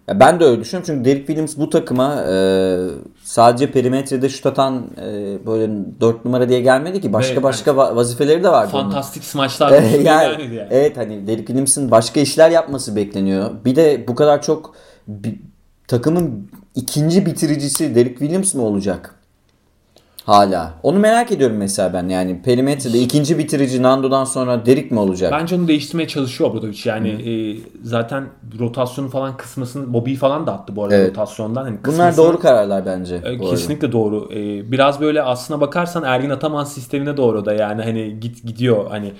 Ya 0.07 0.19
ben 0.19 0.39
de 0.39 0.45
öyle 0.45 0.61
düşünüyorum 0.61 0.85
çünkü 0.87 1.05
Derek 1.09 1.27
Williams 1.27 1.57
bu 1.57 1.69
takıma 1.69 2.23
e, 2.29 2.77
sadece 3.23 3.71
perimetrede 3.71 4.29
şut 4.29 4.45
atan 4.45 4.87
e, 5.01 5.37
böyle 5.45 5.71
4 6.01 6.25
numara 6.25 6.49
diye 6.49 6.61
gelmedi 6.61 7.01
ki 7.01 7.13
başka 7.13 7.33
evet, 7.33 7.43
başka 7.43 7.71
yani, 7.71 7.95
vazifeleri 7.95 8.43
de 8.43 8.49
vardı. 8.49 8.71
Fantastik 8.71 9.23
smaçlar 9.23 9.71
yani, 9.81 10.03
yani. 10.03 10.55
yani. 10.55 10.67
Evet 10.71 10.97
hani 10.97 11.27
Derek 11.27 11.47
Williams'ın 11.47 11.91
başka 11.91 12.19
işler 12.19 12.49
yapması 12.49 12.95
bekleniyor. 12.95 13.51
Bir 13.65 13.75
de 13.75 14.07
bu 14.07 14.15
kadar 14.15 14.41
çok 14.41 14.75
bir, 15.07 15.39
takımın 15.87 16.49
ikinci 16.75 17.25
bitiricisi 17.25 17.95
Derek 17.95 18.19
Williams 18.19 18.53
mı 18.53 18.63
olacak? 18.63 19.15
Hala. 20.25 20.73
Onu 20.83 20.99
merak 20.99 21.31
ediyorum 21.31 21.57
mesela 21.57 21.93
ben. 21.93 22.09
Yani 22.09 22.41
perimetrede 22.41 22.99
ikinci 22.99 23.37
bitirici 23.37 23.83
Nando'dan 23.83 24.23
sonra 24.23 24.65
Derik 24.65 24.91
mi 24.91 24.99
olacak? 24.99 25.31
Bence 25.31 25.55
onu 25.55 25.67
değiştirmeye 25.67 26.07
çalışıyor 26.07 26.49
Obradovic. 26.49 26.81
Yani 26.85 27.09
e, 27.09 27.57
zaten 27.83 28.25
rotasyonu 28.59 29.09
falan 29.09 29.37
kısmasını 29.37 29.93
Bobby 29.93 30.13
falan 30.15 30.47
da 30.47 30.53
attı 30.53 30.75
bu 30.75 30.83
arada 30.83 30.95
evet. 30.95 31.09
rotasyondan. 31.09 31.63
Hani 31.63 31.77
Bunlar 31.85 32.17
doğru 32.17 32.39
kararlar 32.39 32.85
bence. 32.85 33.15
E, 33.15 33.37
kesinlikle 33.37 33.91
doğru. 33.91 34.29
E, 34.33 34.71
biraz 34.71 35.01
böyle 35.01 35.21
aslına 35.21 35.61
bakarsan 35.61 36.03
Ergin 36.03 36.29
Ataman 36.29 36.63
sistemine 36.63 37.17
doğru 37.17 37.45
da 37.45 37.53
yani 37.53 37.83
hani 37.83 38.19
git 38.19 38.43
gidiyor 38.43 38.85
hani 38.89 39.13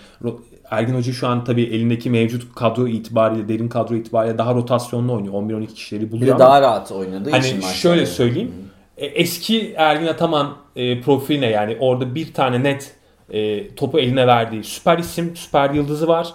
Ergin 0.71 0.95
Hoca 0.95 1.13
şu 1.13 1.27
an 1.27 1.43
tabii 1.43 1.63
elindeki 1.63 2.09
mevcut 2.09 2.55
kadro 2.55 2.87
itibariyle, 2.87 3.47
derin 3.47 3.69
kadro 3.69 3.95
itibariyle 3.95 4.37
daha 4.37 4.53
rotasyonlu 4.53 5.13
oynuyor. 5.13 5.33
11-12 5.33 5.67
kişileri 5.67 6.11
buluyor 6.11 6.27
Bir 6.27 6.35
de 6.35 6.39
daha 6.39 6.61
rahat 6.61 6.91
oynadığı 6.91 7.31
hani 7.31 7.61
şöyle 7.61 8.05
söyleyeyim. 8.05 8.51
Hı 8.61 8.74
eski 8.97 9.73
Ergin 9.77 10.07
Ataman 10.07 10.57
e, 10.75 11.01
profiline 11.01 11.49
yani 11.49 11.77
orada 11.79 12.15
bir 12.15 12.33
tane 12.33 12.63
net 12.63 12.95
e, 13.29 13.67
topu 13.75 13.99
eline 13.99 14.27
verdiği 14.27 14.63
süper 14.63 14.97
isim, 14.97 15.35
süper 15.35 15.69
yıldızı 15.69 16.07
var. 16.07 16.33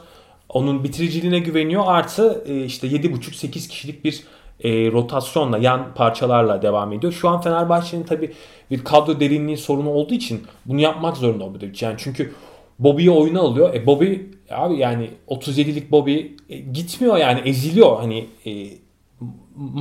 Onun 0.49 0.85
bitiriciliğine 0.85 1.39
güveniyor. 1.39 1.83
Artı 1.87 2.45
e, 2.47 2.65
işte 2.65 2.87
7.5-8 2.87 3.69
kişilik 3.69 4.05
bir 4.05 4.25
e, 4.65 4.93
rotasyonla, 4.93 5.59
yan 5.59 5.95
parçalarla 5.95 6.63
devam 6.63 6.93
ediyor. 6.93 7.13
Şu 7.13 7.29
an 7.29 7.41
Fenerbahçe'nin 7.41 8.03
tabi 8.03 8.33
bir 8.71 8.85
kadro 8.85 9.21
derinliği 9.21 9.57
sorunu 9.57 9.91
olduğu 9.91 10.15
için 10.15 10.43
bunu 10.67 10.81
yapmak 10.81 11.17
zorunda 11.17 11.45
Obradovic. 11.45 11.79
Yani 11.81 11.95
çünkü 11.99 12.33
Bobby'yi 12.79 13.11
oyuna 13.11 13.41
alıyor. 13.41 13.75
E 13.75 13.87
Bobby 13.87 14.15
abi 14.51 14.77
yani 14.77 15.11
37'lik 15.29 15.91
Bobby 15.91 16.19
e, 16.49 16.59
gitmiyor 16.59 17.17
yani 17.17 17.41
eziliyor 17.41 17.99
hani 17.99 18.27
e, 18.47 18.51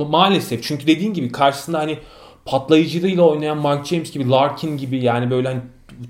maalesef. 0.04 0.62
Çünkü 0.62 0.86
dediğin 0.86 1.14
gibi 1.14 1.32
karşısında 1.32 1.78
hani 1.78 1.98
patlayıcılığıyla 2.44 3.22
oynayan 3.22 3.58
Mark 3.58 3.86
James 3.86 4.12
gibi, 4.12 4.30
Larkin 4.30 4.76
gibi 4.76 5.02
yani 5.02 5.30
böyle 5.30 5.48
hani 5.48 5.60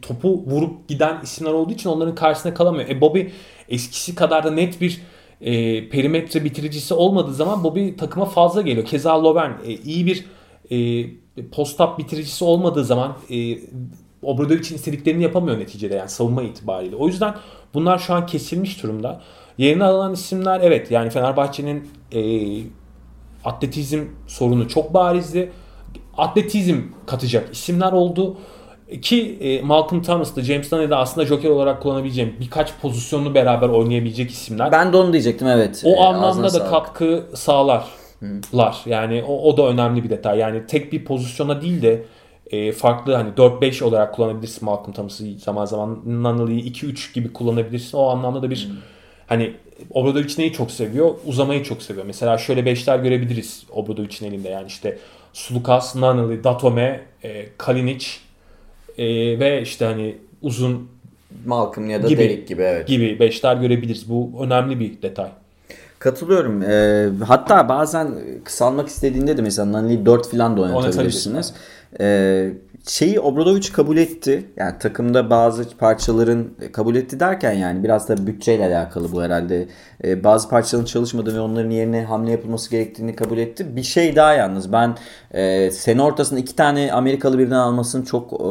topu 0.02 0.44
vurup 0.46 0.88
giden 0.88 1.20
isimler 1.22 1.52
olduğu 1.52 1.72
için 1.72 1.90
onların 1.90 2.14
karşısında 2.14 2.54
kalamıyor. 2.54 2.88
E 2.88 3.00
Bobby 3.00 3.22
eskisi 3.68 4.14
kadar 4.14 4.44
da 4.44 4.50
net 4.50 4.80
bir 4.80 5.00
e, 5.40 5.88
perimetre 5.88 6.44
bitiricisi 6.44 6.94
olmadığı 6.94 7.34
zaman 7.34 7.64
Bobby 7.64 7.88
takıma 7.98 8.26
fazla 8.26 8.62
geliyor. 8.62 8.86
Keza 8.86 9.24
Lovern 9.24 9.52
e, 9.64 9.72
iyi 9.72 10.06
bir 10.06 10.24
e, 10.70 11.06
post-up 11.50 11.98
bitiricisi 11.98 12.44
olmadığı 12.44 12.84
zaman 12.84 13.16
e, 13.30 13.58
Obradovic'in 14.22 14.74
istediklerini 14.74 15.22
yapamıyor 15.22 15.58
neticede 15.58 15.94
yani 15.94 16.08
savunma 16.08 16.42
itibariyle. 16.42 16.96
O 16.96 17.06
yüzden 17.06 17.34
bunlar 17.74 17.98
şu 17.98 18.14
an 18.14 18.26
kesilmiş 18.26 18.82
durumda. 18.82 19.20
Yerine 19.58 19.84
alınan 19.84 20.12
isimler 20.12 20.60
evet 20.62 20.90
yani 20.90 21.10
Fenerbahçe'nin 21.10 21.88
e, 22.12 22.20
atletizm 23.44 24.04
sorunu 24.26 24.68
çok 24.68 24.94
barizdi 24.94 25.52
atletizm 26.16 26.76
katacak 27.06 27.54
isimler 27.54 27.92
oldu. 27.92 28.36
Ki 29.02 29.38
e, 29.40 29.62
Malcolm 29.62 30.02
Thomas 30.02 30.36
da 30.36 30.42
James 30.42 30.70
Dunn'ı 30.70 30.90
da 30.90 30.98
aslında 30.98 31.26
joker 31.26 31.50
olarak 31.50 31.82
kullanabileceğim 31.82 32.36
birkaç 32.40 32.72
pozisyonunu 32.82 33.34
beraber 33.34 33.68
oynayabilecek 33.68 34.30
isimler. 34.30 34.72
Ben 34.72 34.92
de 34.92 34.96
onu 34.96 35.12
diyecektim 35.12 35.48
evet. 35.48 35.82
O 35.84 35.90
ee, 35.90 35.96
anlamda 35.96 36.42
da 36.42 36.50
sağlık. 36.50 36.70
katkı 36.70 37.26
sağlarlar. 37.34 38.76
Yani 38.86 39.24
o, 39.28 39.42
o 39.42 39.56
da 39.56 39.68
önemli 39.68 40.04
bir 40.04 40.10
detay. 40.10 40.38
Yani 40.38 40.66
tek 40.66 40.92
bir 40.92 41.04
pozisyona 41.04 41.62
değil 41.62 41.82
de 41.82 42.04
e, 42.50 42.72
farklı 42.72 43.14
hani 43.14 43.30
4-5 43.30 43.84
olarak 43.84 44.14
kullanabilirsin 44.14 44.64
Malcolm 44.64 44.92
Thomas'ı 44.92 45.38
zaman 45.38 45.64
zaman 45.64 46.02
Nunnally'yi 46.06 46.72
2-3 46.72 47.14
gibi 47.14 47.32
kullanabilirsin. 47.32 47.98
O 47.98 48.08
anlamda 48.08 48.42
da 48.42 48.50
bir 48.50 48.68
hmm. 48.68 48.76
hani 49.26 49.54
Obradovic 49.90 50.34
neyi 50.38 50.52
çok 50.52 50.70
seviyor? 50.70 51.14
Uzamayı 51.26 51.62
çok 51.64 51.82
seviyor. 51.82 52.06
Mesela 52.06 52.38
şöyle 52.38 52.64
beşler 52.64 52.98
görebiliriz 52.98 53.64
Obradovic'in 53.72 54.26
elinde. 54.26 54.48
Yani 54.48 54.66
işte 54.66 54.98
Sulukas, 55.32 55.96
Nanali, 55.96 56.44
Datome, 56.44 57.00
e, 57.24 57.46
Kalinic 57.58 58.06
e, 58.98 59.04
ve 59.40 59.62
işte 59.62 59.84
hani 59.84 60.16
uzun 60.42 60.88
Malcolm 61.46 61.90
ya 61.90 62.02
da 62.02 62.08
Gibi. 62.08 62.22
Derek 62.22 62.48
gibi 62.48 62.62
evet. 62.62 62.88
gibi 62.88 63.20
beşler 63.20 63.56
görebiliriz. 63.56 64.08
Bu 64.08 64.32
önemli 64.40 64.80
bir 64.80 65.02
detay. 65.02 65.28
Katılıyorum. 65.98 66.62
Ee, 66.62 67.08
hatta 67.26 67.68
bazen 67.68 68.14
kısalmak 68.44 68.88
istediğinde 68.88 69.36
de 69.36 69.42
mesela 69.42 69.72
Nani 69.72 70.06
4 70.06 70.30
falan 70.30 70.56
da 70.56 70.60
oynatabilirsiniz. 70.60 71.54
Ee, 72.00 72.52
şeyi 72.88 73.20
Obradovic 73.20 73.72
kabul 73.72 73.96
etti. 73.96 74.46
Yani 74.56 74.78
takımda 74.78 75.30
bazı 75.30 75.76
parçaların 75.76 76.48
kabul 76.72 76.94
etti 76.94 77.20
derken 77.20 77.52
yani 77.52 77.84
biraz 77.84 78.08
da 78.08 78.26
bütçeyle 78.26 78.66
alakalı 78.66 79.12
bu 79.12 79.22
herhalde. 79.22 79.68
Ee, 80.04 80.24
bazı 80.24 80.48
parçaların 80.48 80.86
çalışmadığını 80.86 81.36
ve 81.36 81.40
onların 81.40 81.70
yerine 81.70 82.04
hamle 82.04 82.30
yapılması 82.30 82.70
gerektiğini 82.70 83.16
kabul 83.16 83.38
etti. 83.38 83.76
Bir 83.76 83.82
şey 83.82 84.16
daha 84.16 84.32
yalnız 84.34 84.72
ben 84.72 84.96
e, 85.30 85.70
sene 85.70 86.02
ortasında 86.02 86.40
iki 86.40 86.56
tane 86.56 86.92
Amerikalı 86.92 87.38
birden 87.38 87.54
almasını 87.54 88.04
çok 88.04 88.32
e, 88.32 88.46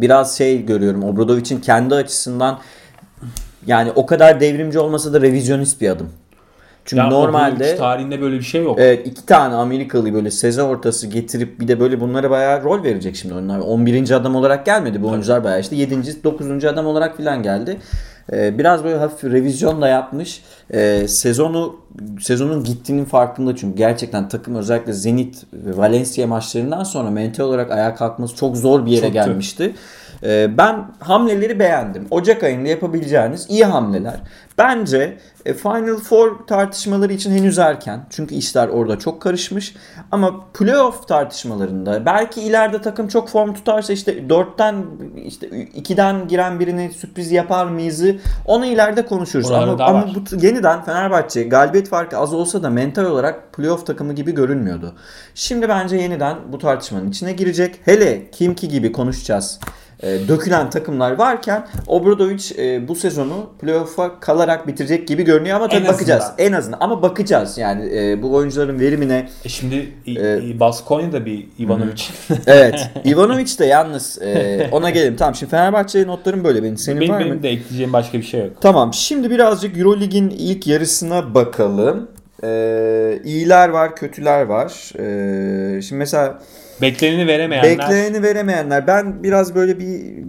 biraz 0.00 0.38
şey 0.38 0.66
görüyorum. 0.66 1.04
Obradovic'in 1.04 1.60
kendi 1.60 1.94
açısından 1.94 2.58
yani 3.66 3.92
o 3.94 4.06
kadar 4.06 4.40
devrimci 4.40 4.78
olmasa 4.78 5.12
da 5.12 5.20
revizyonist 5.20 5.80
bir 5.80 5.88
adım. 5.88 6.08
Çünkü 6.84 7.02
Ya 7.02 7.08
normalde 7.08 7.76
tarihinde 7.76 8.20
böyle 8.20 8.36
bir 8.36 8.42
şey 8.42 8.62
yok. 8.62 8.78
Evet 8.80 9.06
iki 9.06 9.26
tane 9.26 9.54
Amerikalı 9.54 10.14
böyle 10.14 10.30
sezon 10.30 10.68
ortası 10.68 11.06
getirip 11.06 11.60
bir 11.60 11.68
de 11.68 11.80
böyle 11.80 12.00
bunlara 12.00 12.30
bayağı 12.30 12.62
rol 12.62 12.82
verecek 12.82 13.16
şimdi 13.16 13.34
onlar. 13.34 13.58
11. 13.58 14.10
adam 14.10 14.36
olarak 14.36 14.66
gelmedi 14.66 15.02
bu 15.02 15.08
oyuncular 15.08 15.44
bayağı 15.44 15.60
işte 15.60 15.76
7. 15.76 16.24
9. 16.24 16.64
adam 16.64 16.86
olarak 16.86 17.16
falan 17.16 17.42
geldi. 17.42 17.76
Ee, 18.32 18.58
biraz 18.58 18.84
böyle 18.84 18.96
hafif 18.96 19.32
revizyon 19.32 19.82
da 19.82 19.88
yapmış. 19.88 20.42
Ee, 20.74 21.08
sezonu 21.08 21.76
sezonun 22.20 22.64
gittiğinin 22.64 23.04
farkında 23.04 23.56
çünkü 23.56 23.76
gerçekten 23.76 24.28
takım 24.28 24.54
özellikle 24.54 24.92
Zenit 24.92 25.42
ve 25.52 25.76
Valencia 25.76 26.26
maçlarından 26.26 26.84
sonra 26.84 27.10
mental 27.10 27.44
olarak 27.44 27.70
ayağa 27.70 27.94
kalkması 27.94 28.36
çok 28.36 28.56
zor 28.56 28.86
bir 28.86 28.90
yere 28.90 29.00
Çoktu. 29.00 29.14
gelmişti. 29.14 29.64
Ee, 29.64 29.72
ben 30.58 30.90
hamleleri 31.00 31.58
beğendim. 31.58 32.06
Ocak 32.10 32.42
ayında 32.42 32.68
yapabileceğiniz 32.68 33.46
iyi 33.50 33.64
hamleler. 33.64 34.20
Bence 34.58 35.18
e, 35.46 35.54
Final 35.54 35.96
Four 35.96 36.46
tartışmaları 36.46 37.12
için 37.12 37.30
henüz 37.30 37.58
erken. 37.58 38.06
Çünkü 38.10 38.34
işler 38.34 38.68
orada 38.68 38.98
çok 38.98 39.22
karışmış. 39.22 39.76
Ama 40.12 40.44
playoff 40.54 41.08
tartışmalarında 41.08 42.06
belki 42.06 42.40
ileride 42.40 42.80
takım 42.82 43.08
çok 43.08 43.28
form 43.28 43.54
tutarsa 43.54 43.92
işte 43.92 44.18
4'ten 44.18 44.84
işte 45.24 45.46
2'den 45.46 46.28
giren 46.28 46.60
birini 46.60 46.90
sürpriz 46.92 47.32
yapar 47.32 47.66
mıyızı 47.66 48.16
onu 48.46 48.66
ileride 48.66 49.06
konuşuruz. 49.06 49.50
Ama, 49.50 49.84
ama 49.84 50.02
var. 50.02 50.14
bu 50.14 50.46
yeniden 50.46 50.84
Fenerbahçe 50.84 51.42
galibiyet 51.42 51.88
farkı 51.88 52.18
az 52.18 52.34
olsa 52.34 52.62
da 52.62 52.70
mental 52.70 53.04
olarak 53.04 53.52
playoff 53.52 53.86
takımı 53.86 54.12
gibi 54.12 54.34
görünmüyordu. 54.34 54.94
Şimdi 55.34 55.68
bence 55.68 55.96
yeniden 55.96 56.36
bu 56.52 56.58
tartışmanın 56.58 57.10
içine 57.10 57.32
girecek. 57.32 57.80
Hele 57.84 58.30
Kimki 58.30 58.68
gibi 58.68 58.92
konuşacağız 58.92 59.60
e, 60.04 60.28
dökülen 60.28 60.70
takımlar 60.70 61.12
varken 61.12 61.66
Obradovic 61.86 62.44
e, 62.58 62.88
bu 62.88 62.94
sezonu 62.94 63.50
playoff'a 63.60 64.20
kalarak 64.20 64.66
bitirecek 64.66 65.08
gibi 65.08 65.22
görünüyor 65.24 65.56
ama 65.56 65.68
tabii 65.68 65.80
En 65.82 65.88
bakacağız. 65.88 66.22
azından. 66.22 66.46
En 66.46 66.52
azından 66.52 66.78
ama 66.80 67.02
bakacağız 67.02 67.58
yani 67.58 67.98
e, 67.98 68.22
bu 68.22 68.34
oyuncuların 68.34 68.80
verimine. 68.80 69.28
E 69.44 69.48
şimdi 69.48 69.92
İ- 70.06 70.60
Baskonya'da 70.60 71.26
bir 71.26 71.46
Ivanovic. 71.58 72.02
Evet. 72.46 72.90
Ivanovic 73.06 73.58
de 73.58 73.66
yalnız 73.66 74.22
e, 74.22 74.68
ona 74.72 74.90
gelelim. 74.90 75.16
Tamam 75.16 75.34
şimdi 75.34 75.50
Fenerbahçe 75.50 76.06
notlarım 76.06 76.44
böyle 76.44 76.62
benim. 76.62 76.76
Senin 76.76 77.00
benim, 77.00 77.12
var 77.14 77.18
mı? 77.20 77.24
benim 77.26 77.42
de 77.42 77.48
ekleyeceğim 77.50 77.92
başka 77.92 78.18
bir 78.18 78.22
şey 78.22 78.40
yok. 78.40 78.50
Tamam 78.60 78.94
şimdi 78.94 79.30
birazcık 79.30 79.78
Eurolig'in 79.78 80.30
ilk 80.30 80.66
yarısına 80.66 81.34
bakalım. 81.34 82.08
Ee, 82.44 83.20
iyiler 83.24 83.68
var, 83.68 83.96
kötüler 83.96 84.42
var. 84.42 84.92
Ee, 84.98 85.82
şimdi 85.82 85.98
mesela 85.98 86.38
Bekleneni 86.84 87.26
veremeyenler 87.26 87.78
Bekleyeni 87.78 88.22
veremeyenler. 88.22 88.86
Ben 88.86 89.22
biraz 89.22 89.54
böyle 89.54 89.78
bir 89.78 90.24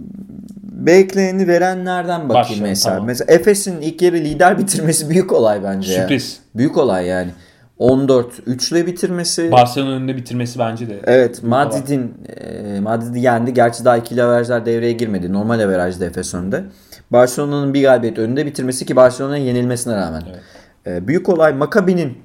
bekleyeni 0.62 1.48
verenlerden 1.48 2.28
bakayım 2.28 2.28
Başlayalım, 2.44 2.68
mesela. 2.68 2.94
tamam. 2.94 3.06
Mesela 3.06 3.32
Efes'in 3.34 3.80
ilk 3.80 4.02
yarı 4.02 4.16
lider 4.16 4.58
bitirmesi 4.58 5.10
büyük 5.10 5.32
olay 5.32 5.62
bence 5.64 5.92
ya. 5.92 6.00
sürpriz. 6.00 6.40
Büyük 6.54 6.76
olay 6.76 7.06
yani. 7.06 7.30
14 7.78 8.38
3'le 8.38 8.86
bitirmesi. 8.86 9.52
Barcelona'nın 9.52 9.96
önünde 9.96 10.16
bitirmesi 10.16 10.58
bence 10.58 10.88
de. 10.88 11.00
Evet 11.04 11.42
Madrid'in 11.42 12.14
e, 12.40 12.80
Madrid'i 12.80 13.20
yendi. 13.20 13.54
Gerçi 13.54 13.84
daha 13.84 13.96
ikili 13.96 14.22
averajlar 14.22 14.66
devreye 14.66 14.92
girmedi. 14.92 15.32
Normal 15.32 15.60
averajda 15.60 16.04
Efes 16.04 16.34
önde. 16.34 16.64
Barcelona'nın 17.10 17.74
bir 17.74 17.82
galibiyet 17.82 18.18
önünde 18.18 18.46
bitirmesi 18.46 18.86
ki 18.86 18.96
Barcelona'nın 18.96 19.36
yenilmesine 19.36 19.96
rağmen. 19.96 20.22
Evet. 20.30 20.40
E, 20.86 21.08
büyük 21.08 21.28
olay 21.28 21.52
Maccabi'nin 21.52 22.18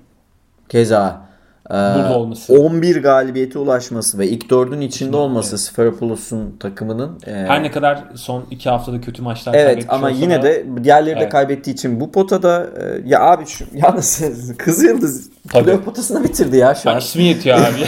keza 0.70 1.31
Burada 1.70 2.18
olması. 2.18 2.54
11 2.54 3.04
galibiyete 3.04 3.60
ulaşması 3.60 4.20
ve 4.20 4.28
ilk 4.28 4.50
dördün 4.50 4.82
içinde 4.82 5.18
olması 5.18 5.58
Sferapoulos'un 5.58 6.58
takımının. 6.60 7.20
e, 7.28 7.32
Her 7.32 7.64
ne 7.64 7.72
kadar 7.72 8.04
son 8.16 8.44
iki 8.52 8.70
haftada 8.70 9.02
kötü 9.02 9.22
maçlar 9.22 9.54
Evet 9.54 9.86
ama 9.90 10.10
yine 10.10 10.40
da- 10.40 10.44
de 10.44 10.66
diğerleri 10.84 11.16
de 11.16 11.20
Evet. 11.20 11.32
kaybettiği 11.32 11.74
için 11.74 12.00
bu 12.00 12.12
potada 12.12 12.68
e, 12.82 13.10
ya 13.10 13.22
abi 13.22 13.46
şu 13.46 13.66
yalnız 13.74 14.22
Kızıl 14.58 14.88
Yıldız 14.88 15.30
playoff 15.50 15.86
potasını 15.86 16.24
bitirdi 16.24 16.58
ya 16.58 16.76
şu 16.76 16.90
an. 16.90 16.98
ismi 16.98 17.24
yetiyor 17.24 17.58
abi. 17.58 17.86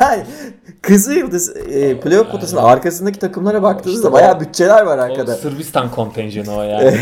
Yani 0.00 0.22
Kızıl 0.82 1.12
Yıldız 1.12 1.56
e, 1.56 2.00
playoff 2.00 2.30
potasının 2.30 2.62
arkasındaki 2.62 3.18
takımlara 3.18 3.62
baktığınızda 3.62 4.12
bayağı 4.12 4.40
bütçeler 4.40 4.82
var 4.82 4.98
o 4.98 5.02
arkada. 5.02 5.34
Sırbistan 5.34 5.90
kontenjanı 5.90 6.56
o 6.56 6.62
yani. 6.62 6.96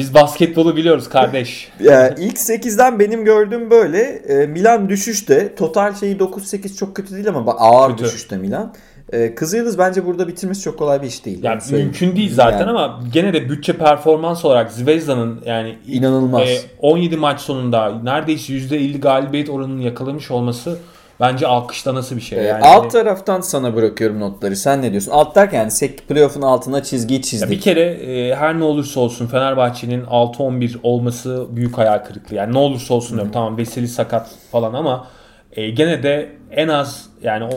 biz, 0.00 0.14
basketbolu 0.14 0.76
biliyoruz 0.76 1.08
kardeş. 1.08 1.68
Ya 1.80 2.14
ilk 2.18 2.36
8'den 2.36 2.98
benim 2.98 3.24
gördüğüm 3.24 3.70
böyle. 3.70 3.98
E, 4.02 4.46
Milan 4.46 4.88
düşüşte. 4.88 5.54
Total 5.54 5.94
şeyi 5.94 6.16
9-8 6.16 6.76
çok 6.76 6.96
kötü 6.96 7.14
değil 7.14 7.28
ama 7.28 7.54
ağır 7.58 7.90
Kötü. 7.90 8.04
düşüşte 8.04 8.36
Milan. 8.36 8.74
E, 9.12 9.34
Kızıl 9.34 9.56
Yıldız 9.56 9.78
bence 9.78 10.06
burada 10.06 10.28
bitirmesi 10.28 10.62
çok 10.62 10.78
kolay 10.78 11.02
bir 11.02 11.06
iş 11.06 11.24
değil. 11.24 11.38
Yani 11.42 11.60
söyleyeyim. 11.60 11.86
mümkün 11.86 12.16
değil 12.16 12.34
zaten 12.34 12.58
Yani 12.58 12.70
ama 12.70 13.00
gene 13.12 13.32
de 13.32 13.48
bütçe 13.50 13.72
performans 13.72 14.44
olarak 14.44 14.72
Zvezda'nın 14.72 15.40
yani 15.46 15.78
inanılmaz. 15.86 16.48
e, 16.48 16.58
17 16.78 17.16
maç 17.16 17.40
sonunda 17.40 18.00
neredeyse 18.02 18.52
%50 18.52 19.00
galibiyet 19.00 19.50
oranını 19.50 19.82
yakalamış 19.82 20.30
olması 20.30 20.78
bence 21.20 21.46
alkışlanası 21.46 22.16
bir 22.16 22.20
şey. 22.20 22.38
Ee, 22.38 22.42
Yani 22.42 22.64
alt 22.64 22.92
taraftan 22.92 23.40
sana 23.40 23.76
bırakıyorum 23.76 24.20
notları. 24.20 24.56
Sen 24.56 24.82
ne 24.82 24.90
diyorsun? 24.90 25.10
Alt 25.12 25.36
derken 25.36 25.58
yani 25.58 25.70
sek 25.70 26.08
playoff'un 26.08 26.42
altına 26.42 26.82
çizgiyi 26.82 27.18
Ya 27.18 27.22
çizdik. 27.22 27.50
bir 27.50 27.60
kere 27.60 27.80
e, 27.82 28.34
her 28.34 28.58
ne 28.58 28.64
olursa 28.64 29.00
olsun 29.00 29.26
Fenerbahçe'nin 29.26 30.04
6-11 30.04 30.76
olması 30.82 31.46
büyük 31.50 31.78
hayal 31.78 31.98
kırıklığı. 31.98 32.34
Yani 32.36 32.54
ne 32.54 32.58
olursa 32.58 32.94
olsun 32.94 33.16
diyorum. 33.16 33.32
Tamam 33.32 33.56
Veseli 33.56 33.88
sakat 33.88 34.30
falan 34.52 34.74
ama 34.74 35.06
e, 35.52 35.70
gene 35.70 36.02
de 36.02 36.28
en 36.50 36.68
az 36.68 37.06
yani 37.22 37.44
o 37.44 37.50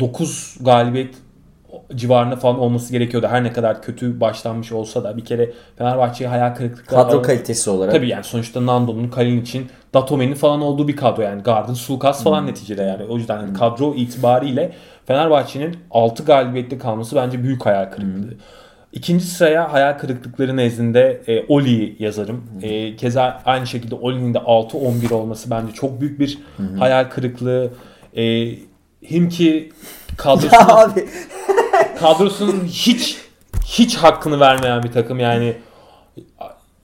9 0.00 0.56
galibiyet 0.60 1.14
civarında 1.94 2.36
falan 2.36 2.58
olması 2.58 2.92
gerekiyordu. 2.92 3.26
Her 3.30 3.44
ne 3.44 3.52
kadar 3.52 3.82
kötü 3.82 4.20
başlanmış 4.20 4.72
olsa 4.72 5.04
da 5.04 5.16
bir 5.16 5.24
kere 5.24 5.52
Fenerbahçe'ye 5.78 6.30
hayal 6.30 6.54
kırıklığı 6.54 6.84
Kadro 6.84 7.22
kalitesi 7.22 7.70
olarak. 7.70 7.92
Tabii 7.92 8.08
yani 8.08 8.24
sonuçta 8.24 8.66
Nando'nun, 8.66 9.08
Kalin 9.08 9.42
için 9.42 9.66
Datome'nin 9.94 10.34
falan 10.34 10.60
olduğu 10.62 10.88
bir 10.88 10.96
kadro 10.96 11.22
yani. 11.22 11.42
Gardın, 11.42 11.74
Sulukas 11.74 12.24
falan 12.24 12.40
Hmm. 12.40 12.46
neticede 12.46 12.82
yani. 12.82 13.04
O 13.08 13.16
yüzden 13.16 13.40
yani 13.40 13.54
kadro 13.54 13.94
itibariyle 13.94 14.72
Fenerbahçe'nin 15.06 15.76
6 15.90 16.24
galibiyette 16.24 16.78
kalması 16.78 17.16
bence 17.16 17.42
büyük 17.42 17.66
hayal 17.66 17.84
kırıklığı. 17.84 18.30
Hmm. 18.30 18.38
İkinci 18.92 19.24
sıraya 19.24 19.72
hayal 19.72 19.98
kırıklıkları 19.98 20.56
nezdinde 20.56 21.22
e, 21.28 21.44
Oli'yi 21.48 21.96
yazarım. 21.98 22.36
Hmm. 22.52 22.70
E, 22.70 22.96
keza 22.96 23.42
aynı 23.46 23.66
şekilde 23.66 23.94
Oli'nin 23.94 24.34
de 24.34 24.38
6-11 24.38 25.14
olması 25.14 25.50
bence 25.50 25.72
çok 25.72 26.00
büyük 26.00 26.20
bir 26.20 26.38
hayal 26.78 27.04
kırıklığı. 27.10 27.70
E, 28.16 28.48
Himki 29.10 29.72
kadrosunun, 30.16 30.92
kadrosunun 32.00 32.64
hiç 32.64 33.16
hiç 33.66 33.96
hakkını 33.96 34.40
vermeyen 34.40 34.82
bir 34.82 34.92
takım 34.92 35.20
yani 35.20 35.54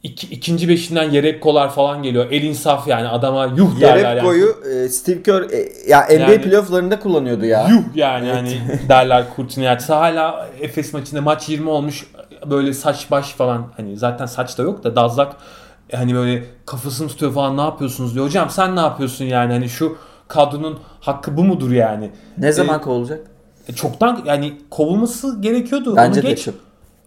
iki, 0.03 0.27
ikinci 0.27 0.69
beşinden 0.69 1.11
Yerebkolar 1.11 1.71
falan 1.71 2.03
geliyor. 2.03 2.27
El 2.31 2.43
insaf 2.43 2.89
yani 2.89 3.09
adama 3.09 3.45
yuh 3.47 3.81
derler 3.81 3.97
yani. 3.97 4.09
Yerebko'yu 4.09 4.57
e, 4.85 4.89
Steve 4.89 5.23
Kerr 5.23 5.43
e, 5.51 5.69
ya 5.89 6.05
NBA 6.05 6.13
Yani- 6.13 6.41
playoff'larında 6.43 7.01
kullanıyordu 7.01 7.45
ya. 7.47 7.69
Yuh 7.69 7.83
yani 7.95 8.27
yani 8.35 8.61
derler 8.89 9.25
Kurtuniyaç'sa 9.37 10.01
hala 10.01 10.49
Efes 10.61 10.93
maçında 10.93 11.21
maç 11.21 11.49
20 11.49 11.71
olmuş 11.71 12.07
böyle 12.51 12.75
saç 12.75 13.11
baş 13.11 13.29
falan 13.33 13.67
hani 13.77 13.97
zaten 13.97 14.27
saç 14.27 14.59
da 14.59 14.63
yok 14.63 14.85
da 14.85 14.97
dazlak 14.97 15.37
hani 15.95 16.15
böyle 16.15 16.45
kafasını 16.67 17.09
tutuyor 17.09 17.33
falan 17.33 17.57
ne 17.57 17.61
yapıyorsunuz 17.61 18.15
diyor. 18.15 18.27
Hocam 18.27 18.51
sen 18.51 18.77
ne 18.77 18.81
yapıyorsun 18.81 19.25
yani 19.25 19.53
hani 19.53 19.69
şu 19.69 19.97
kadronun 20.29 20.79
hakkı 21.01 21.37
bu 21.37 21.45
mudur 21.45 21.71
yani? 21.73 22.11
Ne 22.39 22.53
zaman 22.53 22.81
kovulacak? 22.81 23.21
E, 23.69 23.73
çoktan 23.73 24.23
yani 24.27 24.53
kovulması 24.71 25.41
gerekiyordu. 25.41 25.97
Bence 25.97 26.21
Onu 26.21 26.27
de 26.27 26.31
geç. 26.31 26.45
çok. 26.45 26.55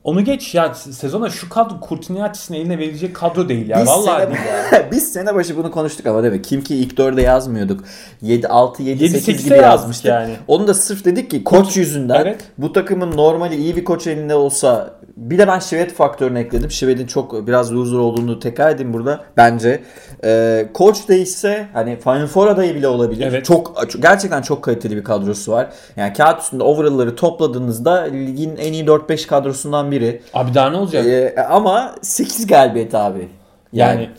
Onu 0.04 0.24
geç 0.24 0.56
ya 0.56 0.74
sezona 0.74 1.30
şu 1.30 1.50
kadro 1.50 1.80
Kurtuniyaç'ın 1.80 2.54
eline 2.54 2.78
verilecek 2.78 3.16
kadro 3.16 3.50
değil 3.50 3.70
ya. 3.70 3.80
Biz 3.82 3.88
Vallahi 3.88 4.24
sene, 4.24 4.36
ya. 4.36 4.88
biz 4.92 5.14
sene 5.14 5.36
başı 5.36 5.58
bunu 5.58 5.72
konuştuk 5.72 6.06
ama 6.06 6.24
değil 6.24 6.34
mi? 6.34 6.42
Kim 6.42 6.64
ki 6.64 6.76
ilk 6.76 6.94
4'e 7.00 7.22
yazmıyorduk. 7.22 7.84
7 8.22 8.48
6 8.48 8.84
7 8.84 9.04
7, 9.04 9.20
8 9.20 9.46
8'e 9.46 9.56
gibi 9.56 9.64
yazmıştık. 9.64 10.06
yani. 10.06 10.34
Onu 10.48 10.68
da 10.68 10.74
sırf 10.74 11.06
dedik 11.06 11.32
ki 11.32 11.44
koç 11.44 11.78
yüzünden 11.78 12.22
Evet. 12.22 12.42
bu 12.58 12.74
takımın 12.74 13.18
normali 13.18 13.56
iyi 13.56 13.76
bir 13.76 13.84
koç 13.84 14.08
elinde 14.08 14.36
olsa 14.36 14.94
bir 15.18 15.38
de 15.38 15.48
ben 15.48 15.60
Şivet 15.60 15.94
faktörünü 15.94 16.40
ekledim. 16.40 16.72
Şivet'in 16.72 17.08
çok 17.08 17.48
biraz 17.48 17.74
loser 17.74 17.98
olduğunu 17.98 18.40
tekrar 18.40 18.70
edeyim 18.72 18.94
burada 18.94 19.24
bence. 19.38 19.84
Ee, 20.24 20.70
koç 20.74 21.08
değişse 21.08 21.68
hani 21.74 22.00
Final 22.00 22.28
Four 22.28 22.48
adayı 22.48 22.76
bile 22.76 22.88
olabilir. 22.88 23.28
Evet. 23.30 23.46
Çok 23.46 23.84
gerçekten 24.02 24.42
çok 24.42 24.62
kaliteli 24.64 24.98
bir 24.98 25.04
kadrosu 25.04 25.52
var. 25.52 25.70
Yani 25.96 26.14
kağıt 26.14 26.42
üstünde 26.42 26.64
overall'ları 26.64 27.16
topladığınızda 27.16 28.02
ligin 28.02 28.56
en 28.58 28.74
iyi 28.74 28.86
4-5 28.86 29.28
kadrosundan 29.28 29.92
biri. 29.94 30.22
Abi 30.34 30.54
daha 30.54 30.70
ne 30.70 30.78
olacak? 30.78 31.06
Ee, 31.06 31.36
ama 31.50 31.96
8 32.02 32.48
galibiyet 32.48 32.96
abi. 32.96 33.28
Yani, 33.74 34.10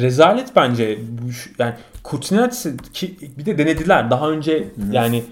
rezalet 0.00 0.56
bence. 0.56 0.98
Yani 1.58 1.74
Kurtinatis 2.04 2.66
ki 2.92 3.16
bir 3.38 3.46
de 3.46 3.58
denediler. 3.58 4.10
Daha 4.10 4.30
önce 4.30 4.68
yani 4.90 5.22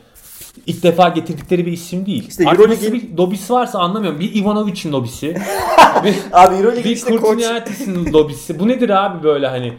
ilk 0.66 0.82
defa 0.82 1.08
getirdikleri 1.08 1.66
bir 1.66 1.72
isim 1.72 2.06
değil. 2.06 2.28
İşte 2.28 2.44
Artık 2.46 2.92
bir 2.92 3.16
lobisi 3.16 3.52
varsa 3.52 3.78
anlamıyorum. 3.78 4.20
Bir 4.20 4.34
Ivanovic'in 4.34 4.92
lobisi. 4.92 5.28
bir 6.04 6.14
Abi 6.32 6.54
Euroleague 6.54 6.84
bir 6.84 6.90
işte 6.90 7.16
koç. 7.16 7.20
Kurtinatis'in 7.20 8.12
lobisi. 8.12 8.58
Bu 8.58 8.68
nedir 8.68 8.90
abi 8.90 9.22
böyle 9.22 9.46
hani? 9.46 9.72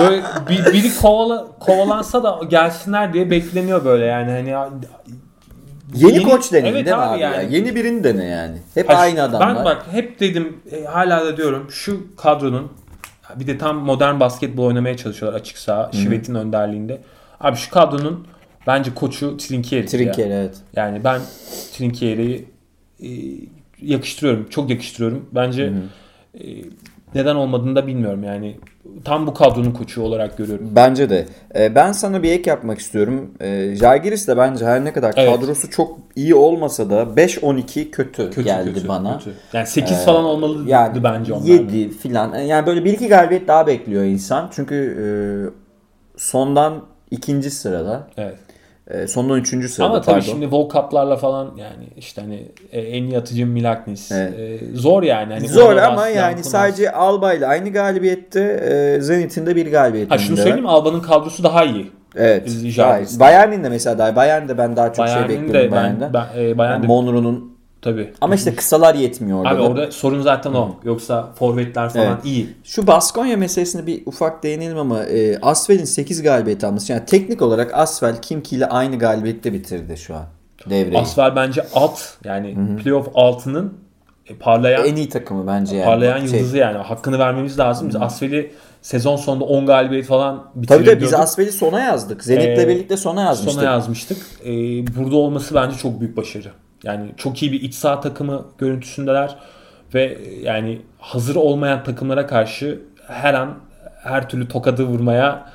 Böyle 0.00 0.22
bir, 0.48 0.72
biri 0.72 0.94
kovala, 1.02 1.46
kovalansa 1.60 2.22
da 2.22 2.40
gelsinler 2.48 3.12
diye 3.12 3.30
bekleniyor 3.30 3.84
böyle 3.84 4.04
yani 4.04 4.30
hani 4.30 4.72
Yeni, 5.94 6.12
Yeni- 6.12 6.22
koç 6.22 6.52
dene 6.52 6.68
Evet 6.68 6.86
değil 6.86 6.96
mi 6.96 7.02
abi 7.02 7.20
ya? 7.20 7.34
yani. 7.34 7.54
Yeni 7.54 7.74
birini 7.74 8.04
dene 8.04 8.24
yani. 8.24 8.58
Hep 8.74 8.88
Ha, 8.88 8.94
aynı 8.94 9.22
adamlar. 9.22 9.56
Ben 9.56 9.64
bak 9.64 9.86
hep 9.90 10.20
dedim 10.20 10.56
e, 10.72 10.84
hala 10.84 11.24
da 11.26 11.36
diyorum 11.36 11.66
şu 11.70 12.16
kadronun 12.16 12.72
bir 13.36 13.46
de 13.46 13.58
tam 13.58 13.76
modern 13.76 14.20
basketbol 14.20 14.64
oynamaya 14.66 14.96
çalışıyorlar 14.96 15.40
açık 15.40 15.58
saha. 15.58 15.90
Şivet'in 15.92 16.34
önderliğinde. 16.34 17.00
Abi 17.40 17.56
şu 17.56 17.70
kadronun 17.70 18.26
bence 18.66 18.94
koçu 18.94 19.36
Trinkieri. 19.36 19.86
Trinker 19.86 20.30
evet. 20.30 20.56
Yani 20.76 21.04
ben 21.04 21.20
Trinkieri'yi 21.72 22.44
e, 23.02 23.08
yakıştırıyorum. 23.82 24.46
Çok 24.50 24.70
yakıştırıyorum. 24.70 25.28
Bence 25.32 25.72
e, 26.34 26.44
neden 27.14 27.34
olmadığını 27.34 27.76
da 27.76 27.86
bilmiyorum 27.86 28.24
yani. 28.24 28.56
Tam 29.04 29.26
bu 29.26 29.34
kadronun 29.34 29.70
koçu 29.70 30.02
olarak 30.02 30.38
görüyorum. 30.38 30.68
Bence 30.76 31.10
de. 31.10 31.26
Ee, 31.54 31.74
ben 31.74 31.92
sana 31.92 32.22
bir 32.22 32.32
ek 32.32 32.50
yapmak 32.50 32.78
istiyorum. 32.78 33.30
Ee, 33.40 33.74
Jalgiris 33.76 34.28
de 34.28 34.36
bence 34.36 34.64
her 34.66 34.84
ne 34.84 34.92
kadar 34.92 35.14
Evet. 35.16 35.34
kadrosu 35.36 35.70
çok 35.70 35.98
iyi 36.16 36.34
olmasa 36.34 36.90
da 36.90 37.02
5-12 37.16 37.90
kötü, 37.90 38.12
Kötü 38.24 38.42
geldi 38.44 38.74
kötü, 38.74 38.88
bana. 38.88 39.18
kötü. 39.18 39.32
Yani 39.52 39.66
8 39.66 40.04
falan 40.04 40.24
olmalıydı 40.24 40.70
Yani 40.70 41.04
bence 41.04 41.32
onlar. 41.32 41.44
7 41.46 41.90
filan. 41.90 42.38
Yani 42.38 42.66
böyle 42.66 42.84
bir 42.84 42.92
iki 42.92 43.08
galibiyet 43.08 43.48
daha 43.48 43.66
bekliyor 43.66 44.04
insan. 44.04 44.48
Çünkü 44.52 44.74
e, 44.74 45.06
sondan 46.16 46.82
ikinci 47.10 47.50
sırada. 47.50 48.06
Evet. 48.16 48.36
E, 48.90 49.06
sondan 49.06 49.38
üçüncü 49.38 49.68
sırada 49.68 49.90
Ama 49.90 50.00
tabii 50.00 50.14
pardon. 50.14 50.26
şimdi 50.30 50.42
World 50.44 50.70
Cup'larla 50.70 51.16
falan 51.16 51.44
yani 51.56 51.88
işte 51.96 52.20
hani 52.20 52.48
e, 52.72 52.80
en 52.80 53.02
iyi 53.04 53.18
atıcı 53.18 53.46
Milaknis. 53.46 54.12
Evet. 54.12 54.38
E, 54.38 54.58
zor 54.76 55.02
yani. 55.02 55.32
Hani 55.32 55.48
Zor 55.48 55.76
ama 55.76 56.08
yani 56.08 56.32
Kunas. 56.34 56.48
sadece 56.50 56.92
Alba 56.92 57.32
ile 57.32 57.46
aynı 57.46 57.68
galibiyette 57.72 58.40
e, 58.96 59.00
Zenit'in 59.00 59.46
de 59.46 59.56
bir 59.56 59.70
galibiyeti. 59.70 60.08
Ha 60.10 60.18
şunu 60.18 60.36
söyleyeyim 60.36 60.62
mi? 60.62 60.68
Alba'nın 60.68 61.00
kadrosu 61.00 61.42
daha 61.44 61.64
iyi. 61.64 61.90
Evet. 62.16 62.48
Bayern'in 63.20 63.64
de 63.64 63.68
mesela 63.68 63.98
daha 63.98 64.16
Bayern'de 64.16 64.58
ben 64.58 64.76
daha 64.76 64.92
çok 64.92 65.08
şey 65.08 65.16
Bayern'in 65.16 65.28
bekliyorum 65.28 65.54
de 65.54 65.76
ben, 65.76 65.82
Bayern'de. 66.00 66.10
ben 66.14 66.26
e, 66.42 66.58
Bayern 66.58 66.72
Yani 66.72 66.86
Monroe'nun 66.86 67.57
tabii. 67.82 68.12
ama 68.20 68.34
işte 68.34 68.54
kısalar 68.54 68.94
yetmiyor 68.94 69.38
orada. 69.38 69.50
Abi 69.50 69.58
da. 69.58 69.68
orada 69.68 69.92
sorun 69.92 70.22
zaten 70.22 70.52
o. 70.52 70.76
Yoksa 70.84 71.32
forvetler 71.38 71.88
falan 71.88 72.06
Evet. 72.06 72.24
iyi. 72.24 72.48
Şu 72.64 72.86
Baskonya 72.86 73.36
meselesine 73.36 73.86
bir 73.86 74.02
ufak 74.06 74.42
değinelim 74.42 74.78
ama 74.78 75.04
e, 75.04 75.40
Asfel'in 75.40 75.84
8 75.84 76.22
galibiyet 76.22 76.64
alması. 76.64 76.92
Yani 76.92 77.04
teknik 77.06 77.42
olarak 77.42 77.74
Asfel 77.74 78.22
Kimki 78.22 78.56
ile 78.56 78.66
aynı 78.66 78.98
galibiyette 78.98 79.52
bitirdi 79.52 79.96
şu 79.96 80.14
an 80.14 80.24
devreyi. 80.70 80.98
Asfer 80.98 81.36
bence 81.36 81.66
alt 81.74 82.00
yani 82.24 82.56
playoff 82.82 83.08
altının 83.14 83.74
e, 84.26 84.34
parlayan 84.34 84.86
en 84.86 84.96
iyi 84.96 85.08
takımı 85.08 85.46
bence 85.46 85.76
yani. 85.76 85.86
parlayan 85.86 86.26
Şey, 86.26 86.38
yıldızı 86.38 86.56
yani. 86.58 86.78
Hakkını 86.78 87.18
vermemiz 87.18 87.58
lazım. 87.58 87.88
Biz 87.88 87.96
Asfel'i 87.96 88.52
sezon 88.82 89.16
sonunda 89.16 89.44
10 89.44 89.66
galibiyet 89.66 90.06
falan 90.06 90.44
Tabii 90.54 90.62
bitirir 90.62 90.86
de 90.86 91.00
biz. 91.00 91.14
Asfel'i 91.14 91.52
sona 91.52 91.80
yazdık. 91.80 92.24
Zenit'le 92.24 92.58
Ee, 92.58 92.68
birlikte 92.68 92.96
sona 92.96 93.22
yazmıştık. 93.22 93.60
Sona 93.60 93.70
yazmıştık. 93.70 94.18
Ee, 94.44 94.48
burada 94.96 95.16
olması 95.16 95.54
bence 95.54 95.76
çok 95.76 96.00
büyük 96.00 96.16
başarı. 96.16 96.48
Yani 96.82 97.10
çok 97.16 97.42
iyi 97.42 97.52
bir 97.52 97.62
iç 97.62 97.74
saha 97.74 98.00
takımı 98.00 98.44
görüntüsündeler 98.58 99.36
ve 99.94 100.18
yani 100.42 100.82
hazır 100.98 101.36
olmayan 101.36 101.84
takımlara 101.84 102.26
karşı 102.26 102.80
her 103.06 103.34
an 103.34 103.54
her 104.02 104.28
türlü 104.28 104.48
tokadı 104.48 104.84
vurmaya 104.84 105.50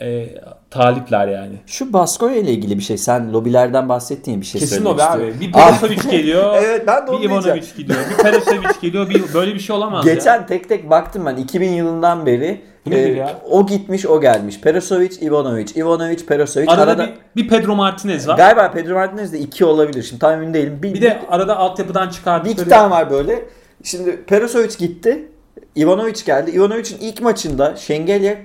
e, 0.00 0.28
talipler 0.70 1.28
yani. 1.28 1.54
Şu 1.66 1.92
Baskonya 1.92 2.36
ile 2.36 2.52
ilgili 2.52 2.78
bir 2.78 2.82
şey. 2.82 2.98
Sen 2.98 3.32
lobilerden 3.32 3.88
bahsettin 3.88 4.32
ya 4.32 4.40
bir 4.40 4.46
şey 4.46 4.60
Kesin 4.60 4.76
söylemek 4.76 4.94
o 4.94 4.98
be 4.98 5.04
abi. 5.04 5.12
istiyorum. 5.12 5.40
Bir 5.40 5.52
Perasovic 5.52 6.10
geliyor. 6.10 6.54
Evet, 6.64 6.84
ben 6.86 7.06
de 7.06 7.10
onu 7.10 7.20
Bir 7.20 7.24
Ivanovic 7.24 7.66
gidiyor. 7.76 7.98
Bir 8.10 8.22
Perasovic 8.22 8.68
geliyor. 8.82 9.10
Bir, 9.10 9.34
böyle 9.34 9.54
bir 9.54 9.60
şey 9.60 9.76
olamaz 9.76 10.06
ya. 10.06 10.14
Geçen 10.14 10.46
tek 10.46 10.68
tek 10.68 10.90
baktım 10.90 11.26
ben 11.26 11.36
2000 11.36 11.72
yılından 11.72 12.26
beri. 12.26 12.60
Bu 12.86 12.90
nedir 12.90 13.16
e, 13.16 13.18
ya? 13.18 13.38
O 13.50 13.66
gitmiş 13.66 14.06
o 14.06 14.20
gelmiş. 14.20 14.60
Perasovic, 14.60 15.26
Ivanovic, 15.26 15.66
Ivanovic, 15.76 16.26
Perasovic. 16.26 16.66
Arada, 16.68 16.82
Arada, 16.82 17.10
bir, 17.36 17.42
bir 17.42 17.48
Pedro 17.48 17.74
Martinez 17.74 18.28
var. 18.28 18.36
galiba 18.36 18.70
Pedro 18.70 18.94
Martinez 18.94 19.32
de 19.32 19.38
2 19.38 19.64
olabilir. 19.64 20.02
Şimdi 20.02 20.20
tam 20.20 20.32
emin 20.32 20.54
değilim. 20.54 20.78
Bir, 20.82 20.94
Bir 20.94 21.02
de 21.02 21.20
arada 21.28 21.56
altyapıdan 21.56 22.08
bir 22.08 22.12
çıkardıkları 22.12 22.60
iki 22.60 22.68
tane 22.68 22.90
var 22.90 23.10
böyle. 23.10 23.44
Şimdi 23.82 24.24
Perasovic 24.24 24.76
gitti. 24.78 25.28
Ivanovic 25.76 26.24
geldi. 26.26 26.50
Ivanovic'in 26.50 26.98
ilk 27.00 27.22
maçında 27.22 27.76
Şengelya 27.76 28.36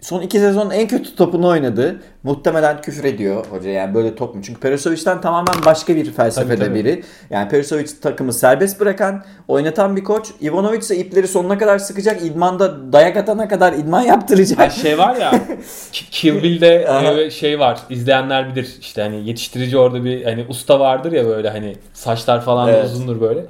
son 0.00 0.20
iki 0.22 0.38
sezonun 0.38 0.70
en 0.70 0.88
kötü 0.88 1.16
topunu 1.16 1.48
oynadı. 1.48 2.00
Muhtemelen 2.22 2.80
küfür 2.80 3.04
ediyor 3.04 3.44
hoca 3.50 3.70
yani 3.70 3.94
böyle 3.94 4.14
top 4.14 4.34
mu? 4.34 4.40
Çünkü 4.44 4.60
Perasovic'den 4.60 5.20
tamamen 5.20 5.54
başka 5.66 5.96
bir 5.96 6.12
felsefede 6.12 6.56
Tabii, 6.56 6.66
tabii. 6.68 6.78
biri. 6.78 7.02
Yani 7.30 7.48
Perasovic 7.48 7.86
takımı 8.02 8.32
serbest 8.32 8.80
bırakan, 8.80 9.24
oynatan 9.48 9.96
bir 9.96 10.04
koç. 10.04 10.28
Ivanovic 10.42 10.78
ise 10.78 10.96
ipleri 10.96 11.28
sonuna 11.28 11.58
kadar 11.58 11.78
sıkacak. 11.78 12.22
İdmanda 12.22 12.92
dayak 12.92 13.16
atana 13.16 13.48
kadar 13.48 13.72
idman 13.72 14.00
yaptıracak. 14.02 14.58
Ha 14.58 14.70
şey 14.70 14.98
var 14.98 15.16
ya 15.16 15.30
Ki- 15.92 16.10
Kill 16.10 16.42
Bill'de 16.42 16.86
e, 17.24 17.30
şey 17.30 17.58
var 17.58 17.78
izleyenler 17.90 18.50
bilir 18.54 18.76
işte 18.80 19.02
hani 19.02 19.28
yetiştirici 19.28 19.78
orada 19.78 20.04
bir 20.04 20.24
hani 20.24 20.44
usta 20.48 20.80
vardır 20.80 21.12
ya 21.12 21.26
böyle 21.26 21.50
hani 21.50 21.76
saçlar 21.92 22.40
falan 22.44 22.68
Evet. 22.68 22.84
uzundur 22.84 23.20
böyle. 23.20 23.46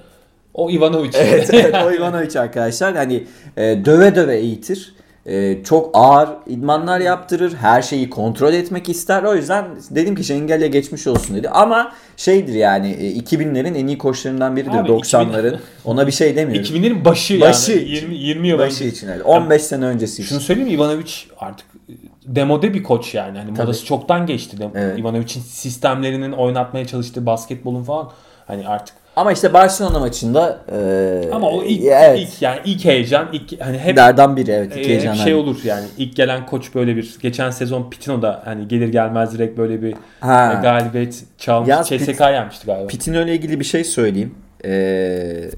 O 0.55 0.70
Ivanovic. 0.70 1.11
evet, 1.14 1.51
evet 1.55 1.74
o 1.86 1.92
Ivanovic 1.92 2.40
arkadaşlar 2.40 2.94
hani 2.96 3.24
e, 3.57 3.84
döve 3.84 4.14
döve 4.14 4.36
eğitir. 4.36 4.94
E, 5.28 5.62
çok 5.64 5.90
ağır 5.92 6.28
idmanlar 6.46 7.00
yaptırır. 7.00 7.54
Her 7.54 7.82
şeyi 7.82 8.10
kontrol 8.10 8.52
etmek 8.52 8.88
ister. 8.88 9.22
O 9.22 9.34
yüzden 9.34 9.64
dedim 9.90 10.14
ki 10.14 10.24
Şengel'le 10.24 10.66
geçmiş 10.70 11.06
olsun 11.06 11.36
dedi. 11.36 11.48
Ama 11.48 11.92
şeydir 12.16 12.54
yani 12.54 12.90
e, 12.90 13.18
2000'lerin 13.18 13.74
en 13.74 13.86
iyi 13.86 13.98
koçlarından 13.98 14.56
biridir. 14.56 14.78
Abi, 14.78 14.88
90'ların. 14.88 15.56
Ona 15.84 16.06
bir 16.06 16.12
şey 16.12 16.36
demiyorum. 16.36 16.64
2000'lerin 16.64 17.04
başı, 17.04 17.40
Başı 17.40 17.72
yani 17.72 17.82
için. 17.82 18.10
20, 18.10 18.16
20 18.16 18.48
yıl 18.48 18.58
Başı 18.58 18.84
önce. 18.84 18.86
için 18.96 19.08
öyle. 19.08 19.22
15 19.22 19.62
sene 19.62 19.84
öncesi 19.84 20.22
için. 20.22 20.28
Şunu 20.28 20.40
söyleyeyim 20.40 20.68
mi 20.68 20.74
Ivanovic 20.74 21.12
artık 21.38 21.66
e, 21.88 21.92
demode 22.26 22.74
bir 22.74 22.82
koç 22.82 23.14
yani. 23.14 23.38
Hani 23.38 23.54
Tabii. 23.54 23.62
modası 23.62 23.84
çoktan 23.84 24.26
geçti. 24.26 24.56
Evet. 24.74 24.98
Ivanovic'in 24.98 25.40
sistemlerinin 25.42 26.32
oynatmaya 26.32 26.86
çalıştığı 26.86 27.26
basketbolun 27.26 27.82
falan 27.82 28.10
hani 28.46 28.68
artık 28.68 28.94
Ama 29.18 29.32
işte 29.32 29.52
Barcelona 29.52 29.98
maçında 29.98 30.58
e, 30.72 31.30
ama 31.32 31.50
o 31.50 31.62
ilk, 31.62 31.84
evet, 31.84 32.18
ilk 32.18 32.42
yani 32.42 32.60
ilk 32.64 32.84
heyecan 32.84 33.28
ilk 33.32 33.60
hani 33.60 33.78
hep 33.78 33.96
derden 33.96 34.36
biri 34.36 34.50
evet. 34.50 34.70
İki 34.70 34.80
hep 34.80 34.86
heyecanlar. 34.86 35.24
şey 35.24 35.34
olur 35.34 35.60
yani 35.64 35.86
ilk 35.98 36.16
gelen 36.16 36.46
koç 36.46 36.74
böyle 36.74 36.96
bir 36.96 37.16
geçen 37.22 37.50
sezon 37.50 37.90
Pitino 37.90 38.22
da 38.22 38.42
hani 38.44 38.68
gelir 38.68 38.88
gelmez 38.88 39.32
direkt 39.32 39.58
böyle 39.58 39.82
bir 39.82 39.94
Ha. 40.20 40.54
e, 40.58 40.62
galibiyet 40.62 41.24
çalmış. 41.38 41.68
Yalnız 41.68 41.88
CSK 41.88 42.20
yenmişti 42.20 42.66
galiba. 42.66 42.86
Pitino 42.86 43.22
ile 43.22 43.34
ilgili 43.34 43.60
bir 43.60 43.64
şey 43.64 43.84
söyleyeyim. 43.84 44.34
Ee, 44.64 45.50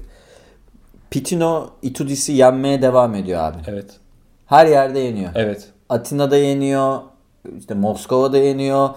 Pitino 1.11 1.69
Itudis'i 1.81 2.33
yenmeye 2.33 2.81
devam 2.81 3.15
ediyor 3.15 3.43
abi. 3.43 3.57
Evet. 3.67 3.89
Her 4.45 4.65
yerde 4.65 4.99
yeniyor. 4.99 5.31
Evet. 5.35 5.67
Atina'da 5.89 6.37
yeniyor. 6.37 6.99
işte 7.59 7.73
Moskova'da 7.73 8.37
yeniyor. 8.37 8.89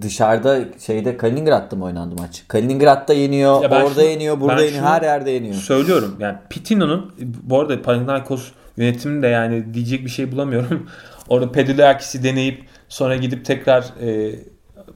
Dışarıda 0.00 0.58
şeyde 0.86 1.16
Kaliningrad'da 1.16 1.76
mı 1.76 1.84
oynandı 1.84 2.14
maç? 2.18 2.42
Kaliningrad'da 2.48 3.12
yeniyor. 3.12 3.62
Ya 3.62 3.68
orada 3.68 3.94
şunu- 3.94 4.02
yeniyor. 4.04 4.40
Burada 4.40 4.62
yeniyor. 4.64 4.84
Her 4.84 5.02
yerde 5.02 5.30
yeniyor. 5.30 5.54
Söylüyorum 5.54 6.16
yani 6.18 6.36
Pitino'nun 6.50 7.12
bu 7.42 7.60
arada 7.60 7.82
Panathinaikos 7.82 8.48
yönetiminde 8.76 9.26
yani 9.26 9.74
diyecek 9.74 10.04
bir 10.04 10.10
şey 10.10 10.32
bulamıyorum. 10.32 10.86
Orada 11.28 11.52
Pedulakis'i 11.52 12.24
deneyip 12.24 12.64
sonra 12.88 13.16
gidip 13.16 13.44
tekrar 13.44 13.84
e, 14.02 14.34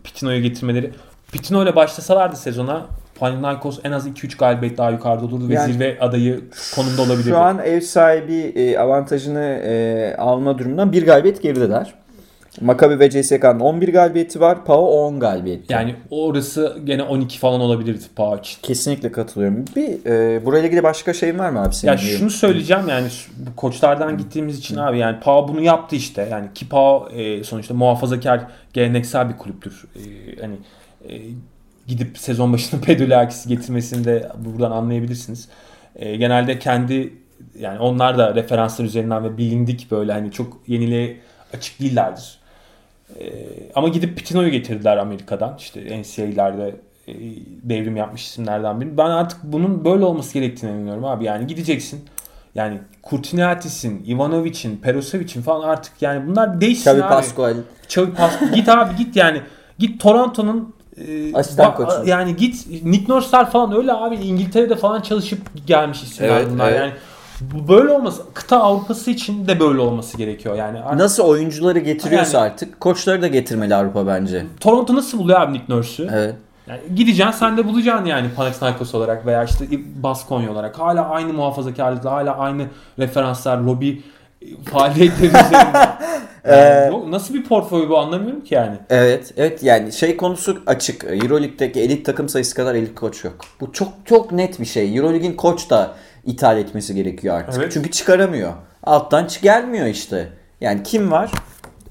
Pitino'yu 0.05 0.43
getirmeleri. 0.43 0.91
Pitino 1.33 1.63
ile 1.63 1.77
başlasalardı 1.77 2.37
sezona 2.37 2.87
Panathinaikos 3.19 3.79
en 3.85 3.93
az 3.93 4.07
2-3 4.09 4.39
galibiyet 4.39 4.79
daha 4.79 4.91
yukarıda 4.91 5.25
olurdu 5.25 5.49
ve 5.49 5.55
Yani- 5.55 5.73
zirve 5.73 5.99
adayı 6.01 6.41
konumda 6.75 7.03
olabilirdi. 7.03 7.29
Şu 7.29 7.39
an 7.39 7.59
ev 7.59 7.81
sahibi 7.81 8.35
e, 8.35 8.79
avantajını 8.79 9.61
e, 9.65 10.15
alma 10.19 10.59
durumundan 10.59 10.93
bir 10.93 11.07
galibiyet 11.07 11.43
gerideler. 11.43 11.95
Maccabi 12.61 12.99
ve 12.99 13.11
CSK'nın 13.11 13.61
11 13.61 13.89
galibiyeti 13.89 14.41
var. 14.41 14.65
Pau 14.65 15.07
10 15.07 15.21
galibiyeti. 15.21 15.73
Yani 15.73 15.95
orası 16.11 16.79
gene 16.85 17.03
12 17.03 17.39
falan 17.39 17.61
olabilirdi 17.61 18.05
Pau 18.17 18.39
için. 18.39 18.59
Kesinlikle 18.63 19.13
katılıyorum. 19.13 19.65
Bir 19.77 20.07
e, 20.07 20.45
burayla 20.45 20.67
ilgili 20.67 20.83
başka 20.83 21.15
şeyin 21.15 21.39
var 21.39 21.51
mı 21.51 21.63
abi 21.63 21.75
senin? 21.75 21.93
Ya 21.93 21.99
şunu 21.99 22.31
söyleyeceğim 22.31 22.89
yani 22.89 23.09
koçlardan 23.57 24.19
gittiğimiz 24.19 24.59
için 24.59 24.77
abi 24.77 24.99
yani 24.99 25.21
Pau 25.21 25.49
bunu 25.49 25.61
yaptı 25.61 25.97
işte. 25.97 26.29
Yani 26.31 26.47
ki 26.55 26.69
Pau 26.69 27.09
e, 27.11 27.45
sonuçta 27.45 27.75
muhafazakar 27.75 28.41
geleneksel 28.73 29.29
bir 29.29 29.37
kulüptür. 29.37 29.85
E, 29.97 30.01
hani 30.41 30.57
e, 31.09 31.21
gidip 31.87 32.19
sezon 32.19 32.53
başında 32.53 32.81
Pedulakis'i 32.85 33.49
getirmesini 33.49 34.05
de 34.05 34.29
buradan 34.39 34.71
anlayabilirsiniz. 34.71 35.49
E, 35.97 36.17
genelde 36.17 36.59
kendi 36.59 37.13
yani 37.59 37.79
onlar 37.79 38.19
da 38.19 38.35
referanslar 38.35 38.85
üzerinden 38.85 39.25
ve 39.25 39.39
bilindik 39.39 39.91
böyle 39.91 40.13
hani 40.13 40.33
çok 40.33 40.59
yeniliğe 40.67 41.17
açık 41.55 41.81
değillerdir. 41.81 42.39
E, 43.21 43.25
ama 43.75 43.89
gidip 43.89 44.17
Pitino'yu 44.17 44.51
getirdiler 44.51 44.97
Amerika'dan. 44.97 45.57
İşte 45.59 46.03
NCAA'lerde 46.03 46.75
e, 47.09 47.15
devrim 47.63 47.97
yapmış 47.97 48.25
isimlerden 48.27 48.81
biri. 48.81 48.97
Ben 48.99 49.11
artık 49.11 49.39
bunun 49.43 49.85
böyle 49.85 50.05
olması 50.05 50.35
gerektiğine 50.35 50.77
inanıyorum 50.77 51.05
abi. 51.05 51.25
Yani 51.25 51.47
gideceksin. 51.47 52.05
Yani 52.55 52.79
Kurtinatis'in, 53.03 54.05
Ivanovic'in, 54.07 54.77
Perosevic'in 54.77 55.43
falan 55.43 55.69
artık 55.69 55.93
yani 56.01 56.27
bunlar 56.27 56.61
değişsin 56.61 56.91
Xavi 56.91 57.03
abi. 57.03 57.09
Pascual. 57.09 57.55
Xavi 57.89 58.15
Pascual. 58.15 58.53
git 58.55 58.69
abi 58.69 58.97
git 58.97 59.17
yani. 59.17 59.43
Git 59.79 60.01
Toronto'nun 60.01 60.75
e, 60.97 61.35
Asistan 61.35 61.75
koçu. 61.75 62.03
Yani 62.07 62.37
git 62.37 62.67
Nick 62.85 63.13
Nurse'lar 63.13 63.51
falan 63.51 63.77
öyle 63.77 63.93
abi 63.93 64.15
İngiltere'de 64.15 64.77
falan 64.77 65.01
çalışıp 65.01 65.39
gelmiş 65.67 66.03
isimler 66.03 66.29
Evet, 66.31 66.49
bunlar. 66.51 66.69
evet. 66.69 66.81
Yani 66.81 66.93
bu 67.41 67.69
böyle 67.69 67.93
olması 67.93 68.23
kıta 68.35 68.63
Avrupası 68.63 69.11
için 69.11 69.49
de 69.49 69.61
böyle 69.61 69.81
olması 69.81 70.17
gerekiyor. 70.19 70.55
Yani 70.57 70.79
artık 70.81 70.99
Nasıl 71.01 71.23
oyuncuları 71.23 71.79
getiriyorsa 71.79 72.39
Yani- 72.39 72.47
artık 72.47 72.81
koçları 72.81 73.23
da 73.23 73.27
getirmeli 73.27 73.75
Avrupa 73.75 74.07
bence. 74.07 74.47
Toronto 74.61 74.95
nasıl 74.95 75.19
buluyor 75.19 75.41
abi 75.41 75.53
Nick 75.53 75.65
Nurse'ü? 75.69 76.11
Evet. 76.15 76.35
Yani 76.69 76.81
gideceksin 76.97 77.33
sen 77.33 77.57
de 77.57 77.67
bulacaksın 77.69 78.05
yani 78.07 78.29
Panathinaikos 78.37 78.95
olarak 78.95 79.27
veya 79.27 79.45
işte 79.45 79.65
Baskonya 80.03 80.53
olarak. 80.53 80.79
Hala 80.79 81.09
aynı 81.09 81.33
muhafazakarlıkla, 81.33 82.13
hala 82.13 82.37
aynı 82.37 82.67
referanslar, 82.99 83.59
lobi 83.59 84.03
faaliyetleri 84.73 85.27
üzerinde. 85.47 85.89
Yani 86.51 86.93
yok, 86.93 87.09
nasıl 87.09 87.35
bir 87.35 87.45
portföy 87.45 87.89
bu 87.89 87.99
anlamıyorum 87.99 88.41
ki 88.45 88.55
yani. 88.55 88.77
Evet, 88.91 89.33
evet 89.37 89.63
yani 89.63 89.93
şey 89.93 90.17
konusu 90.17 90.59
açık. 90.67 91.05
Euroleague'deki 91.05 91.81
elit 91.81 92.07
takım 92.07 92.29
sayısı 92.29 92.55
kadar 92.55 92.75
elit 92.75 92.95
koç 92.95 93.25
yok. 93.25 93.35
Bu 93.61 93.73
çok 93.73 93.89
çok 94.05 94.33
net 94.33 94.61
bir 94.61 94.65
şey. 94.65 94.97
Euroleague'in 94.97 95.33
koç 95.37 95.71
da 95.71 95.95
ithal 96.27 96.59
etmesi 96.59 96.95
gerekiyor 96.95 97.35
artık. 97.35 97.63
Evet. 97.63 97.73
Çünkü 97.73 97.91
çıkaramıyor. 97.91 98.53
Alttan 98.83 99.27
çık 99.27 99.43
gelmiyor 99.43 99.87
işte. 99.87 100.29
Yani 100.61 100.83
kim 100.83 101.11
var? 101.11 101.33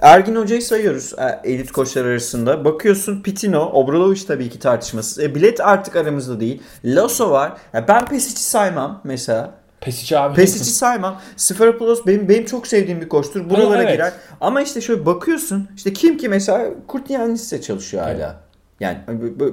Ergin 0.02 0.36
Hoca'yı 0.36 0.62
sayıyoruz 0.62 1.14
e, 1.14 1.50
elit 1.52 1.72
koçlar 1.72 2.06
arasında. 2.06 2.66
Bakıyorsun 2.66 3.22
Pitino, 3.22 3.70
Obradovic 3.74 4.22
tabii 4.28 4.50
ki 4.50 4.60
tartışmasız. 4.60 5.20
E, 5.20 5.36
Bilet 5.36 5.62
artık 5.62 5.96
aramızda 5.96 6.40
değil. 6.40 6.62
Lasso 6.86 7.32
var. 7.32 7.54
Ya 7.74 7.88
ben 7.88 8.06
Pesic'i 8.06 8.44
saymam 8.44 9.02
mesela. 9.04 9.52
Pesic 9.82 10.18
abi. 10.18 10.36
Pesic'i 10.36 10.66
saymam. 10.66 11.22
Sferopoulos 11.38 12.06
benim 12.08 12.30
benim 12.30 12.46
çok 12.46 12.68
sevdiğim 12.68 13.02
bir 13.02 13.10
koçtur. 13.10 13.50
Buralara 13.50 13.84
evet. 13.84 13.94
girer. 13.94 14.14
Ama 14.42 14.62
işte 14.62 14.82
şöyle 14.82 15.06
bakıyorsun. 15.06 15.70
işte 15.76 15.94
kim 15.94 16.18
ki 16.18 16.30
mesela 16.30 16.70
Kurtyanis'le 16.88 17.62
çalışıyor 17.62 18.04
hala. 18.04 18.45
Yani 18.80 18.98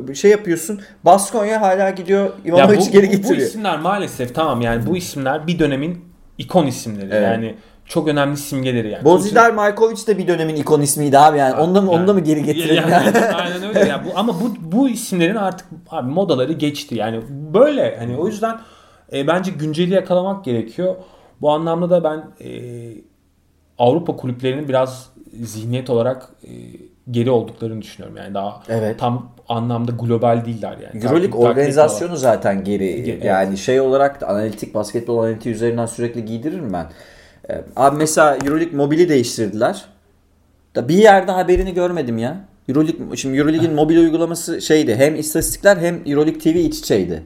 bu 0.06 0.14
şey 0.14 0.30
yapıyorsun. 0.30 0.80
Baskonya 1.04 1.60
hala 1.60 1.90
gidiyor. 1.90 2.30
Ivanovic'i 2.44 2.90
geri 2.90 3.06
bu- 3.06 3.08
bu 3.08 3.16
getiriyor. 3.16 3.46
isimler 3.48 3.78
maalesef 3.78 4.34
tamam 4.34 4.60
yani 4.60 4.86
bu 4.86 4.96
isimler 4.96 5.46
bir 5.46 5.58
dönemin 5.58 6.04
ikon 6.38 6.66
isimleri. 6.66 7.08
Evet. 7.12 7.22
Yani 7.22 7.54
çok 7.86 8.08
önemli 8.08 8.36
simgeleri 8.36 8.90
yani. 8.90 9.04
Bozidar 9.04 9.50
Majkovic 9.50 10.06
de 10.06 10.18
bir 10.18 10.28
dönemin 10.28 10.54
ikon 10.56 10.80
ismiydi 10.80 11.18
abi 11.18 11.38
yani. 11.38 11.54
Onda 11.54 11.80
mı, 11.80 11.90
onda 11.90 12.12
mı 12.12 12.20
geri 12.20 12.42
getirelim 12.42 12.88
Yani, 12.90 13.06
yani? 13.06 13.18
aynen 13.18 13.62
öyle. 13.68 13.78
Ya 13.88 14.04
bu, 14.04 14.18
ama 14.18 14.40
bu 14.40 14.54
bu 14.60 14.88
isimlerin 14.88 15.36
artık 15.36 15.66
abi 15.90 16.10
modaları 16.10 16.52
geçti. 16.52 16.94
Yani 16.94 17.20
böyle 17.54 17.96
hani 17.98 18.16
o 18.16 18.26
yüzden 18.26 18.60
e, 19.12 19.26
bence 19.26 19.50
günceli 19.50 19.94
yakalamak 19.94 20.44
gerekiyor. 20.44 20.94
Bu 21.40 21.50
anlamda 21.50 21.90
da 21.90 22.04
ben 22.04 22.46
e, 22.46 22.50
Avrupa 23.78 24.16
kulüplerinin 24.16 24.68
biraz 24.68 25.10
zihniyet 25.42 25.90
olarak 25.90 26.28
e, 26.44 26.50
geri 27.11 27.30
olduklarını 27.30 27.82
düşünüyorum. 27.82 28.16
Yani 28.16 28.34
daha 28.34 28.62
Evet. 28.68 28.98
tam 28.98 29.32
anlamda 29.48 29.92
global 29.92 30.44
değiller 30.44 30.76
yani. 30.92 31.05
Euroleague 31.05 31.40
organizasyonu 31.40 32.16
zaten 32.16 32.64
geri. 32.64 32.84
Ge- 32.84 33.26
Yani 33.26 33.59
şey 33.59 33.80
olarak 33.80 34.20
da 34.20 34.28
analitik, 34.28 34.74
basketbol 34.74 35.18
analitiği 35.18 35.55
üzerinden 35.55 35.86
sürekli 35.86 36.24
giydiririm 36.24 36.72
ben. 36.72 36.86
Ee, 37.50 37.61
Abi 37.76 37.96
mesela 37.96 38.36
Euroleague 38.36 38.76
mobili 38.76 39.09
değiştirdiler. 39.09 39.84
Da 40.74 40.88
bir 40.88 40.94
yerde 40.94 41.32
haberini 41.32 41.74
görmedim 41.74 42.18
ya. 42.18 42.36
Euroleague, 42.68 43.16
şimdi 43.16 43.38
Euroleague'in 43.38 43.74
mobil 43.74 43.96
uygulaması 43.96 44.62
şeydi. 44.62 44.94
Hem 44.94 45.14
istatistikler 45.14 45.76
hem 45.76 46.00
Euroleague 46.07 46.38
TV 46.40 46.46
iç 46.57 46.78
içeydi. 46.78 47.22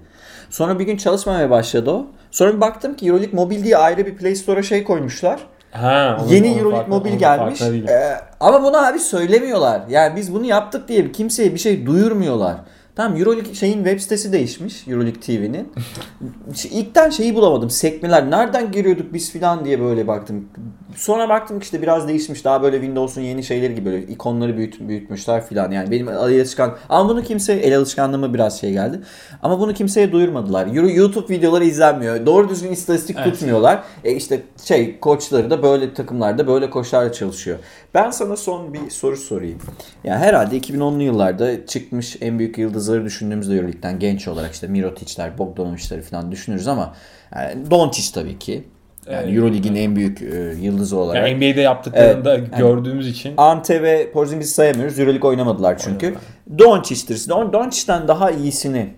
Sonra 0.50 0.78
bir 0.78 0.84
gün 0.84 0.96
çalışmamaya 0.96 1.50
başladı 1.50 1.90
o. 1.90 2.06
Sonra 2.30 2.54
bir 2.54 2.60
baktım 2.60 2.94
ki 2.96 3.06
Euroleague 3.06 3.34
mobil 3.34 3.64
diye 3.64 3.76
ayrı 3.76 4.06
bir 4.06 4.16
Play 4.16 4.34
Store'a 4.36 4.62
şey 4.62 4.84
koymuşlar. 4.84 5.40
Ha, 5.72 6.18
onun- 6.20 6.28
Yeni 6.28 6.58
Euroleague 6.58 6.88
mobil 6.88 7.10
onun 7.10 7.18
gelmiş. 7.18 7.62
Ee, 7.62 8.16
ama 8.40 8.62
bunu 8.62 8.86
abi 8.86 8.98
söylemiyorlar. 8.98 9.82
Yani 9.88 10.16
biz 10.16 10.34
bunu 10.34 10.44
yaptık 10.44 10.88
diye 10.88 11.12
kimseye 11.12 11.52
bir 11.54 11.58
şey 11.58 11.86
duyurmuyorlar. 11.86 12.56
Tamam 12.96 13.18
Euroleague 13.18 13.54
şeyin 13.54 13.84
web 13.84 14.00
sitesi 14.00 14.32
değişmiş. 14.32 14.88
Euroleague 14.88 15.20
TV'nin. 15.20 15.72
İlkten 16.70 17.10
şeyi 17.10 17.34
bulamadım. 17.34 17.70
Sekmeler. 17.70 18.30
Nereden 18.30 18.72
giriyorduk 18.72 19.12
biz 19.14 19.30
filan 19.32 19.64
diye 19.64 19.80
böyle 19.80 20.06
baktım. 20.06 20.48
Sonra 20.96 21.28
baktım 21.28 21.60
ki 21.60 21.64
işte 21.64 21.82
biraz 21.82 22.08
değişmiş. 22.08 22.44
Daha 22.44 22.62
böyle 22.62 22.76
Windows'un 22.76 23.20
yeni 23.20 23.42
şeyleri 23.44 23.74
gibi 23.74 23.84
böyle 23.86 24.02
ikonları 24.02 24.56
büyüt, 24.56 24.80
büyütmüşler 24.80 25.46
filan. 25.46 25.70
Yani 25.70 25.90
benim 25.90 26.08
el 26.08 26.16
alışkan 26.16 26.76
ama 26.88 27.08
bunu 27.08 27.22
kimse 27.22 27.52
el 27.52 27.76
alışkanlığıma 27.76 28.34
biraz 28.34 28.60
şey 28.60 28.72
geldi. 28.72 29.00
Ama 29.42 29.60
bunu 29.60 29.74
kimseye 29.74 30.12
duyurmadılar. 30.12 30.66
YouTube 30.66 31.34
videoları 31.34 31.64
izlenmiyor. 31.64 32.26
Doğru 32.26 32.48
düzgün 32.48 32.72
istatistik 32.72 33.16
Evet. 33.20 33.32
tutmuyorlar. 33.32 33.82
E 34.04 34.12
işte 34.12 34.42
şey 34.64 35.00
koçları 35.00 35.50
da 35.50 35.62
böyle 35.62 35.94
takımlarda 35.94 36.46
böyle 36.46 36.70
koçlarla 36.70 37.12
çalışıyor. 37.12 37.58
Ben 37.94 38.10
sana 38.10 38.36
son 38.36 38.74
bir 38.74 38.90
soru 38.90 39.16
sorayım. 39.16 39.58
Ya 40.04 40.18
herhalde 40.18 40.58
2010'lu 40.58 41.02
yıllarda 41.02 41.66
çıkmış 41.66 42.16
en 42.20 42.38
büyük 42.38 42.58
yıldızları 42.58 43.04
düşündüğümüzde 43.04 43.54
Euroleague'den 43.54 43.98
genç 43.98 44.28
olarak 44.28 44.52
işte 44.52 44.66
Mirotic'ler, 44.66 45.38
Bogdanovic'leri 45.38 46.02
falan 46.02 46.32
düşünürüz 46.32 46.68
ama 46.68 46.94
yani 47.34 47.70
Doncic 47.70 48.12
tabii 48.14 48.38
ki. 48.38 48.64
Yani 49.12 49.24
Evet. 49.26 49.36
Euroleague'in 49.36 49.74
en 49.74 49.96
büyük 49.96 50.22
e, 50.22 50.54
yıldızı 50.60 50.96
olarak. 50.96 51.28
Yani 51.28 51.36
NBA'de 51.36 51.60
yaptıklarını 51.60 52.24
da 52.24 52.34
Evet, 52.36 52.48
yani- 52.52 52.58
gördüğümüz 52.60 53.08
için 53.08 53.34
Ante 53.36 53.82
ve 53.82 54.10
Porzingis'i 54.12 54.54
sayamıyoruz. 54.54 54.98
Euroleague 54.98 55.30
oynamadılar 55.30 55.78
çünkü. 55.78 56.14
Doncic'tir. 56.58 57.28
Don 57.28 57.52
Doncic'ten 57.52 58.08
daha 58.08 58.30
iyisini 58.30 58.88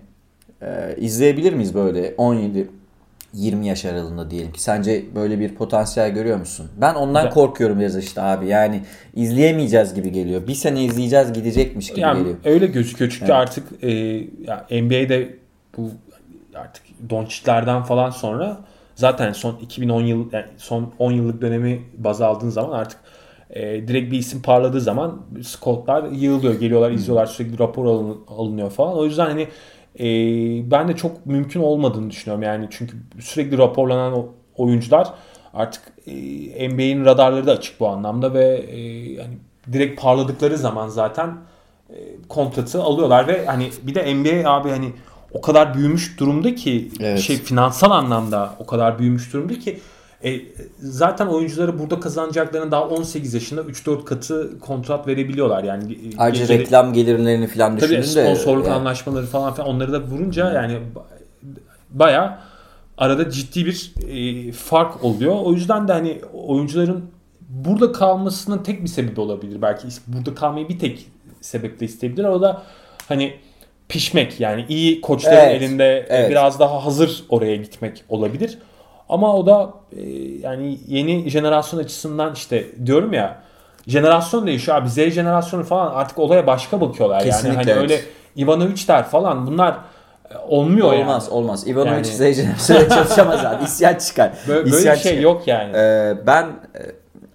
e, 0.61 0.95
izleyebilir 0.97 1.53
miyiz 1.53 1.75
böyle 1.75 2.13
17 2.17 2.67
20 3.33 3.67
yaş 3.67 3.85
aralığında 3.85 4.31
diyelim 4.31 4.51
ki. 4.51 4.61
Sence 4.61 5.03
böyle 5.15 5.39
bir 5.39 5.55
potansiyel 5.55 6.09
görüyor 6.09 6.37
musun? 6.37 6.67
Ben 6.81 6.93
ondan 6.95 7.23
Ya- 7.23 7.29
korkuyorum 7.29 7.79
biraz 7.79 7.97
işte 7.97 8.21
abi. 8.21 8.47
Yani 8.47 8.81
izleyemeyeceğiz 9.15 9.93
gibi 9.93 10.11
geliyor. 10.11 10.47
Bir 10.47 10.53
sene 10.53 10.83
izleyeceğiz 10.83 11.33
gidecekmiş 11.33 11.89
gibi 11.89 11.99
yani 11.99 12.19
geliyor. 12.19 12.35
öyle 12.45 12.65
gözüküyor 12.67 13.11
çünkü 13.11 13.25
Evet. 13.25 13.35
artık 13.35 13.83
e, 13.83 13.89
ya 14.47 14.65
NBA'de 14.71 15.29
bu 15.77 15.89
artık 16.55 16.83
Doncic'lerden 17.09 17.83
falan 17.83 18.09
sonra 18.09 18.57
zaten 18.99 19.33
son 19.33 19.55
2010 19.61 20.01
yıl 20.01 20.31
yani 20.31 20.45
son 20.57 20.93
10 20.99 21.11
yıllık 21.11 21.41
dönemi 21.41 21.81
baz 21.97 22.21
aldığın 22.21 22.49
zaman 22.49 22.71
artık 22.79 22.99
e, 23.49 23.87
direkt 23.87 24.11
bir 24.11 24.17
isim 24.17 24.41
parladığı 24.41 24.81
zaman 24.81 25.21
scoutlar 25.43 26.03
yığılıyor, 26.11 26.59
geliyorlar, 26.59 26.91
izliyorlar, 26.91 27.25
sürekli 27.25 27.59
rapor 27.59 27.85
alın- 27.85 28.17
alınıyor 28.27 28.71
falan. 28.71 28.97
O 28.97 29.05
yüzden 29.05 29.25
hani 29.25 29.47
e, 29.99 30.05
ben 30.71 30.87
de 30.87 30.95
çok 30.95 31.25
mümkün 31.25 31.59
olmadığını 31.59 32.09
düşünüyorum. 32.09 32.43
Yani 32.43 32.67
çünkü 32.71 32.97
sürekli 33.19 33.57
raporlanan 33.57 34.25
oyuncular 34.55 35.07
artık 35.53 35.81
e, 36.07 36.69
NBA'in 36.69 37.05
radarları 37.05 37.47
da 37.47 37.51
açık 37.51 37.79
bu 37.79 37.87
anlamda 37.87 38.33
ve 38.33 38.45
e, 38.69 38.79
yani 39.13 39.37
direkt 39.73 40.01
parladıkları 40.01 40.57
zaman 40.57 40.87
zaten 40.87 41.37
e, 41.89 41.95
kontratı 42.29 42.83
alıyorlar 42.83 43.27
ve 43.27 43.45
hani 43.45 43.69
bir 43.83 43.95
de 43.95 44.15
NBA 44.15 44.49
abi 44.51 44.69
hani 44.69 44.93
o 45.33 45.41
kadar 45.41 45.73
büyümüş 45.73 46.19
durumda 46.19 46.55
ki 46.55 46.91
Evet. 46.99 47.19
şey 47.19 47.35
finansal 47.37 47.91
anlamda 47.91 48.55
o 48.59 48.65
kadar 48.65 48.99
büyümüş 48.99 49.33
durumda 49.33 49.59
ki 49.59 49.79
e, 50.23 50.39
zaten 50.79 51.27
oyuncuları 51.27 51.79
burada 51.79 51.99
kazanacaklarını 51.99 52.71
daha 52.71 52.87
18 52.87 53.33
yaşında 53.33 53.61
3-4 53.61 54.05
katı 54.05 54.59
kontrat 54.59 55.07
verebiliyorlar 55.07 55.63
yani. 55.63 55.93
e, 55.93 55.97
Ayrıca 56.17 56.41
geceli- 56.45 56.59
reklam 56.59 56.93
gelirlerini 56.93 57.47
falan 57.47 57.77
Tabii 57.77 57.81
düşündüğünde 57.97 58.35
sponsorluk 58.35 58.65
yani- 58.65 58.75
anlaşmaları 58.75 59.25
falan 59.25 59.53
filan 59.53 59.69
onları 59.69 59.93
da 59.93 60.01
vurunca 60.01 60.51
yani 60.53 60.79
baya 61.89 62.39
arada 62.97 63.29
ciddi 63.31 63.65
bir 63.65 63.93
e, 64.09 64.51
fark 64.51 65.03
oluyor. 65.03 65.35
O 65.43 65.53
yüzden 65.53 65.87
de 65.87 65.93
hani 65.93 66.21
oyuncuların 66.33 67.05
burada 67.49 67.91
kalmasının 67.91 68.63
tek 68.63 68.83
bir 68.83 68.87
sebebi 68.87 69.21
olabilir. 69.21 69.61
Belki 69.61 69.87
burada 70.07 70.35
kalmayı 70.35 70.69
bir 70.69 70.79
tek 70.79 71.07
sebeple 71.41 71.85
isteyebilirler. 71.85 72.29
O 72.29 72.41
da 72.41 72.63
hani 73.07 73.33
pişmek 73.89 74.39
yani 74.39 74.65
iyi 74.69 75.01
koçların 75.01 75.35
Evet, 75.35 75.61
elinde 75.61 75.97
e, 75.97 76.05
evet. 76.09 76.29
biraz 76.29 76.59
daha 76.59 76.85
hazır 76.85 77.23
oraya 77.29 77.55
gitmek 77.55 78.03
olabilir. 78.09 78.57
Ama 79.09 79.35
o 79.35 79.45
da 79.45 79.73
e, 79.97 80.01
yani 80.41 80.77
yeni 80.87 81.29
jenerasyon 81.29 81.79
açısından 81.79 82.33
işte 82.33 82.65
diyorum 82.85 83.13
ya 83.13 83.37
jenerasyon 83.87 84.47
değişiyor 84.47 84.77
abi 84.77 84.89
Z 84.89 84.95
jenerasyonu 84.95 85.63
falan 85.63 85.91
artık 85.95 86.19
olaya 86.19 86.47
başka 86.47 86.81
bakıyorlar 86.81 87.23
Kesinlikle 87.23 87.47
yani 87.47 87.57
hani 87.57 87.71
evet. 87.71 87.81
öyle 87.91 88.01
Ivanovic'ler 88.35 89.03
falan 89.03 89.47
bunlar 89.47 89.73
e, 90.31 90.37
olmuyor 90.47 90.93
Olmaz 90.93 91.23
yani. 91.25 91.33
olmaz. 91.37 91.67
Ivanovic 91.67 91.91
Yani- 91.91 92.05
Zeyce'ne 92.05 92.55
çalışamaz 92.89 93.45
abi. 93.45 93.63
İsyan 93.63 93.95
çıkar. 93.95 94.31
Böyle, 94.47 94.65
böyle 94.65 94.77
İsyan 94.77 94.95
bir 94.95 95.01
şey 95.01 95.11
çıkar. 95.11 95.23
yok 95.23 95.47
yani. 95.47 95.77
Ee, 95.77 96.13
ben 96.27 96.43
e, 96.43 96.79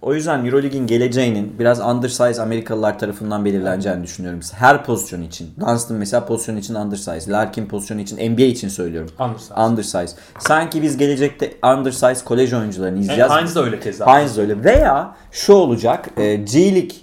o 0.05 0.15
yüzden 0.15 0.45
Euroleague'in 0.45 0.87
geleceğinin 0.87 1.59
biraz 1.59 1.81
undersize 1.81 2.43
Amerikalılar 2.43 2.99
tarafından 2.99 3.45
belirleneceğini 3.45 4.03
düşünüyorum. 4.03 4.41
Her 4.55 4.85
pozisyon 4.85 5.23
için. 5.23 5.51
Dunstan 5.61 5.97
mesela 5.97 6.27
pozisyon 6.27 6.57
için 6.57 6.75
undersize. 6.75 7.31
Larkin 7.31 7.67
pozisyonu 7.67 8.01
için 8.01 8.33
NBA 8.33 8.43
için 8.43 8.69
söylüyorum. 8.69 9.11
Undersize. 9.19 9.55
Undersize. 9.55 10.17
Sanki 10.39 10.83
biz 10.83 10.97
gelecekte 10.97 11.53
undersize 11.65 12.25
kolej 12.25 12.53
oyuncularını 12.53 12.99
izleyeceğiz. 12.99 13.31
Yani 13.31 13.41
Heinz 13.41 13.57
de 13.57 13.61
öyle 13.61 13.81
keza. 13.81 14.19
Heinz 14.19 14.37
de 14.37 14.41
öyle. 14.41 14.65
Veya 14.65 15.15
şu 15.33 15.53
olacak. 15.53 16.09
E, 16.17 16.35
G 16.35 16.75
League 16.75 16.97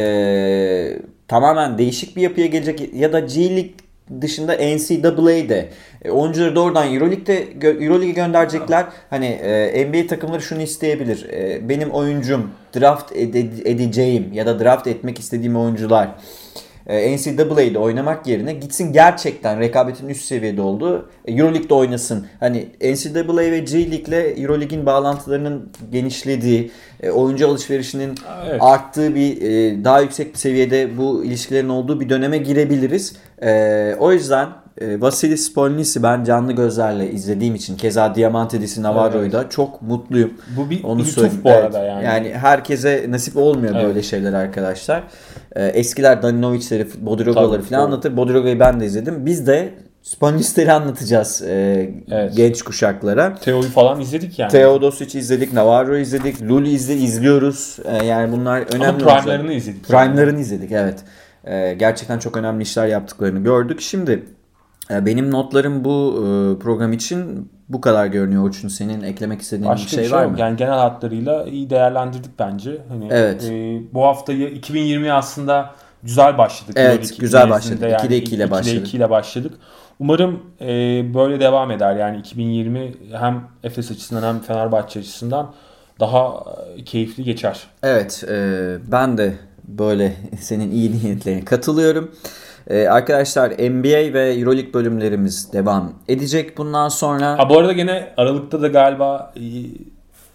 e, 0.00 1.02
tamamen 1.28 1.78
değişik 1.78 2.16
bir 2.16 2.22
yapıya 2.22 2.46
gelecek 2.46 2.94
ya 2.94 3.12
da 3.12 3.20
G 3.20 3.50
League 3.50 3.72
dışında 4.20 4.52
NCAA'de 4.54 5.68
e, 6.04 6.10
oyuncuları 6.10 6.56
doğrudan 6.56 6.94
Euroleague'de 6.94 7.68
Euroleague'e 7.84 8.12
gönderecekler. 8.12 8.86
Hani 9.10 9.26
e, 9.26 9.86
NBA 9.88 10.06
takımları 10.06 10.42
şunu 10.42 10.62
isteyebilir. 10.62 11.28
E, 11.30 11.68
benim 11.68 11.90
oyuncum 11.90 12.50
draft 12.80 13.12
ede- 13.12 13.70
edeceğim 13.70 14.32
ya 14.32 14.46
da 14.46 14.60
draft 14.60 14.86
etmek 14.86 15.18
istediğim 15.18 15.56
oyuncular 15.56 16.08
NCAA'de 16.86 17.78
oynamak 17.78 18.26
yerine 18.26 18.52
gitsin 18.52 18.92
gerçekten 18.92 19.60
rekabetin 19.60 20.08
üst 20.08 20.24
seviyede 20.24 20.62
olduğu 20.62 21.08
e, 21.24 21.32
Euroleague'de 21.32 21.74
oynasın. 21.74 22.26
Hani 22.40 22.68
NCAA 22.80 23.36
ve 23.36 23.58
G 23.58 23.90
League'le 23.90 24.42
Euroleague'in 24.42 24.86
bağlantılarının 24.86 25.70
genişlediği, 25.92 26.70
e, 27.02 27.10
oyuncu 27.10 27.48
alışverişinin 27.48 28.14
Evet. 28.46 28.62
arttığı 28.62 29.14
bir 29.14 29.42
e, 29.42 29.84
daha 29.84 30.00
yüksek 30.00 30.32
bir 30.32 30.38
seviyede 30.38 30.96
bu 30.96 31.24
ilişkilerin 31.24 31.68
olduğu 31.68 32.00
bir 32.00 32.08
döneme 32.08 32.38
girebiliriz. 32.38 33.16
E, 33.42 33.94
o 33.98 34.12
yüzden 34.12 34.48
e, 34.80 35.00
Vasilis 35.00 35.50
Spolnis'i 35.50 36.02
ben 36.02 36.24
canlı 36.24 36.52
gözlerle 36.52 37.10
izlediğim 37.10 37.54
için 37.54 37.76
keza 37.76 38.14
Diamantidis'i 38.14 38.82
Navarro'yu 38.82 39.32
da 39.32 39.50
çok 39.50 39.82
mutluyum. 39.82 40.32
Bu 40.56 40.70
bir 40.70 40.84
Onu 40.84 41.00
lütuf 41.00 41.14
söyleyeyim. 41.14 41.40
bu 41.44 41.48
Evet. 41.48 41.64
arada 41.64 41.78
yani. 41.84 42.04
Yani 42.04 42.32
herkese 42.34 43.06
nasip 43.08 43.36
olmuyor 43.36 43.74
Evet. 43.74 43.84
böyle 43.86 44.02
şeyler 44.02 44.32
arkadaşlar. 44.32 45.02
Ee, 45.56 45.66
eskiler 45.66 46.22
Danilovic'leri, 46.22 46.86
Bodirogo'ları 47.06 47.50
Tabii, 47.60 47.62
falan 47.68 47.80
doğru. 47.80 47.86
anlatır. 47.86 48.16
Bodirogo'yu 48.16 48.60
ben 48.60 48.80
de 48.80 48.86
izledim. 48.86 49.26
Biz 49.26 49.46
de 49.46 49.68
Spongisleri 50.02 50.72
anlatacağız 50.72 51.42
e, 51.42 51.90
Evet. 52.10 52.36
genç 52.36 52.62
kuşaklara. 52.62 53.34
Teo'yu 53.34 53.62
falan 53.68 54.00
izledik 54.00 54.38
yani. 54.38 54.50
Teodosic 54.50 55.18
izledik, 55.18 55.52
Navarro 55.52 55.96
izledik, 55.96 56.42
Lul 56.42 56.66
izle, 56.66 56.94
izliyoruz. 56.94 57.78
Ee, 57.84 58.04
yani 58.06 58.32
bunlar 58.32 58.74
önemli. 58.74 59.04
Ama 59.04 59.20
prime'larını 59.20 59.52
izledik. 59.52 59.88
Prime'larını 59.88 60.40
izledik 60.40 60.72
evet. 60.72 60.98
Ee, 61.44 61.74
gerçekten 61.78 62.18
çok 62.18 62.36
önemli 62.36 62.62
işler 62.62 62.86
yaptıklarını 62.86 63.38
gördük. 63.44 63.80
Şimdi 63.80 64.12
e, 64.12 64.18
benim 65.00 65.30
notlarım 65.30 65.84
bu 65.84 66.14
e, 66.16 66.58
program 66.58 66.92
için 66.92 67.50
bu 67.68 67.80
kadar 67.80 68.06
görünüyor. 68.06 68.44
Orçun 68.44 68.68
senin 68.68 69.02
eklemek 69.02 69.40
istediğin 69.40 69.70
Başka 69.70 69.84
bir 69.84 69.90
şey, 69.90 69.98
bir 69.98 70.08
şey 70.08 70.18
var 70.18 70.26
mı? 70.26 70.40
Yani 70.40 70.56
genel 70.56 70.78
hatlarıyla 70.78 71.44
iyi 71.44 71.70
değerlendirdik 71.70 72.38
bence. 72.38 72.78
Hani 72.88 73.08
Evet. 73.10 73.44
e, 73.50 73.80
bu 73.94 74.04
haftayı 74.04 74.48
2020 74.48 75.12
aslında 75.12 75.70
güzel 76.02 76.38
başladık. 76.38 76.74
Evet, 76.76 76.90
Euroleague 76.90 77.16
güzel 77.18 77.50
başladık. 77.50 77.82
2'de 77.82 78.16
2 78.16 78.34
ile 78.34 78.44
2'de 78.44 78.50
başladık. 78.50 78.88
2 78.88 78.96
ile 78.96 79.10
başladık. 79.10 79.52
Umarım 79.98 80.42
e, 80.60 80.66
böyle 81.14 81.40
devam 81.40 81.70
eder. 81.70 81.96
Yani 81.96 82.18
2020 82.18 82.94
hem 83.12 83.44
Efes 83.64 83.90
açısından 83.90 84.22
hem 84.22 84.40
Fenerbahçe 84.40 85.00
açısından 85.00 85.52
daha 86.00 86.44
e, 86.76 86.84
keyifli 86.84 87.24
geçer. 87.24 87.60
Evet, 87.82 88.24
e, 88.28 88.76
ben 88.92 89.18
de 89.18 89.34
böyle 89.64 90.16
senin 90.40 90.70
iyi 90.70 90.92
niyetlerine 90.92 91.44
katılıyorum. 91.44 92.10
E, 92.70 92.86
arkadaşlar 92.88 93.50
NBA 93.50 94.14
ve 94.14 94.34
EuroLeague 94.34 94.74
bölümlerimiz 94.74 95.52
devam 95.52 95.92
edecek 96.08 96.58
bundan 96.58 96.88
sonra. 96.88 97.38
Ha 97.38 97.48
bu 97.48 97.58
arada 97.58 97.72
gene 97.72 98.08
Aralık'ta 98.16 98.62
da 98.62 98.68
galiba 98.68 99.32
e, 99.36 99.40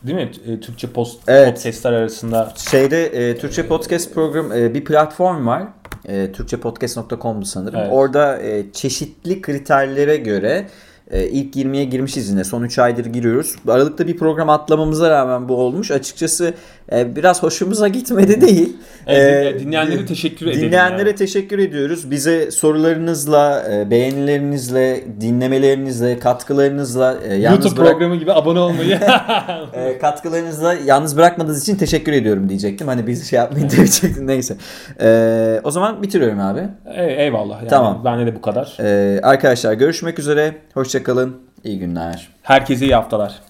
değil 0.07 0.17
mi? 0.17 0.31
E, 0.47 0.59
Türkçe 0.59 0.87
post 0.87 1.21
Evet. 1.27 1.55
podcastler 1.55 1.93
arasında 1.93 2.53
Şeyde 2.71 3.05
e, 3.05 3.37
Türkçe 3.37 3.67
Podcast 3.67 4.13
program 4.13 4.51
e, 4.51 4.73
bir 4.73 4.85
platform 4.85 5.47
var. 5.47 5.63
E, 6.05 6.31
Türkçepodcast.com'du 6.31 7.45
sanırım. 7.45 7.79
Evet. 7.79 7.89
Orada 7.91 8.41
e, 8.41 8.71
çeşitli 8.71 9.41
kriterlere 9.41 10.17
göre 10.17 10.67
e, 11.11 11.27
ilk 11.27 11.55
20'ye 11.55 11.83
girmişiz 11.83 12.29
yine. 12.29 12.43
Son 12.43 12.63
3 12.63 12.79
aydır 12.79 13.05
giriyoruz. 13.05 13.55
Aralıkta 13.67 14.07
bir 14.07 14.17
program 14.17 14.49
atlamamıza 14.49 15.09
rağmen 15.09 15.49
bu 15.49 15.55
olmuş. 15.55 15.91
Açıkçası 15.91 16.53
e, 16.91 17.15
biraz 17.15 17.43
hoşumuza 17.43 17.87
gitmedi 17.87 18.41
değil. 18.41 18.77
Evet, 19.07 19.55
E, 19.55 19.59
dinleyenlere 19.59 20.05
teşekkür 20.05 20.47
edelim 20.47 20.61
Dinleyenlere 20.67 21.07
yani. 21.09 21.15
teşekkür 21.15 21.59
ediyoruz. 21.59 22.11
Bize 22.11 22.51
sorularınızla, 22.51 23.63
e, 23.73 23.89
beğenilerinizle, 23.91 25.03
dinlemelerinizle, 25.21 26.19
katkılarınızla 26.19 27.17
e, 27.29 27.33
yalnız 27.35 27.65
YouTube 27.65 27.81
bırak- 27.81 27.91
programı 27.91 28.15
gibi 28.15 28.33
abone 28.33 28.59
olmayı. 28.59 28.99
e, 29.73 29.97
katkılarınızla 29.97 30.73
yalnız 30.85 31.17
bırakmadığınız 31.17 31.61
için 31.63 31.75
teşekkür 31.75 32.11
ediyorum 32.11 32.49
diyecektim. 32.49 32.87
Hani 32.87 33.07
bizi 33.07 33.25
şey 33.27 33.37
yapmayın 33.37 33.69
diyecektim. 33.69 34.27
Neyse. 34.27 34.55
E, 35.01 35.61
o 35.63 35.71
zaman 35.71 36.03
bitiriyorum 36.03 36.39
abi. 36.39 36.61
E, 36.95 37.05
Eyvallah. 37.23 37.57
Yani 37.59 37.67
Tamam. 37.69 38.01
Bende 38.05 38.25
de 38.25 38.35
bu 38.35 38.41
kadar. 38.41 38.77
E, 38.79 39.19
arkadaşlar 39.21 39.73
görüşmek 39.73 40.19
üzere. 40.19 40.55
Hoşçakalın. 40.97 41.41
İyi 41.63 41.79
günler. 41.79 42.29
Herkese 42.43 42.85
iyi 42.85 42.95
haftalar. 42.95 43.41